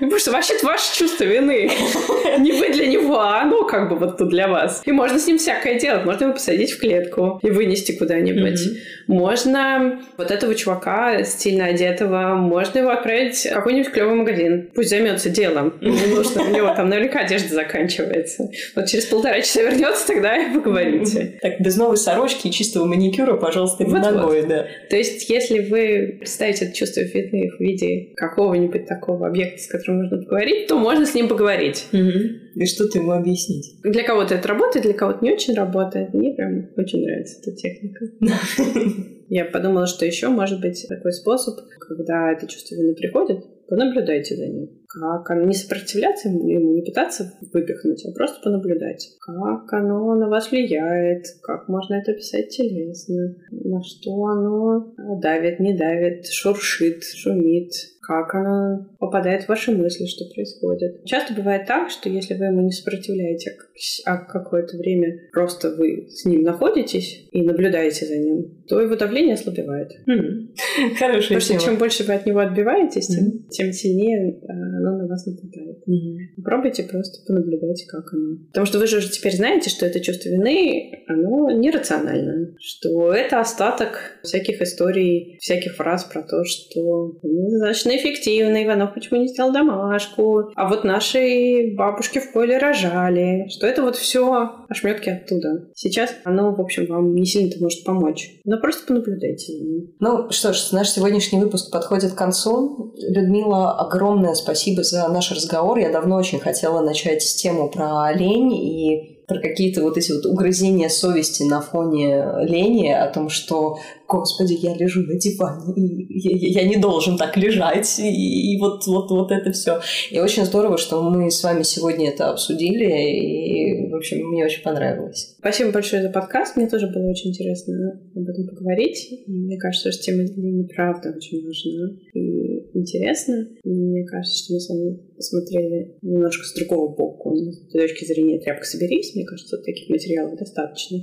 Потому 0.00 0.18
что 0.18 0.32
вообще-то 0.32 0.66
ваше 0.66 0.96
чувство 0.96 1.24
вины. 1.24 1.70
Не 2.38 2.52
вы 2.52 2.70
для 2.70 2.86
него, 2.86 3.18
а 3.18 3.42
оно 3.42 3.64
как 3.64 3.88
бы 3.88 3.96
вот 3.96 4.18
тут 4.18 4.30
для 4.30 4.48
вас. 4.48 4.82
И 4.84 4.92
можно 4.92 5.18
с 5.18 5.26
ним 5.26 5.38
всякое 5.38 5.78
делать. 5.78 6.04
Можно 6.04 6.24
его 6.24 6.34
посадить 6.34 6.72
в 6.72 6.80
клетку 6.80 7.38
и 7.42 7.50
вынести 7.50 7.92
куда-нибудь. 7.92 8.60
Можно 9.06 10.00
вот 10.16 10.30
этого 10.30 10.54
чувака 10.54 11.24
стильно 11.24 11.66
одетого, 11.66 12.34
можно 12.34 12.78
его 12.78 12.90
отправить 12.90 13.46
в 13.46 13.52
какой-нибудь 13.52 13.92
клевый 13.92 14.14
магазин. 14.14 14.70
Пусть 14.74 14.90
займется 14.90 15.30
делом. 15.30 15.74
Не 15.80 16.14
нужно, 16.14 16.42
у 16.42 16.50
него 16.50 16.74
там 16.74 16.88
наверняка 16.88 17.20
одежда 17.20 17.54
заканчивается. 17.54 18.48
Вот 18.74 18.86
через 18.86 19.06
полтора 19.06 19.40
часа 19.40 19.62
вернется, 19.62 20.06
тогда 20.06 20.36
и 20.36 20.52
поговорите. 20.52 21.38
Так, 21.40 21.60
без 21.60 21.76
новой 21.76 21.96
сорочки 21.96 22.48
и 22.48 22.50
чистого 22.50 22.84
маникюра, 22.84 23.36
пожалуйста, 23.36 23.84
вот 23.84 23.92
ногой, 23.92 24.40
вот. 24.40 24.48
да. 24.48 24.66
То 24.90 24.96
есть, 24.96 25.28
если 25.28 25.60
вы 25.60 26.16
представите 26.18 26.66
это 26.66 26.74
чувство 26.74 27.00
вины 27.00 27.50
в 27.56 27.60
виде 27.60 28.14
какого-нибудь 28.16 28.86
такого 28.86 29.26
объекта, 29.26 29.62
с 29.62 29.66
которым 29.66 29.83
можно 29.92 30.18
поговорить, 30.18 30.66
то 30.66 30.78
можно 30.78 31.06
с 31.06 31.14
ним 31.14 31.28
поговорить. 31.28 31.88
Угу. 31.92 32.60
И 32.60 32.66
что-то 32.66 32.98
ему 32.98 33.12
объяснить. 33.12 33.76
Для 33.82 34.04
кого-то 34.04 34.34
это 34.34 34.48
работает, 34.48 34.84
для 34.84 34.94
кого-то 34.94 35.24
не 35.24 35.32
очень 35.32 35.54
работает. 35.54 36.14
Мне 36.14 36.34
прям 36.34 36.68
очень 36.76 37.04
нравится 37.04 37.40
эта 37.40 37.56
техника. 37.56 38.06
Я 39.28 39.46
подумала, 39.46 39.86
что 39.86 40.04
еще 40.04 40.28
может 40.28 40.60
быть 40.60 40.86
такой 40.88 41.12
способ, 41.12 41.58
когда 41.80 42.32
это 42.32 42.46
чувство 42.46 42.76
вины 42.76 42.94
приходит, 42.94 43.38
понаблюдайте 43.68 44.36
за 44.36 44.46
ним. 44.46 44.68
Как 44.86 45.30
оно 45.30 45.44
не 45.44 45.54
сопротивляться 45.54 46.28
ему, 46.28 46.74
не 46.74 46.82
пытаться 46.82 47.32
выпихнуть, 47.52 48.04
а 48.06 48.12
просто 48.12 48.40
понаблюдать. 48.42 49.16
Как 49.20 49.72
оно 49.72 50.14
на 50.14 50.28
вас 50.28 50.50
влияет, 50.50 51.24
как 51.42 51.68
можно 51.68 51.94
это 51.94 52.12
писать 52.12 52.50
телесно, 52.50 53.36
на 53.50 53.82
что 53.82 54.24
оно 54.26 54.94
давит, 55.20 55.58
не 55.58 55.76
давит, 55.76 56.26
шуршит, 56.26 57.02
шумит, 57.02 57.72
как 58.06 58.34
она 58.34 58.86
попадает 58.98 59.44
в 59.44 59.48
ваши 59.48 59.72
мысли, 59.72 60.06
что 60.06 60.24
происходит. 60.34 61.04
Часто 61.04 61.34
бывает 61.34 61.66
так, 61.66 61.90
что 61.90 62.08
если 62.08 62.34
вы 62.34 62.46
ему 62.46 62.60
не 62.62 62.72
сопротивляете, 62.72 63.56
а 64.04 64.18
какое-то 64.18 64.76
время 64.76 65.28
просто 65.32 65.74
вы 65.74 66.06
с 66.08 66.24
ним 66.24 66.42
находитесь 66.42 67.28
и 67.32 67.42
наблюдаете 67.42 68.06
за 68.06 68.16
ним, 68.16 68.64
то 68.68 68.80
его 68.80 68.94
давление 68.96 69.34
ослабевает. 69.34 69.90
Mm. 70.08 70.94
Хорошая 70.98 71.22
Потому 71.22 71.40
что 71.40 71.58
чем 71.58 71.76
больше 71.76 72.04
вы 72.04 72.14
от 72.14 72.24
него 72.26 72.40
отбиваетесь, 72.40 73.08
тем, 73.08 73.26
mm. 73.26 73.48
тем 73.50 73.72
сильнее 73.72 74.40
а, 74.48 74.52
оно 74.52 74.98
на 74.98 75.08
вас 75.08 75.26
нападает. 75.26 75.78
Mm. 75.88 76.42
Пробуйте 76.44 76.84
просто 76.84 77.24
понаблюдать, 77.26 77.84
как 77.88 78.12
оно. 78.12 78.38
Потому 78.46 78.66
что 78.66 78.78
вы 78.78 78.86
же 78.86 78.98
уже 78.98 79.10
теперь 79.10 79.34
знаете, 79.34 79.70
что 79.70 79.86
это 79.86 80.00
чувство 80.00 80.28
вины, 80.28 81.04
оно 81.08 81.50
нерационально. 81.50 82.54
Что 82.58 83.12
это 83.12 83.40
остаток 83.40 84.18
всяких 84.22 84.62
историй, 84.62 85.36
всяких 85.40 85.74
фраз 85.74 86.04
про 86.04 86.22
то, 86.22 86.44
что 86.44 87.18
ну, 87.22 87.50
достаточно 87.50 87.96
эффективно, 87.96 88.62
Иванов 88.64 88.94
почему 88.94 89.20
не 89.20 89.28
сделал 89.28 89.52
домашку, 89.52 90.52
а 90.54 90.68
вот 90.68 90.84
наши 90.84 91.74
бабушки 91.74 92.20
в 92.20 92.32
поле 92.32 92.58
рожали, 92.58 93.48
что 93.48 93.63
это 93.64 93.82
вот 93.82 93.96
все 93.96 94.50
ошметки 94.68 95.08
оттуда. 95.08 95.68
Сейчас 95.74 96.10
оно, 96.24 96.54
в 96.54 96.60
общем, 96.60 96.86
вам 96.86 97.14
не 97.14 97.26
сильно-то 97.26 97.62
может 97.62 97.84
помочь. 97.84 98.40
Но 98.44 98.58
просто 98.60 98.86
понаблюдайте. 98.86 99.52
Ну 100.00 100.30
что 100.30 100.52
ж, 100.52 100.72
наш 100.72 100.90
сегодняшний 100.90 101.40
выпуск 101.40 101.70
подходит 101.70 102.12
к 102.12 102.18
концу. 102.18 102.94
Людмила, 102.96 103.72
огромное 103.72 104.34
спасибо 104.34 104.82
за 104.82 105.08
наш 105.08 105.30
разговор. 105.30 105.78
Я 105.78 105.90
давно 105.90 106.16
очень 106.16 106.40
хотела 106.40 106.80
начать 106.80 107.22
с 107.22 107.34
тему 107.34 107.70
про 107.70 108.12
лень 108.12 108.52
и 108.54 109.14
про 109.26 109.40
какие-то 109.40 109.82
вот 109.82 109.96
эти 109.96 110.12
вот 110.12 110.26
угрызения 110.26 110.88
совести 110.88 111.44
на 111.44 111.60
фоне 111.60 112.24
лени, 112.42 112.90
о 112.90 113.08
том, 113.08 113.28
что, 113.28 113.78
господи, 114.08 114.54
я 114.60 114.74
лежу 114.76 115.02
на 115.02 115.18
диване, 115.18 115.74
и 115.74 116.18
я, 116.18 116.62
я 116.62 116.68
не 116.68 116.76
должен 116.76 117.16
так 117.16 117.36
лежать, 117.36 117.98
и, 117.98 118.54
и 118.54 118.58
вот, 118.60 118.86
вот, 118.86 119.10
вот 119.10 119.30
это 119.30 119.52
все. 119.52 119.80
И 120.10 120.18
очень 120.18 120.44
здорово, 120.44 120.78
что 120.78 121.02
мы 121.02 121.30
с 121.30 121.42
вами 121.42 121.62
сегодня 121.62 122.10
это 122.10 122.30
обсудили, 122.30 122.84
и, 122.84 123.90
в 123.90 123.96
общем, 123.96 124.26
мне 124.28 124.44
очень 124.44 124.62
понравилось. 124.62 125.36
Спасибо 125.38 125.72
большое 125.72 126.02
за 126.02 126.10
подкаст, 126.10 126.56
мне 126.56 126.68
тоже 126.68 126.86
было 126.88 127.10
очень 127.10 127.30
интересно 127.30 128.00
об 128.14 128.28
этом 128.28 128.46
поговорить. 128.48 129.24
Мне 129.26 129.58
кажется, 129.58 129.92
что 129.92 130.02
тема 130.02 130.22
лени 130.22 130.68
правда 130.74 131.14
очень 131.16 131.44
важна 131.44 131.96
и 132.12 132.78
интересна. 132.78 133.48
И 133.62 133.68
мне 133.68 134.04
кажется, 134.04 134.44
что 134.44 134.54
мы 134.54 134.60
с 134.60 134.68
вами 134.68 134.98
посмотрели 135.16 135.96
немножко 136.02 136.44
с 136.44 136.54
другого 136.54 136.94
боку, 136.94 137.36
с 137.36 137.72
точки 137.72 138.04
зрения 138.04 138.40
«тряпка 138.40 138.64
соберись», 138.64 139.14
мне 139.14 139.24
кажется, 139.24 139.58
таких 139.58 139.88
материалов 139.88 140.38
достаточно. 140.38 140.98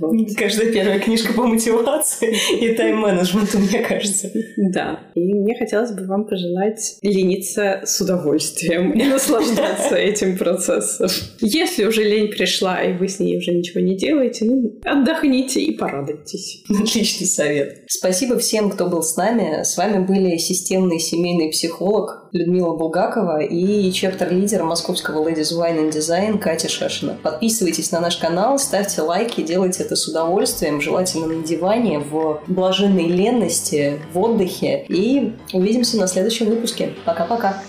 Вот. 0.00 0.16
Каждая 0.36 0.72
первая 0.72 0.98
книжка 0.98 1.32
по 1.32 1.46
мотивации 1.46 2.15
и 2.60 2.68
тайм-менеджменту, 2.74 3.58
мне 3.58 3.80
кажется. 3.80 4.30
Да. 4.56 5.00
И 5.14 5.34
мне 5.34 5.56
хотелось 5.56 5.92
бы 5.92 6.04
вам 6.06 6.26
пожелать 6.26 6.98
лениться 7.02 7.82
с 7.84 8.00
удовольствием 8.00 8.92
и 8.92 9.04
наслаждаться 9.04 9.96
этим 9.96 10.36
процессом. 10.38 11.08
Если 11.40 11.84
уже 11.84 12.02
лень 12.02 12.28
пришла, 12.28 12.82
и 12.82 12.92
вы 12.92 13.08
с 13.08 13.18
ней 13.18 13.38
уже 13.38 13.52
ничего 13.52 13.80
не 13.80 13.96
делаете, 13.96 14.44
ну, 14.44 14.78
отдохните 14.84 15.60
и 15.60 15.76
порадуйтесь. 15.76 16.64
Отличный 16.68 17.26
совет. 17.26 17.84
Спасибо 17.88 18.38
всем, 18.38 18.70
кто 18.70 18.88
был 18.88 19.02
с 19.02 19.16
нами. 19.16 19.62
С 19.62 19.76
вами 19.76 20.04
были 20.04 20.36
системный 20.36 20.98
семейный 20.98 21.50
психолог 21.50 22.25
Людмила 22.32 22.74
Булгакова 22.76 23.42
и 23.42 23.90
чептер-лидер 23.90 24.64
московского 24.64 25.28
Ladies 25.28 25.52
Wine 25.52 25.88
and 25.88 25.92
Design 25.92 26.38
Катя 26.38 26.68
Шашина. 26.68 27.16
Подписывайтесь 27.22 27.92
на 27.92 28.00
наш 28.00 28.16
канал, 28.16 28.58
ставьте 28.58 29.02
лайки, 29.02 29.42
делайте 29.42 29.82
это 29.82 29.96
с 29.96 30.08
удовольствием, 30.08 30.80
желательно 30.80 31.26
на 31.26 31.42
диване, 31.44 31.98
в 31.98 32.40
блаженной 32.46 33.06
ленности, 33.06 34.00
в 34.12 34.18
отдыхе. 34.18 34.86
И 34.88 35.32
увидимся 35.52 35.96
на 35.98 36.06
следующем 36.06 36.46
выпуске. 36.46 36.94
Пока-пока. 37.04 37.62